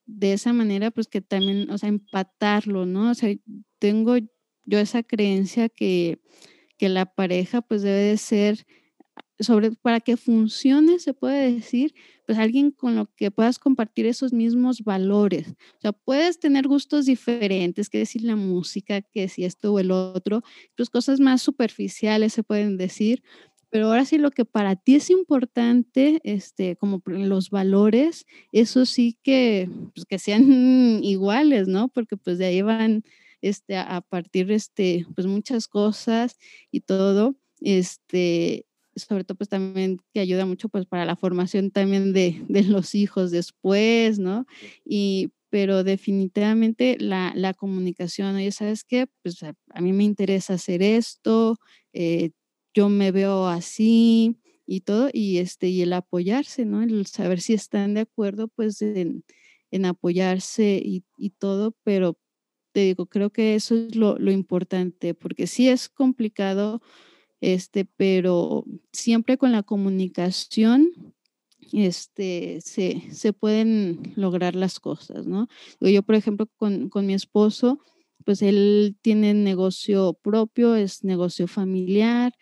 de 0.05 0.33
esa 0.33 0.53
manera, 0.53 0.91
pues 0.91 1.07
que 1.07 1.21
también, 1.21 1.69
o 1.69 1.77
sea, 1.77 1.89
empatarlo, 1.89 2.85
¿no? 2.85 3.11
O 3.11 3.13
sea, 3.13 3.33
tengo 3.79 4.15
yo 4.65 4.79
esa 4.79 5.03
creencia 5.03 5.69
que, 5.69 6.19
que 6.77 6.89
la 6.89 7.05
pareja 7.05 7.61
pues 7.61 7.81
debe 7.81 8.01
de 8.01 8.17
ser, 8.17 8.65
sobre, 9.39 9.71
para 9.71 9.99
que 9.99 10.17
funcione, 10.17 10.99
se 10.99 11.13
puede 11.13 11.53
decir, 11.53 11.93
pues 12.25 12.37
alguien 12.37 12.71
con 12.71 12.95
lo 12.95 13.13
que 13.15 13.31
puedas 13.31 13.59
compartir 13.59 14.05
esos 14.05 14.33
mismos 14.33 14.83
valores. 14.83 15.49
O 15.49 15.81
sea, 15.81 15.91
puedes 15.91 16.39
tener 16.39 16.67
gustos 16.67 17.05
diferentes, 17.05 17.89
que 17.89 17.99
decir 17.99 18.23
la 18.23 18.35
música, 18.35 19.01
que 19.01 19.27
si 19.27 19.43
esto 19.43 19.73
o 19.73 19.79
el 19.79 19.91
otro, 19.91 20.41
pues 20.75 20.89
cosas 20.89 21.19
más 21.19 21.41
superficiales 21.41 22.33
se 22.33 22.43
pueden 22.43 22.77
decir, 22.77 23.23
pero 23.75 23.87
ahora 23.87 24.05
sí 24.05 24.17
lo 24.17 24.31
que 24.31 24.45
para 24.45 24.77
ti 24.77 24.95
es 24.95 25.09
importante, 25.09 26.21
este, 26.23 26.77
como 26.77 27.01
los 27.07 27.49
valores, 27.49 28.25
eso 28.53 28.85
sí 28.85 29.17
que, 29.21 29.69
pues, 29.93 30.05
que 30.05 30.17
sean 30.17 30.45
iguales, 31.03 31.67
¿no? 31.67 31.89
Porque 31.89 32.15
pues 32.15 32.37
de 32.37 32.45
ahí 32.45 32.61
van 32.61 33.03
este, 33.41 33.75
a 33.75 33.99
partir 33.99 34.49
este, 34.53 35.05
pues 35.13 35.27
muchas 35.27 35.67
cosas 35.67 36.37
y 36.71 36.79
todo, 36.79 37.35
este, 37.59 38.65
sobre 38.95 39.25
todo 39.25 39.37
pues 39.37 39.49
también 39.49 39.99
que 40.13 40.21
ayuda 40.21 40.45
mucho 40.45 40.69
pues 40.69 40.85
para 40.85 41.03
la 41.03 41.17
formación 41.17 41.69
también 41.69 42.13
de, 42.13 42.45
de 42.47 42.63
los 42.63 42.95
hijos 42.95 43.29
después, 43.29 44.19
¿no? 44.19 44.45
Y 44.85 45.33
pero 45.49 45.83
definitivamente 45.83 46.95
la, 46.97 47.33
la 47.35 47.53
comunicación, 47.53 48.37
oye, 48.37 48.53
¿sabes 48.53 48.85
qué? 48.85 49.07
Pues 49.21 49.43
a, 49.43 49.53
a, 49.71 49.81
mí 49.81 49.91
me 49.91 50.05
interesa 50.05 50.53
hacer 50.53 50.81
esto, 50.81 51.57
eh, 51.91 52.31
yo 52.75 52.89
me 52.89 53.11
veo 53.11 53.47
así 53.47 54.37
y 54.67 54.81
todo, 54.81 55.09
y, 55.13 55.37
este, 55.37 55.69
y 55.69 55.81
el 55.81 55.93
apoyarse, 55.93 56.65
¿no? 56.65 56.83
El 56.83 57.05
saber 57.07 57.39
si 57.41 57.53
están 57.53 57.93
de 57.93 58.01
acuerdo, 58.01 58.49
pues, 58.49 58.81
en, 58.81 59.23
apoyarse 59.85 60.81
y, 60.83 61.03
y, 61.17 61.31
todo, 61.31 61.75
pero 61.83 62.17
te 62.71 62.81
digo, 62.81 63.07
creo 63.07 63.29
que 63.31 63.55
eso 63.55 63.75
es 63.75 63.95
lo, 63.95 64.17
lo 64.19 64.31
importante, 64.31 65.13
porque 65.13 65.47
sí 65.47 65.69
es 65.69 65.89
complicado, 65.89 66.81
este, 67.41 67.85
pero 67.85 68.65
siempre 68.93 69.37
con 69.37 69.51
la 69.51 69.63
comunicación 69.63 70.91
este, 71.73 72.59
se, 72.61 73.03
se 73.11 73.33
pueden 73.33 74.13
lograr 74.15 74.55
las 74.55 74.79
cosas, 74.79 75.27
¿no? 75.27 75.47
Yo, 75.79 76.03
por 76.03 76.15
ejemplo, 76.15 76.47
con, 76.57 76.89
con 76.89 77.05
mi 77.05 77.13
esposo, 77.13 77.79
pues 78.23 78.41
él 78.41 78.97
tiene 79.01 79.33
negocio 79.33 80.13
propio, 80.13 80.75
es 80.75 81.03
negocio 81.03 81.47
familiar 81.47 82.33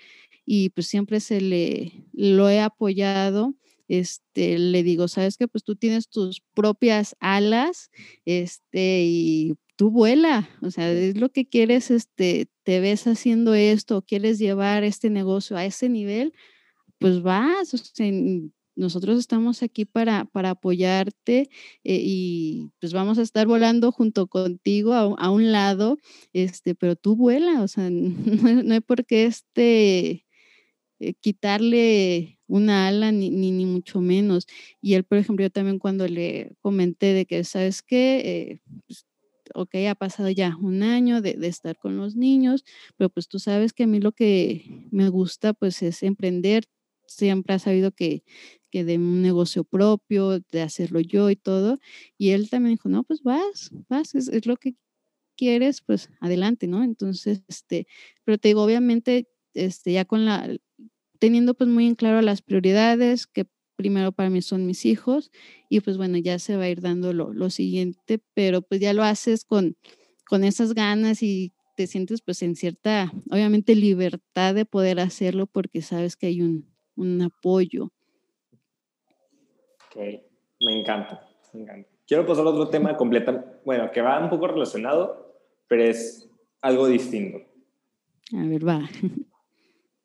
y 0.45 0.69
pues 0.69 0.87
siempre 0.87 1.19
se 1.19 1.41
le 1.41 2.07
lo 2.13 2.49
he 2.49 2.59
apoyado. 2.59 3.55
Este, 3.89 4.57
le 4.57 4.81
digo, 4.81 5.07
sabes 5.07 5.37
que 5.37 5.47
pues 5.47 5.63
tú 5.63 5.75
tienes 5.75 6.09
tus 6.09 6.41
propias 6.53 7.15
alas, 7.19 7.91
este, 8.25 9.03
y 9.05 9.55
tú 9.75 9.91
vuela, 9.91 10.49
o 10.61 10.71
sea, 10.71 10.91
es 10.91 11.17
lo 11.17 11.29
que 11.29 11.45
quieres, 11.47 11.91
este, 11.91 12.47
te 12.63 12.79
ves 12.79 13.05
haciendo 13.07 13.53
esto, 13.53 14.01
quieres 14.01 14.39
llevar 14.39 14.83
este 14.83 15.09
negocio 15.09 15.57
a 15.57 15.65
ese 15.65 15.89
nivel, 15.89 16.33
pues 16.97 17.21
vas, 17.21 17.73
o 17.73 17.77
sea, 17.77 18.11
nosotros 18.75 19.19
estamos 19.19 19.61
aquí 19.63 19.85
para, 19.85 20.25
para 20.25 20.51
apoyarte 20.51 21.49
eh, 21.83 22.01
y 22.01 22.71
pues 22.79 22.93
vamos 22.93 23.17
a 23.17 23.21
estar 23.21 23.45
volando 23.47 23.91
junto 23.91 24.27
contigo 24.27 24.93
a, 24.93 25.29
un 25.29 25.51
lado, 25.51 25.97
este, 26.33 26.75
pero 26.75 26.95
tú 26.95 27.15
vuela, 27.15 27.61
o 27.61 27.67
sea, 27.67 27.89
no, 27.91 28.73
hay 28.73 28.81
por 28.81 29.05
qué 29.05 29.25
este, 29.25 30.25
eh, 31.09 31.13
quitarle 31.19 32.39
una 32.47 32.87
ala 32.87 33.11
ni, 33.11 33.29
ni, 33.29 33.65
mucho 33.65 34.01
menos. 34.01 34.47
Y 34.81 34.95
él, 34.95 35.03
por 35.03 35.17
ejemplo, 35.17 35.43
yo 35.43 35.49
también 35.49 35.79
cuando 35.79 36.07
le 36.07 36.53
comenté 36.61 37.13
de 37.13 37.25
que, 37.25 37.43
¿sabes 37.43 37.81
qué? 37.81 38.21
Eh, 38.25 38.59
pues, 38.87 39.05
ok, 39.55 39.75
ha 39.89 39.95
pasado 39.95 40.29
ya 40.29 40.55
un 40.57 40.83
año 40.83 41.21
de, 41.21 41.33
de, 41.33 41.47
estar 41.47 41.77
con 41.77 41.97
los 41.97 42.15
niños, 42.15 42.63
pero 42.97 43.09
pues 43.09 43.27
tú 43.27 43.39
sabes 43.39 43.73
que 43.73 43.83
a 43.83 43.87
mí 43.87 43.99
lo 43.99 44.11
que 44.13 44.87
me 44.91 45.09
gusta 45.09 45.53
pues 45.53 45.81
es 45.83 46.03
emprender, 46.03 46.65
siempre 47.07 47.55
ha 47.55 47.59
sabido 47.59 47.91
que, 47.91 48.23
que 48.73 48.83
de 48.83 48.97
un 48.97 49.21
negocio 49.21 49.63
propio, 49.63 50.39
de 50.39 50.61
hacerlo 50.61 50.99
yo 50.99 51.29
y 51.29 51.35
todo. 51.35 51.79
Y 52.17 52.31
él 52.31 52.49
también 52.49 52.75
dijo, 52.75 52.89
no, 52.89 53.03
pues 53.03 53.21
vas, 53.23 53.71
vas, 53.89 54.15
es, 54.15 54.45
lo 54.45 54.57
que 54.57 54.75
quieres, 55.37 55.81
pues 55.81 56.09
adelante, 56.19 56.67
¿no? 56.67 56.83
Entonces, 56.83 57.43
este, 57.47 57.87
pero 58.23 58.37
te 58.37 58.49
digo, 58.49 58.63
obviamente, 58.63 59.27
este, 59.53 59.93
ya 59.93 60.05
con 60.05 60.25
la, 60.25 60.57
teniendo 61.23 61.53
pues 61.53 61.69
muy 61.69 61.87
en 61.87 61.95
claro 61.95 62.19
las 62.21 62.41
prioridades, 62.41 63.27
que 63.27 63.45
primero 63.77 64.11
para 64.11 64.29
mí 64.29 64.41
son 64.41 64.65
mis 64.65 64.83
hijos, 64.83 65.31
y 65.69 65.79
pues 65.79 65.95
bueno, 65.95 66.17
ya 66.17 66.37
se 66.37 66.57
va 66.57 66.63
a 66.63 66.69
ir 66.69 66.81
dando 66.81 67.13
lo, 67.13 67.33
lo 67.33 67.49
siguiente, 67.49 68.19
pero 68.33 68.61
pues 68.61 68.81
ya 68.81 68.91
lo 68.91 69.03
haces 69.03 69.45
con, 69.45 69.77
con 70.27 70.43
esas 70.43 70.73
ganas 70.73 71.23
y 71.23 71.53
te 71.77 71.87
sientes 71.87 72.21
pues 72.21 72.41
en 72.41 72.57
cierta, 72.57 73.09
obviamente, 73.31 73.73
libertad 73.73 74.53
de 74.53 74.65
poder 74.65 74.99
hacerlo 74.99 75.47
porque 75.47 75.81
sabes 75.81 76.17
que 76.17 76.27
hay 76.27 76.41
un, 76.41 76.69
un 76.97 77.21
apoyo. 77.21 77.85
Ok, 79.95 79.95
me 80.59 80.77
encanta, 80.77 81.25
me 81.53 81.61
encanta. 81.61 81.89
Quiero 82.05 82.25
pasar 82.25 82.45
a 82.45 82.49
otro 82.49 82.67
tema 82.67 82.97
completo, 82.97 83.45
bueno, 83.63 83.89
que 83.93 84.01
va 84.01 84.21
un 84.21 84.29
poco 84.29 84.47
relacionado, 84.47 85.39
pero 85.69 85.85
es 85.85 86.29
algo 86.59 86.85
distinto. 86.87 87.37
A 88.37 88.43
ver, 88.43 88.67
va. 88.67 88.81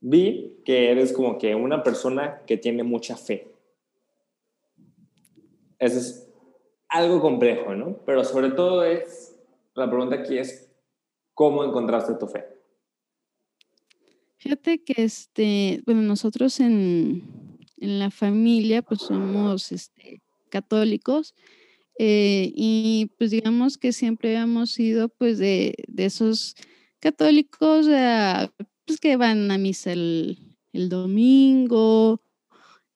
Vi 0.01 0.61
que 0.65 0.91
eres 0.91 1.13
como 1.13 1.39
que 1.39 1.55
una 1.55 1.83
persona 1.83 2.43
que 2.47 2.57
tiene 2.57 2.83
mucha 2.83 3.17
fe. 3.17 3.49
Eso 5.79 5.99
es 5.99 6.29
algo 6.89 7.21
complejo, 7.21 7.75
¿no? 7.75 7.99
Pero 8.07 8.25
sobre 8.25 8.51
todo 8.51 8.85
es, 8.85 9.37
la 9.75 9.89
pregunta 9.89 10.17
aquí 10.17 10.39
es, 10.39 10.71
¿cómo 11.35 11.65
encontraste 11.65 12.15
tu 12.15 12.27
fe? 12.27 12.45
Fíjate 14.39 14.83
que 14.83 15.03
este, 15.03 15.83
bueno, 15.85 16.03
nosotros 16.03 16.61
en, 16.61 17.59
en 17.77 17.99
la 17.99 18.11
familia 18.11 18.83
pues 18.83 19.01
somos 19.01 19.73
este, 19.73 20.23
católicos 20.49 21.35
eh, 21.99 22.53
y 22.55 23.11
pues 23.19 23.33
digamos 23.33 23.77
que 23.77 23.93
siempre 23.93 24.35
hemos 24.35 24.71
sido 24.71 25.09
pues 25.09 25.39
de, 25.39 25.75
de 25.89 26.05
esos 26.05 26.55
católicos 27.01 27.87
pues, 28.89 29.01
que 29.01 29.17
van 29.17 29.51
a 29.51 29.59
misa 29.59 29.93
el, 29.93 30.39
el 30.73 30.89
domingo, 30.89 32.23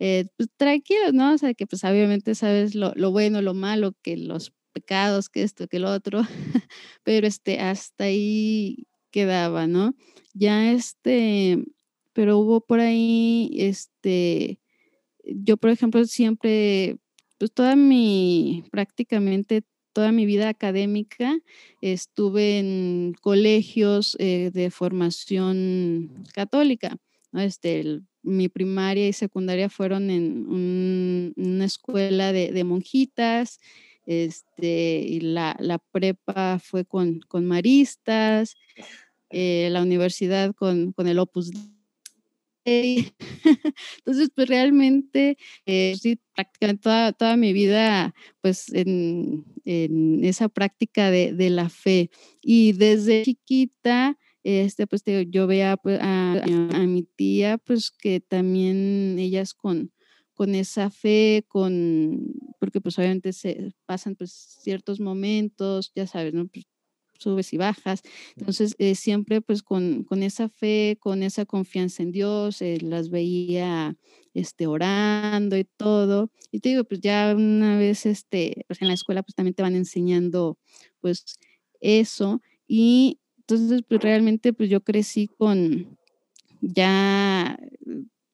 eh, 0.01 0.27
pues 0.37 0.49
tranquilos, 0.57 1.13
¿no? 1.15 1.35
O 1.35 1.39
sea, 1.39 1.55
que 1.55 1.67
pues 1.67 1.85
obviamente 1.85 2.35
sabes 2.35 2.75
lo, 2.75 2.93
lo, 2.97 3.13
bueno, 3.13 3.43
lo 3.43 3.55
malo, 3.55 3.95
que 4.03 4.17
los 4.17 4.53
pecados, 4.73 5.29
que 5.29 5.43
esto, 5.45 5.69
que 5.69 5.79
lo 5.79 5.91
otro, 5.93 6.23
pero 7.05 7.27
este, 7.27 7.61
hasta 7.61 8.05
ahí 8.05 8.87
quedaba, 9.13 9.67
¿no? 9.67 9.95
Ya 10.35 10.73
este, 10.73 11.63
pero 12.15 12.39
hubo 12.39 12.63
por 12.63 12.81
ahí, 12.81 13.51
este, 13.59 14.59
yo 15.25 15.57
por 15.59 15.71
ejemplo 15.71 16.05
siempre, 16.07 16.99
pues 17.39 17.53
toda 17.53 17.77
mi, 17.77 18.65
prácticamente 18.73 19.63
toda 19.93 20.13
mi 20.13 20.27
vida 20.27 20.49
académica 20.49 21.39
estuve 21.81 22.59
en 22.59 23.15
colegios 23.21 24.17
eh, 24.19 24.51
de 24.53 24.71
formación 24.71 26.25
católica. 26.35 26.97
Este, 27.33 28.01
mi 28.23 28.49
primaria 28.49 29.09
y 29.09 29.13
secundaria 29.13 29.69
fueron 29.69 30.11
en 30.11 31.33
una 31.37 31.65
escuela 31.65 32.33
de, 32.33 32.65
monjitas, 32.65 33.61
este, 34.07 35.01
y 35.01 35.21
la, 35.21 35.57
la, 35.59 35.79
prepa 35.79 36.59
fue 36.59 36.85
con, 36.85 37.21
con 37.21 37.47
maristas, 37.47 38.55
eh, 39.31 39.69
la 39.71 39.83
universidad 39.83 40.55
con, 40.55 40.93
con 40.93 41.07
el 41.07 41.19
Opus 41.19 41.51
Entonces, 43.99 44.31
pues 44.35 44.49
realmente, 44.49 45.37
eh, 45.67 45.95
sí, 46.01 46.21
prácticamente 46.35 46.83
toda, 46.83 47.13
toda, 47.13 47.37
mi 47.37 47.53
vida, 47.53 48.15
pues 48.41 48.73
en, 48.73 49.45
en 49.65 50.25
esa 50.25 50.49
práctica 50.49 51.11
de, 51.11 51.33
de, 51.33 51.51
la 51.51 51.69
fe. 51.69 52.11
Y 52.41 52.73
desde 52.73 53.25
chiquita, 53.25 54.19
este, 54.45 54.87
pues 54.87 55.03
yo 55.29 55.47
veía 55.47 55.77
pues, 55.77 56.01
a, 56.01 56.33
a, 56.33 56.79
mi 56.87 57.03
tía, 57.03 57.59
pues 57.59 57.91
que 57.91 58.21
también 58.21 59.17
ellas 59.19 59.55
con, 59.55 59.93
con 60.35 60.55
esa 60.55 60.91
fe, 60.91 61.45
con, 61.49 62.33
porque 62.59 62.81
pues 62.81 62.99
obviamente 62.99 63.33
se 63.33 63.73
pasan 63.87 64.17
pues 64.17 64.33
ciertos 64.63 65.01
momentos, 65.01 65.93
ya 65.95 66.07
sabes, 66.07 66.33
¿no? 66.35 66.47
Pues, 66.49 66.67
subes 67.23 67.53
y 67.53 67.57
bajas. 67.57 68.03
Entonces, 68.37 68.75
eh, 68.79 68.95
siempre 68.95 69.41
pues 69.41 69.63
con, 69.63 70.05
con, 70.05 70.23
esa 70.23 70.49
fe, 70.49 70.97
con 71.01 71.23
esa 71.23 71.45
confianza 71.47 72.03
en 72.03 72.13
Dios, 72.13 72.63
eh, 72.63 72.79
las 72.81 73.11
veía 73.11 73.97
este, 74.35 74.67
orando 74.67 75.57
y 75.57 75.65
todo. 75.65 76.31
Y 76.51 76.61
te 76.61 76.71
digo, 76.71 76.85
pues 76.85 77.01
ya 77.01 77.35
una 77.37 77.79
vez 77.79 78.07
este, 78.07 78.65
pues 78.67 78.83
en 78.83 78.89
la 78.89 78.95
escuela 78.95 79.23
pues 79.23 79.35
también 79.35 79.55
te 79.55 79.63
van 79.63 79.77
enseñando 79.77 80.59
pues 81.01 81.25
eso. 81.81 82.41
Y 82.67 83.19
entonces 83.39 83.83
pues 83.89 84.01
realmente 84.01 84.53
pues 84.53 84.71
yo 84.71 84.81
crecí 84.81 85.29
con 85.29 85.99
ya 86.61 87.59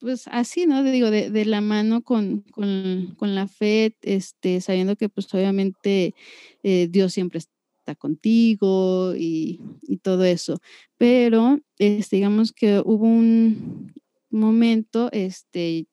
pues 0.00 0.28
así, 0.28 0.66
¿no? 0.66 0.82
Digo, 0.82 1.10
de, 1.10 1.30
de 1.30 1.44
la 1.44 1.60
mano 1.60 2.02
con, 2.02 2.42
con, 2.52 3.14
con, 3.16 3.34
la 3.34 3.48
fe, 3.48 3.96
este, 4.02 4.60
sabiendo 4.60 4.96
que 4.96 5.08
pues 5.08 5.32
obviamente 5.34 6.14
eh, 6.62 6.88
Dios 6.88 7.12
siempre 7.12 7.38
está 7.38 7.52
contigo 7.94 9.14
y, 9.16 9.60
todo 10.02 10.24
eso. 10.24 10.60
Pero 10.96 11.58
este, 11.78 12.16
digamos 12.16 12.52
que 12.52 12.80
hubo 12.84 13.06
un 13.06 13.92
momento, 14.30 15.08
este, 15.12 15.86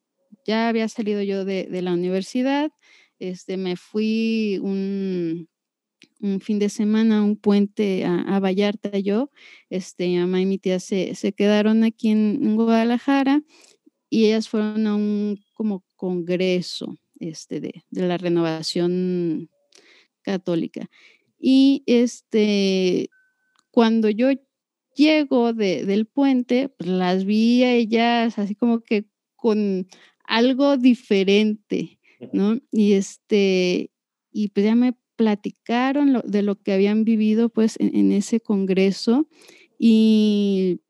ya 0.46 0.70
había 0.70 0.88
salido 0.88 1.22
yo 1.22 1.46
de, 1.46 1.68
la 1.82 1.94
universidad, 1.94 2.72
este, 3.20 3.58
me 3.58 3.76
fui 3.76 4.60
un, 4.62 5.48
un, 6.22 6.40
fin 6.42 6.60
de 6.60 6.70
semana, 6.70 7.24
un 7.24 7.38
puente 7.38 8.06
a, 8.06 8.40
Vallarta 8.40 9.00
yo, 9.00 9.32
este, 9.70 10.08
mi 10.08 10.18
mamá 10.18 10.42
y 10.42 10.46
mi 10.46 10.58
tía 10.58 10.80
se, 10.80 11.16
se 11.16 11.34
quedaron 11.34 11.84
aquí 11.84 12.10
en, 12.10 12.56
Guadalajara 12.56 13.42
y 14.10 14.26
ellas 14.26 14.50
fueron 14.50 14.88
a 14.88 14.96
un 14.96 15.40
como 15.54 15.84
congreso 15.96 16.98
este, 17.20 17.60
de, 17.60 17.84
de 17.90 18.08
la 18.08 18.18
renovación 18.18 19.50
católica. 20.26 20.90
Y 21.40 21.84
este, 21.86 23.10
cuando 23.72 24.10
yo 24.10 24.30
llego 24.96 25.54
de, 25.54 25.86
del 25.86 26.06
puente, 26.06 26.70
pues 26.70 26.90
las 26.90 27.26
vi 27.26 27.64
a 27.64 27.74
ellas 27.74 28.40
así 28.40 28.56
como 28.56 28.80
que 28.82 29.06
con 29.36 29.88
algo 30.24 30.78
diferente, 30.78 32.00
¿no? 32.34 32.58
Y 32.72 32.94
este, 32.94 33.92
y 34.32 34.48
pues 34.50 34.66
ya 34.66 34.76
me 34.76 34.96
platicaron 35.16 36.22
de 36.26 36.42
lo 36.42 36.56
que 36.56 36.74
habían 36.74 37.04
vivido 37.04 37.50
pues 37.50 37.76
en, 37.80 38.12
ese 38.12 38.40
congreso 38.40 39.28
y, 39.78 40.82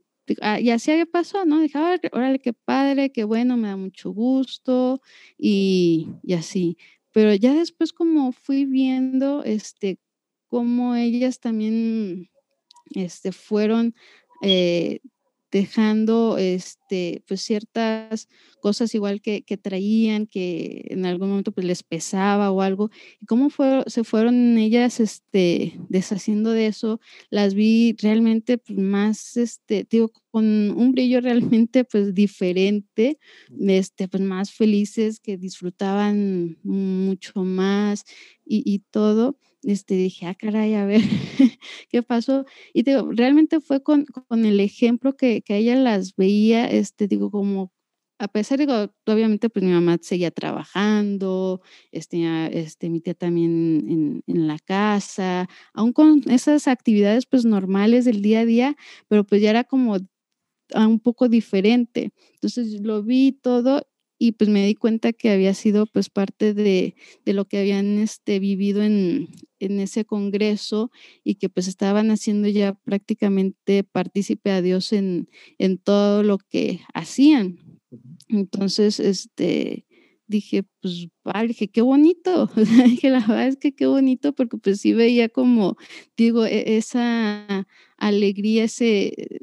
ah, 0.42 0.60
y 0.60 0.70
así 0.72 0.92
había 0.92 1.06
pasado, 1.06 1.46
¿no? 1.46 1.60
Dije, 1.60 1.78
órale, 2.12 2.40
qué 2.40 2.54
padre, 2.54 3.12
qué 3.12 3.24
bueno, 3.24 3.58
me 3.58 3.68
da 3.68 3.78
mucho 3.78 4.12
gusto 4.12 5.02
y, 5.38 6.10
y 6.24 6.34
así. 6.34 6.78
Pero 7.12 7.34
ya 7.34 7.54
después 7.54 7.94
como 7.94 8.32
fui 8.32 8.66
viendo, 8.66 9.44
este, 9.44 10.00
cómo 10.48 10.96
ellas 10.96 11.40
también 11.40 12.30
este, 12.94 13.32
fueron 13.32 13.96
eh, 14.42 15.00
dejando 15.56 16.38
este, 16.38 17.24
pues 17.28 17.40
ciertas 17.42 18.28
cosas 18.60 18.94
igual 18.94 19.22
que, 19.22 19.44
que, 19.44 19.56
traían, 19.56 20.28
que 20.28 20.84
en 20.90 21.06
algún 21.06 21.30
momento 21.30 21.54
pues 21.54 21.66
les 21.66 21.82
pesaba 21.82 22.52
o 22.52 22.62
algo, 22.62 22.90
y 23.22 23.26
cómo 23.26 23.50
fue, 23.50 23.86
se 23.88 24.04
fueron 24.04 24.58
ellas 24.58 25.00
este, 25.00 25.80
deshaciendo 25.88 26.52
de 26.52 26.68
eso, 26.68 27.00
las 27.30 27.54
vi 27.54 27.96
realmente 28.02 28.58
pues, 28.58 28.78
más, 28.78 29.38
este, 29.38 29.88
digo, 29.90 30.12
con 30.30 30.44
un 30.72 30.92
brillo 30.92 31.22
realmente 31.62 31.86
pues 31.86 32.14
diferente, 32.14 33.18
este, 33.58 34.10
pues 34.10 34.24
más 34.24 34.52
felices, 34.52 35.22
que 35.22 35.38
disfrutaban 35.38 36.58
mucho 36.64 37.46
más 37.46 38.04
y, 38.46 38.62
y 38.66 38.80
todo 38.92 39.38
este, 39.66 39.96
dije, 39.96 40.28
ah, 40.28 40.36
caray, 40.36 40.74
a 40.76 40.86
ver, 40.86 41.02
¿qué 41.90 42.04
pasó? 42.04 42.46
Y 42.74 42.84
digo, 42.84 43.10
realmente 43.12 43.60
fue 43.62 43.82
con, 43.84 44.06
con 44.06 44.46
el 44.46 44.60
ejemplo 44.60 45.16
que, 45.18 45.42
que, 45.42 45.58
ella 45.58 45.76
las 45.76 46.16
veía, 46.16 46.68
este, 46.68 47.08
digo, 47.08 47.32
como, 47.32 47.72
a 48.20 48.28
pesar, 48.28 48.60
digo, 48.60 48.94
obviamente, 49.06 49.50
pues 49.50 49.66
mi 49.66 49.72
mamá 49.72 49.98
seguía 50.02 50.32
trabajando, 50.32 51.62
este, 51.92 52.20
este, 52.60 52.90
mi 52.90 53.02
tía 53.02 53.14
también 53.14 53.86
en, 53.90 54.24
en, 54.28 54.48
la 54.48 54.60
casa, 54.60 55.50
aún 55.74 55.94
con 55.94 56.22
esas 56.30 56.68
actividades, 56.68 57.26
pues, 57.26 57.46
normales 57.46 58.06
del 58.06 58.22
día 58.22 58.42
a 58.42 58.46
día, 58.46 58.76
pero 59.08 59.26
pues 59.26 59.42
ya 59.42 59.50
era 59.50 59.64
como 59.64 59.98
un 60.74 61.00
poco 61.00 61.30
diferente. 61.30 62.12
Entonces 62.34 62.82
lo 62.82 63.04
vi 63.04 63.32
todo 63.34 63.84
y 64.18 64.34
pues 64.34 64.50
me 64.50 64.66
di 64.66 64.76
cuenta 64.76 65.14
que 65.14 65.30
había 65.32 65.54
sido 65.54 65.86
pues 65.86 66.10
parte 66.10 66.54
de, 66.54 66.96
de 67.26 67.34
lo 67.34 67.46
que 67.46 67.60
habían 67.60 68.00
este, 68.00 68.40
vivido 68.40 68.82
en, 68.82 69.30
en, 69.66 69.80
ese 69.80 70.06
congreso 70.06 70.92
y 71.24 71.36
que 71.36 71.50
pues 71.50 71.68
estaban 71.68 72.12
haciendo 72.12 72.48
ya 72.48 72.74
prácticamente 72.74 73.84
partícipe 73.84 74.52
a 74.52 74.62
Dios 74.62 74.94
en, 74.94 75.30
en 75.58 75.78
todo 75.78 76.24
lo 76.24 76.38
que 76.38 76.82
hacían. 76.94 77.60
Entonces, 78.28 79.00
este, 79.00 79.86
dije, 80.28 80.64
pues, 80.82 81.08
vale, 81.24 81.50
dije, 81.50 81.70
qué 81.70 81.82
bonito. 81.82 82.50
dije, 82.86 83.10
la 83.10 83.20
verdad 83.20 83.48
es 83.48 83.58
que 83.58 83.74
qué 83.74 83.86
bonito 83.86 84.34
porque 84.34 84.58
pues 84.58 84.82
sí 84.82 84.94
veía 84.94 85.30
como, 85.30 85.78
digo, 86.18 86.46
e, 86.46 86.78
esa 86.78 87.68
alegría, 87.98 88.66
ese 88.66 89.42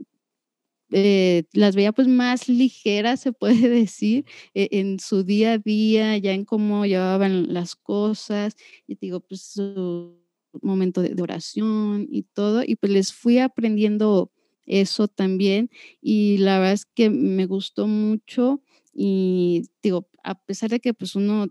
eh, 0.93 1.45
las 1.53 1.75
veía 1.77 1.93
pues 1.93 2.09
más 2.09 2.49
ligeras, 2.49 3.21
se 3.21 3.33
puede 3.33 3.55
decir, 3.69 4.25
eh, 4.55 4.69
en 4.73 5.01
su 5.01 5.25
día 5.25 5.55
a 5.55 5.59
día, 5.59 6.17
ya 6.19 6.33
en 6.33 6.45
cómo 6.45 6.87
llevaban 6.87 7.53
las 7.53 7.75
cosas, 7.77 8.55
y 8.87 8.97
digo, 8.97 9.21
pues 9.21 9.43
su 9.43 10.19
momento 10.63 11.03
de, 11.03 11.11
de 11.15 11.23
oración 11.23 12.07
y 12.11 12.23
todo, 12.25 12.63
y 12.67 12.77
pues 12.77 12.93
les 12.93 13.13
fui 13.13 13.39
aprendiendo 13.39 14.31
eso 14.67 15.09
también, 15.09 15.71
y 16.01 16.39
la 16.39 16.59
verdad 16.59 16.75
es 16.75 16.87
que 16.87 17.11
me 17.11 17.47
gustó 17.47 17.87
mucho, 17.87 18.63
y 18.95 19.65
digo, 19.83 20.09
a 20.25 20.35
pesar 20.45 20.71
de 20.71 20.81
que 20.81 20.95
pues 20.95 21.15
uno 21.17 21.49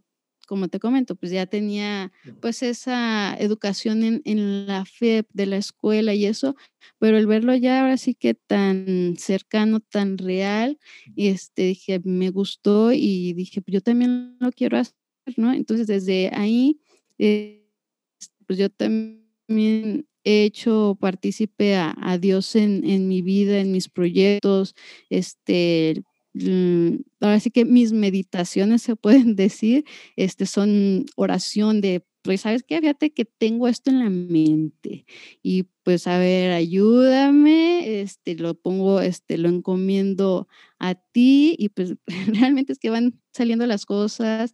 como 0.51 0.67
te 0.67 0.81
comento, 0.81 1.15
pues 1.15 1.31
ya 1.31 1.45
tenía 1.45 2.11
pues 2.41 2.61
esa 2.61 3.37
educación 3.39 4.03
en, 4.03 4.21
en, 4.25 4.67
la 4.67 4.83
fe 4.83 5.23
de 5.31 5.45
la 5.45 5.55
escuela 5.55 6.13
y 6.13 6.25
eso, 6.25 6.57
pero 6.99 7.17
el 7.17 7.25
verlo 7.25 7.55
ya 7.55 7.79
ahora 7.79 7.95
sí 7.95 8.15
que 8.15 8.33
tan 8.33 9.15
cercano, 9.17 9.79
tan 9.79 10.17
real, 10.17 10.77
este, 11.15 11.67
dije, 11.67 12.01
me 12.03 12.31
gustó 12.31 12.91
y 12.91 13.31
dije, 13.31 13.61
pues 13.61 13.75
yo 13.75 13.79
también 13.79 14.35
lo 14.41 14.51
quiero 14.51 14.77
hacer, 14.77 14.93
¿no? 15.37 15.53
Entonces 15.53 15.87
desde 15.87 16.29
ahí, 16.33 16.81
eh, 17.17 17.65
pues 18.45 18.59
yo 18.59 18.69
también 18.69 20.05
he 20.25 20.43
hecho 20.43 20.97
partícipe 20.99 21.77
a, 21.77 21.95
a 21.97 22.17
Dios 22.17 22.57
en, 22.57 22.83
en, 22.83 23.07
mi 23.07 23.21
vida, 23.21 23.61
en 23.61 23.71
mis 23.71 23.87
proyectos, 23.87 24.75
este, 25.09 26.03
ahora 27.19 27.39
sí 27.39 27.51
que 27.51 27.65
mis 27.65 27.91
meditaciones 27.93 28.81
se 28.81 28.95
pueden 28.95 29.35
decir, 29.35 29.85
este, 30.15 30.45
son 30.45 31.05
oración 31.15 31.81
de, 31.81 32.05
pues, 32.21 32.41
¿sabes 32.41 32.63
qué? 32.63 32.79
Fíjate 32.79 33.11
que 33.11 33.25
tengo 33.25 33.67
esto 33.67 33.89
en 33.89 33.99
la 33.99 34.09
mente 34.09 35.05
y 35.41 35.63
pues, 35.83 36.07
a 36.07 36.17
ver, 36.19 36.51
ayúdame, 36.51 38.01
este, 38.01 38.35
lo 38.35 38.53
pongo, 38.55 39.01
este, 39.01 39.37
lo 39.37 39.49
encomiendo 39.49 40.47
a 40.79 40.95
ti 40.95 41.55
y 41.57 41.69
pues 41.69 41.95
realmente 42.55 42.73
es 42.73 42.79
que 42.79 42.89
van 42.89 43.19
saliendo 43.33 43.65
las 43.67 43.85
cosas, 43.85 44.53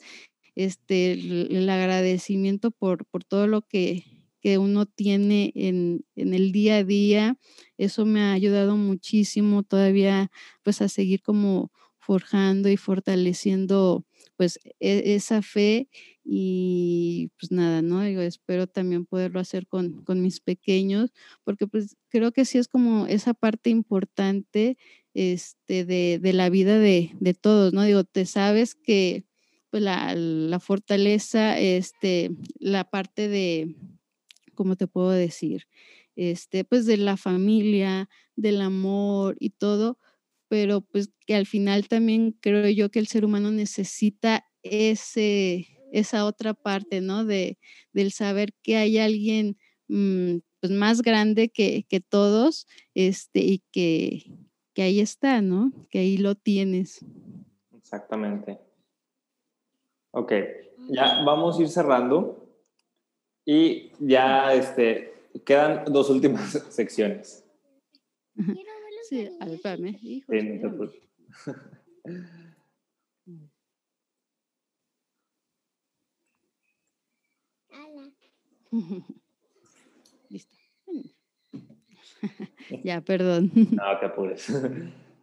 este, 0.56 1.14
el, 1.14 1.56
el 1.56 1.70
agradecimiento 1.70 2.72
por, 2.72 3.06
por 3.06 3.24
todo 3.24 3.48
lo 3.48 3.62
que, 3.62 4.17
que 4.48 4.58
uno 4.58 4.86
tiene 4.86 5.52
en, 5.56 6.06
en, 6.16 6.34
el 6.34 6.54
día 6.54 6.78
a 6.78 6.84
día. 6.86 7.38
Eso 7.78 8.06
me 8.06 8.22
ha 8.22 8.32
ayudado 8.32 8.78
muchísimo 8.78 9.62
todavía 9.62 10.32
pues 10.64 10.82
a 10.82 10.88
seguir 10.88 11.22
como 11.22 11.70
forjando 11.98 12.70
y 12.70 12.78
fortaleciendo 12.78 14.06
pues 14.38 14.58
e, 14.80 15.16
esa 15.16 15.42
fe 15.42 15.90
y 16.24 17.30
pues 17.38 17.52
nada, 17.52 17.82
¿no? 17.82 18.02
Digo, 18.04 18.22
espero 18.22 18.68
también 18.68 19.06
poderlo 19.06 19.42
hacer 19.42 19.68
con, 19.68 20.02
con, 20.06 20.22
mis 20.22 20.40
pequeños, 20.40 21.12
porque 21.44 21.68
pues 21.68 21.98
creo 22.08 22.32
que 22.32 22.46
sí 22.46 22.58
es 22.58 22.70
como 22.70 23.06
esa 23.06 23.34
parte 23.34 23.70
importante 23.70 24.78
este, 25.14 25.84
de, 25.84 26.20
de 26.22 26.32
la 26.32 26.50
vida 26.50 26.80
de, 26.80 27.12
de, 27.20 27.34
todos, 27.34 27.74
¿no? 27.74 27.84
Digo, 27.84 28.06
te 28.06 28.26
sabes 28.26 28.76
que 28.76 29.26
pues 29.72 29.84
la, 29.84 30.16
la 30.16 30.62
fortaleza, 30.62 31.60
este, 31.60 32.32
la 32.60 32.90
parte 32.90 33.28
de, 33.28 33.76
¿cómo 34.58 34.76
te 34.76 34.88
puedo 34.88 35.12
decir? 35.12 35.68
Este, 36.18 36.66
pues 36.66 36.86
de 36.86 36.98
la 36.98 37.16
familia, 37.16 38.10
del 38.36 38.60
amor 38.60 39.38
y 39.40 39.52
todo, 39.52 40.00
pero 40.50 40.82
pues 40.82 41.12
que 41.26 41.36
al 41.36 41.46
final 41.46 41.88
también 41.88 42.34
creo 42.42 42.68
yo 42.70 42.90
que 42.92 43.00
el 43.00 43.08
ser 43.08 43.24
humano 43.24 43.52
necesita 43.52 44.46
ese, 44.64 45.68
esa 45.94 46.26
otra 46.26 46.54
parte, 46.54 47.00
¿no? 47.00 47.24
De, 47.24 47.58
del 47.94 48.12
saber 48.12 48.54
que 48.64 48.76
hay 48.76 48.98
alguien 48.98 49.58
mmm, 49.88 50.40
pues 50.60 50.72
más 50.72 51.02
grande 51.02 51.50
que, 51.50 51.86
que, 51.88 52.00
todos, 52.00 52.68
este, 52.96 53.40
y 53.40 53.64
que, 53.72 54.24
que 54.74 54.82
ahí 54.82 55.00
está, 55.00 55.42
¿no? 55.42 55.72
Que 55.90 56.00
ahí 56.00 56.18
lo 56.18 56.36
tienes. 56.36 57.06
Exactamente. 57.78 58.60
Ok, 60.12 60.34
ya 60.90 61.24
vamos 61.24 61.60
a 61.60 61.62
ir 61.62 61.70
cerrando. 61.70 62.47
Y 63.50 63.94
ya 64.00 64.54
este, 64.54 65.14
quedan 65.46 65.86
dos 65.86 66.10
últimas 66.10 66.52
secciones. 66.70 67.46
Sí, 69.08 69.30
a 69.40 69.46
ver, 69.46 69.54
espérame. 69.54 69.98
Hijo, 70.02 70.34
sí, 70.34 70.44
no 70.44 70.70
te 70.70 71.08
Listo. 80.30 80.58
ya, 82.84 83.00
perdón. 83.00 83.50
No 83.56 83.98
te 83.98 84.06
apures. 84.08 84.52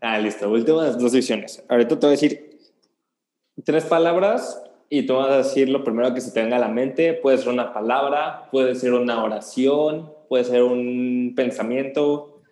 Ah, 0.01 0.18
listo. 0.18 0.51
Últimas 0.51 0.99
dos 0.99 1.12
secciones. 1.12 1.62
Ahorita 1.68 2.01
te 2.01 2.07
voy 2.07 2.16
a 2.16 2.18
decir 2.18 2.59
tres 3.64 3.85
palabras 3.85 4.62
y 4.99 5.07
tú 5.07 5.14
vas 5.14 5.28
a 5.28 5.38
decir 5.38 5.68
lo 5.68 5.82
primero 5.82 6.14
que 6.14 6.20
se 6.20 6.30
te 6.30 6.40
venga 6.40 6.55
a 6.55 6.61
la 6.61 6.68
mente. 6.68 7.14
Puede 7.14 7.38
ser 7.38 7.49
una 7.49 7.72
palabra, 7.72 8.49
puede 8.53 8.76
ser 8.76 8.92
una 8.92 9.24
oración, 9.24 10.12
puede 10.28 10.45
ser 10.45 10.62
un 10.62 11.32
pensamiento, 11.34 12.42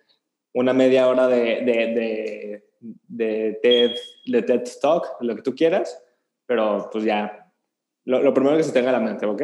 una 0.53 0.73
media 0.73 1.07
hora 1.07 1.29
de, 1.29 1.61
de, 1.61 2.63
de, 3.07 3.59
TED, 3.61 3.91
de 4.25 4.41
TED 4.41 4.63
Talk, 4.81 5.05
lo 5.21 5.37
que 5.37 5.41
tú 5.41 5.55
quieras, 5.55 6.03
pero 6.45 6.89
pues 6.91 7.05
ya, 7.05 7.49
lo, 8.03 8.21
lo 8.21 8.33
primero 8.33 8.57
que 8.57 8.63
se 8.63 8.73
te 8.73 8.79
venga 8.79 8.89
a 8.89 8.99
la 8.99 9.07
mente, 9.07 9.25
¿ok? 9.25 9.41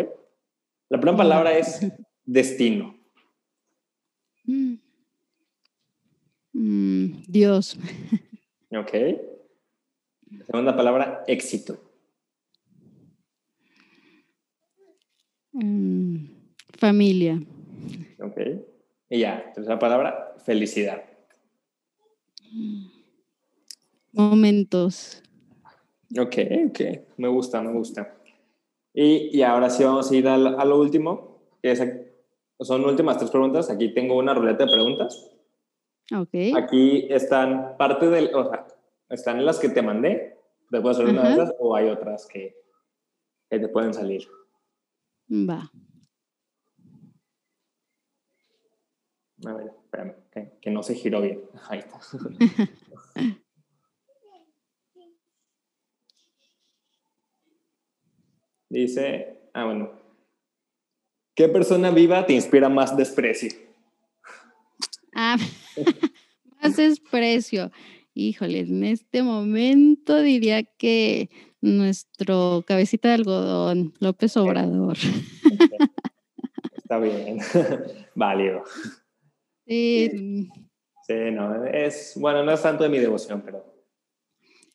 La 0.90 1.00
primera 1.00 1.18
palabra 1.18 1.58
es 1.58 1.80
destino. 2.26 3.00
Mm. 4.44 4.74
Mm, 6.52 7.24
Dios. 7.28 7.78
Ok. 8.72 8.92
segunda 10.46 10.76
palabra, 10.76 11.24
éxito. 11.26 11.89
Mm, 15.62 16.26
familia. 16.78 17.42
Ok. 18.22 18.38
Y 19.10 19.20
ya, 19.20 19.52
tercera 19.54 19.78
palabra, 19.78 20.36
felicidad. 20.46 21.04
Momentos. 24.14 25.22
Ok, 26.18 26.38
ok. 26.68 26.80
Me 27.18 27.28
gusta, 27.28 27.62
me 27.62 27.74
gusta. 27.74 28.16
Y, 28.94 29.38
y 29.38 29.42
ahora 29.42 29.70
sí 29.70 29.84
vamos 29.84 30.10
a 30.10 30.16
ir 30.16 30.28
a, 30.28 30.36
a 30.36 30.66
lo 30.66 30.80
último. 30.80 31.42
Que 31.62 31.72
es, 31.72 31.84
son 32.62 32.86
últimas 32.86 33.18
tres 33.18 33.30
preguntas. 33.30 33.70
Aquí 33.70 33.94
tengo 33.94 34.18
una 34.18 34.34
ruleta 34.34 34.66
de 34.66 34.72
preguntas. 34.72 35.30
Ok. 36.16 36.56
Aquí 36.56 37.08
están 37.10 37.76
parte 37.78 38.10
del, 38.10 38.34
o 38.34 38.50
sea, 38.50 38.66
están 39.10 39.46
las 39.46 39.60
que 39.60 39.70
te 39.70 39.82
mandé. 39.82 40.38
Te 40.72 40.80
puedes 40.80 40.98
hacer 40.98 41.12
una 41.12 41.28
de 41.28 41.34
esas 41.34 41.54
o 41.60 41.76
hay 41.76 41.90
otras 41.90 42.26
que, 42.28 42.56
que 43.50 43.60
te 43.60 43.68
pueden 43.68 43.94
salir. 43.94 44.28
Va. 45.30 45.72
A 49.46 49.54
ver, 49.54 49.68
espérame, 49.68 50.16
que, 50.60 50.70
no 50.70 50.84
se 50.84 50.96
giró 50.96 51.22
bien. 51.22 51.42
Ahí 51.70 51.80
está. 51.80 52.00
Dice, 58.70 59.50
ah, 59.54 59.66
bueno. 59.66 59.92
¿Qué 61.36 61.48
persona 61.48 61.90
viva 61.90 62.26
te 62.26 62.34
inspira 62.34 62.70
más 62.70 62.96
desprecio? 62.98 63.50
Ah, 65.16 65.38
más 66.62 66.76
desprecio. 66.76 67.72
Híjole, 68.14 68.60
en 68.60 68.84
este 68.84 69.24
momento 69.24 70.22
diría 70.22 70.64
que 70.64 71.30
nuestro 71.62 72.64
cabecita 72.66 73.10
de 73.10 73.16
algodón, 73.16 73.94
López 74.00 74.36
Obrador. 74.38 74.98
Está 76.76 77.00
bien, 77.00 77.40
válido. 78.16 78.64
Sí. 79.68 80.50
Sí, 81.06 81.14
no, 81.32 81.66
es, 81.66 82.14
bueno, 82.18 82.44
no 82.44 82.52
es 82.52 82.62
tanto 82.62 82.84
de 82.84 82.90
mi 82.90 83.00
devoción, 83.00 83.42
pero... 83.44 83.66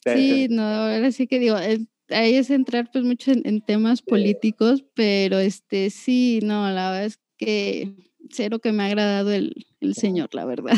Sí, 0.04 0.48
no, 0.50 0.62
ahora 0.62 1.10
sí 1.12 1.26
que 1.26 1.38
digo, 1.38 1.56
ahí 1.56 2.34
es 2.34 2.50
entrar 2.50 2.90
pues 2.92 3.04
mucho 3.04 3.32
en, 3.32 3.60
temas 3.62 4.02
políticos, 4.02 4.84
pero 4.94 5.38
este 5.38 5.90
sí, 5.90 6.40
no, 6.42 6.70
la 6.70 6.90
verdad 6.90 7.06
es 7.06 7.20
que 7.38 7.94
cero 8.30 8.58
que 8.58 8.72
me 8.72 8.82
ha 8.82 8.86
agradado 8.86 9.32
el, 9.32 9.66
el 9.80 9.94
Señor, 9.94 10.34
la 10.34 10.44
verdad. 10.44 10.74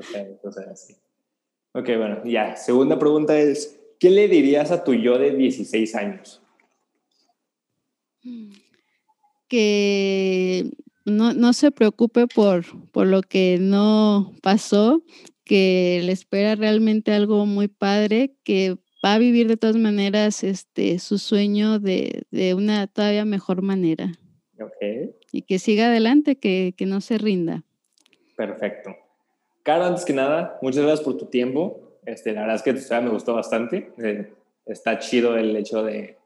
Sí, 0.00 0.16
así. 0.70 0.96
Ok, 1.72 1.86
bueno, 1.96 2.24
ya. 2.24 2.56
Segunda 2.56 2.98
pregunta 2.98 3.38
es, 3.38 3.78
¿qué 3.98 4.10
le 4.10 4.28
dirías 4.28 4.70
a 4.70 4.84
tu 4.84 4.94
yo 4.94 5.18
de 5.18 5.34
16 5.34 5.94
años? 5.94 6.42
Que 9.48 10.70
no, 11.04 11.32
no 11.32 11.52
se 11.52 11.70
preocupe 11.70 12.26
por, 12.26 12.64
por 12.90 13.06
lo 13.06 13.22
que 13.22 13.58
no 13.60 14.34
pasó, 14.42 15.02
que 15.44 16.00
le 16.02 16.12
espera 16.12 16.56
realmente 16.56 17.12
algo 17.12 17.46
muy 17.46 17.68
padre, 17.68 18.34
que 18.42 18.76
va 19.04 19.14
a 19.14 19.18
vivir 19.18 19.46
de 19.46 19.56
todas 19.56 19.76
maneras 19.76 20.42
este, 20.42 20.98
su 20.98 21.18
sueño 21.18 21.78
de, 21.78 22.24
de 22.32 22.54
una 22.54 22.88
todavía 22.88 23.24
mejor 23.24 23.62
manera. 23.62 24.12
Okay. 24.58 25.14
Y 25.30 25.42
que 25.42 25.58
siga 25.58 25.86
adelante, 25.86 26.36
que, 26.36 26.74
que 26.76 26.86
no 26.86 27.00
se 27.00 27.18
rinda. 27.18 27.62
Perfecto. 28.36 28.96
Caro, 29.62 29.84
antes 29.84 30.04
que 30.04 30.12
nada, 30.12 30.58
muchas 30.62 30.82
gracias 30.82 31.04
por 31.04 31.16
tu 31.16 31.26
tiempo. 31.26 31.85
Este, 32.06 32.32
la 32.32 32.42
verdad 32.42 32.56
es 32.56 32.62
que 32.62 32.72
tu 32.72 32.78
historia 32.78 33.02
me 33.02 33.10
gustó 33.10 33.34
bastante. 33.34 33.92
Eh, 33.98 34.32
está 34.64 34.98
chido 34.98 35.36
el 35.36 35.54
hecho 35.56 35.82
de, 35.82 36.18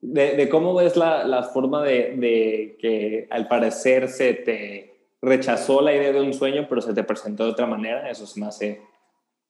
de, 0.00 0.48
cómo 0.48 0.74
ves 0.74 0.96
la, 0.96 1.24
la 1.24 1.42
forma 1.42 1.82
de, 1.82 2.16
de, 2.16 2.76
que 2.80 3.28
al 3.30 3.46
parecer 3.46 4.08
se 4.08 4.34
te 4.34 5.12
rechazó 5.22 5.80
la 5.80 5.94
idea 5.94 6.12
de 6.12 6.20
un 6.20 6.34
sueño, 6.34 6.66
pero 6.68 6.80
se 6.80 6.94
te 6.94 7.04
presentó 7.04 7.44
de 7.44 7.52
otra 7.52 7.66
manera. 7.66 8.10
Eso 8.10 8.26
se 8.26 8.40
me 8.40 8.46
hace 8.46 8.80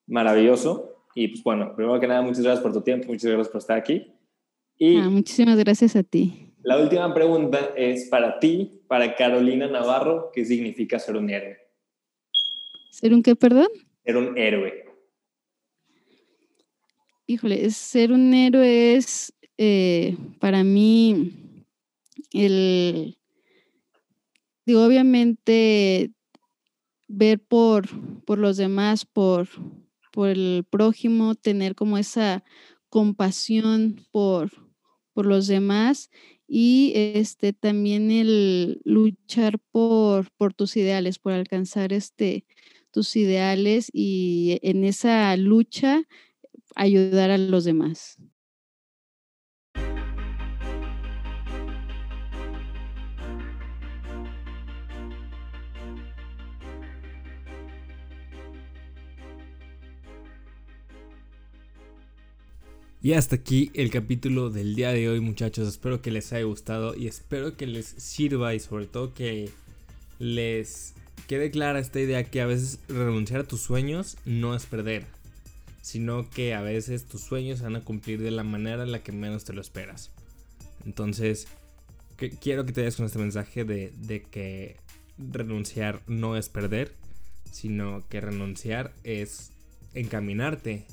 maravilloso. 0.07 0.97
Y 1.15 1.29
pues 1.29 1.43
bueno, 1.45 1.75
primero 1.75 1.99
que 2.01 2.09
nada, 2.09 2.23
muchas 2.23 2.43
gracias 2.43 2.62
por 2.62 2.73
tu 2.73 2.83
tiempo, 2.83 3.09
muchas 3.09 3.31
gracias 3.31 3.49
por 3.49 3.61
estar 3.61 3.79
aquí. 3.79 4.12
Y 4.77 4.99
ah, 4.99 5.09
muchísimas 5.09 5.57
gracias 5.57 5.95
a 5.95 6.03
ti. 6.03 6.53
La 6.62 6.79
última 6.79 7.12
pregunta 7.15 7.73
es 7.77 8.09
para 8.09 8.41
ti, 8.41 8.81
para 8.89 9.15
Carolina 9.15 9.69
Navarro, 9.69 10.31
¿qué 10.33 10.45
significa 10.45 10.99
ser 10.99 11.17
un 11.17 11.31
héroe? 11.31 11.59
¿Ser 12.91 13.12
un 13.12 13.23
qué, 13.23 13.37
perdón? 13.37 13.69
Ser 14.05 14.17
un 14.17 14.37
héroe. 14.39 14.85
Híjole, 17.27 17.70
ser 17.70 18.12
un 18.12 18.35
héroe 18.35 18.97
es 18.97 19.33
eh, 19.57 20.14
para 20.41 20.62
mí 20.62 21.33
el, 22.33 23.16
digo, 24.66 24.85
obviamente 24.85 26.12
ver 27.09 27.41
por, 27.41 27.89
por 28.27 28.39
los 28.39 28.59
demás, 28.59 29.07
por, 29.07 29.49
por 30.12 30.29
el 30.29 30.66
prójimo, 30.68 31.35
tener 31.35 31.75
como 31.75 31.97
esa 31.97 32.45
compasión 32.91 34.05
por, 34.11 34.51
por 35.14 35.25
los 35.25 35.47
demás 35.47 36.11
y 36.47 36.93
este 36.95 37.55
también 37.55 38.11
el 38.11 38.83
luchar 38.85 39.59
por, 39.70 40.31
por 40.33 40.53
tus 40.53 40.77
ideales, 40.77 41.18
por 41.18 41.33
alcanzar 41.33 41.95
este 41.95 42.45
tus 42.91 43.16
ideales 43.16 43.89
y 43.93 44.59
en 44.62 44.85
esa 44.85 45.37
lucha 45.39 46.05
ayudar 46.75 47.31
a 47.31 47.39
los 47.39 47.64
demás. 47.64 48.18
Y 63.05 63.12
hasta 63.12 63.37
aquí 63.37 63.70
el 63.75 63.91
capítulo 63.91 64.49
del 64.49 64.75
día 64.75 64.91
de 64.91 65.11
hoy 65.11 65.20
muchachos, 65.20 65.68
espero 65.68 66.01
que 66.01 66.11
les 66.11 66.33
haya 66.33 66.47
gustado 66.47 66.95
y 66.97 67.07
espero 67.07 67.55
que 67.55 67.66
les 67.66 67.85
sirva 67.85 68.55
y 68.55 68.61
sobre 68.61 68.87
todo 68.87 69.12
que 69.12 69.51
les 70.18 70.95
quede 71.27 71.51
clara 71.51 71.81
esta 71.81 72.01
idea 72.01 72.25
que 72.25 72.41
a 72.41 72.47
veces 72.47 72.79
renunciar 72.89 73.41
a 73.43 73.45
tus 73.45 73.61
sueños 73.61 74.16
no 74.25 74.55
es 74.55 74.64
perder, 74.64 75.05
sino 75.85 76.30
que 76.30 76.55
a 76.55 76.62
veces 76.62 77.07
tus 77.07 77.20
sueños 77.20 77.61
van 77.61 77.76
a 77.76 77.85
cumplir 77.85 78.22
de 78.22 78.30
la 78.30 78.43
manera 78.43 78.85
en 78.85 78.91
la 78.91 79.03
que 79.03 79.12
menos 79.12 79.45
te 79.45 79.53
lo 79.53 79.61
esperas. 79.61 80.12
Entonces, 80.87 81.47
quiero 82.41 82.64
que 82.64 82.72
te 82.72 82.80
des 82.80 82.97
con 82.97 83.05
este 83.05 83.18
mensaje 83.18 83.66
de, 83.66 83.93
de 83.99 84.22
que 84.22 84.78
renunciar 85.18 86.01
no 86.07 86.39
es 86.39 86.49
perder, 86.49 86.95
sino 87.53 88.03
que 88.09 88.22
renunciar 88.22 88.95
es 89.05 89.53
encaminarte 89.93 90.87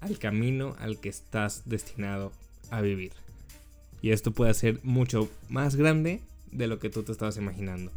al 0.00 0.18
camino 0.18 0.76
al 0.78 0.98
que 0.98 1.10
estás 1.10 1.68
destinado 1.68 2.32
a 2.70 2.80
vivir. 2.80 3.12
Y 4.00 4.12
esto 4.12 4.30
puede 4.30 4.54
ser 4.54 4.80
mucho 4.82 5.28
más 5.50 5.76
grande 5.76 6.22
de 6.52 6.68
lo 6.68 6.78
que 6.78 6.88
tú 6.88 7.02
te 7.02 7.12
estabas 7.12 7.36
imaginando. 7.36 7.92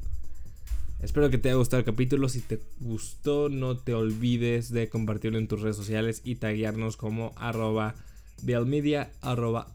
Espero 1.01 1.29
que 1.29 1.37
te 1.37 1.49
haya 1.49 1.57
gustado 1.57 1.79
el 1.79 1.85
capítulo. 1.85 2.27
Si 2.27 2.41
te 2.41 2.59
gustó, 2.79 3.49
no 3.49 3.77
te 3.77 3.93
olvides 3.93 4.71
de 4.71 4.89
compartirlo 4.89 5.37
en 5.37 5.47
tus 5.47 5.61
redes 5.61 5.77
sociales 5.77 6.21
y 6.23 6.35
taguearnos 6.35 6.97
como 6.97 7.33
arroba 7.37 7.95
vialmedia, 8.41 9.11
arroba 9.21 9.67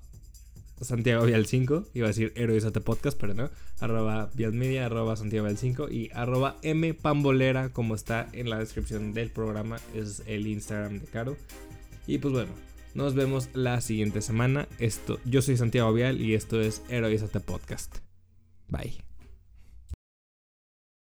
Santiago 0.80 1.24
Vial 1.24 1.46
5. 1.46 1.88
Iba 1.94 2.06
a 2.06 2.08
decir 2.08 2.32
Heroizate 2.36 2.80
Podcast, 2.80 3.18
pero 3.18 3.34
no. 3.34 3.50
Arroba 3.80 4.30
Vialmedia, 4.34 4.86
arroba 4.86 5.16
Santiago 5.16 5.46
Vial 5.46 5.58
5 5.58 5.88
y 5.90 6.10
arroba 6.12 6.56
M 6.62 6.94
Pambolera, 6.94 7.70
como 7.70 7.94
está 7.94 8.28
en 8.32 8.50
la 8.50 8.58
descripción 8.58 9.12
del 9.12 9.30
programa. 9.30 9.78
Es 9.94 10.22
el 10.26 10.46
Instagram 10.46 11.00
de 11.00 11.06
Caro. 11.06 11.36
Y 12.06 12.18
pues 12.18 12.34
bueno, 12.34 12.52
nos 12.94 13.14
vemos 13.14 13.48
la 13.54 13.80
siguiente 13.80 14.20
semana. 14.20 14.68
Esto, 14.78 15.18
yo 15.24 15.42
soy 15.42 15.56
Santiago 15.56 15.92
Vial 15.92 16.20
y 16.20 16.34
esto 16.34 16.60
es 16.60 16.82
Heroízate 16.88 17.40
Podcast. 17.40 17.96
Bye. 18.68 19.13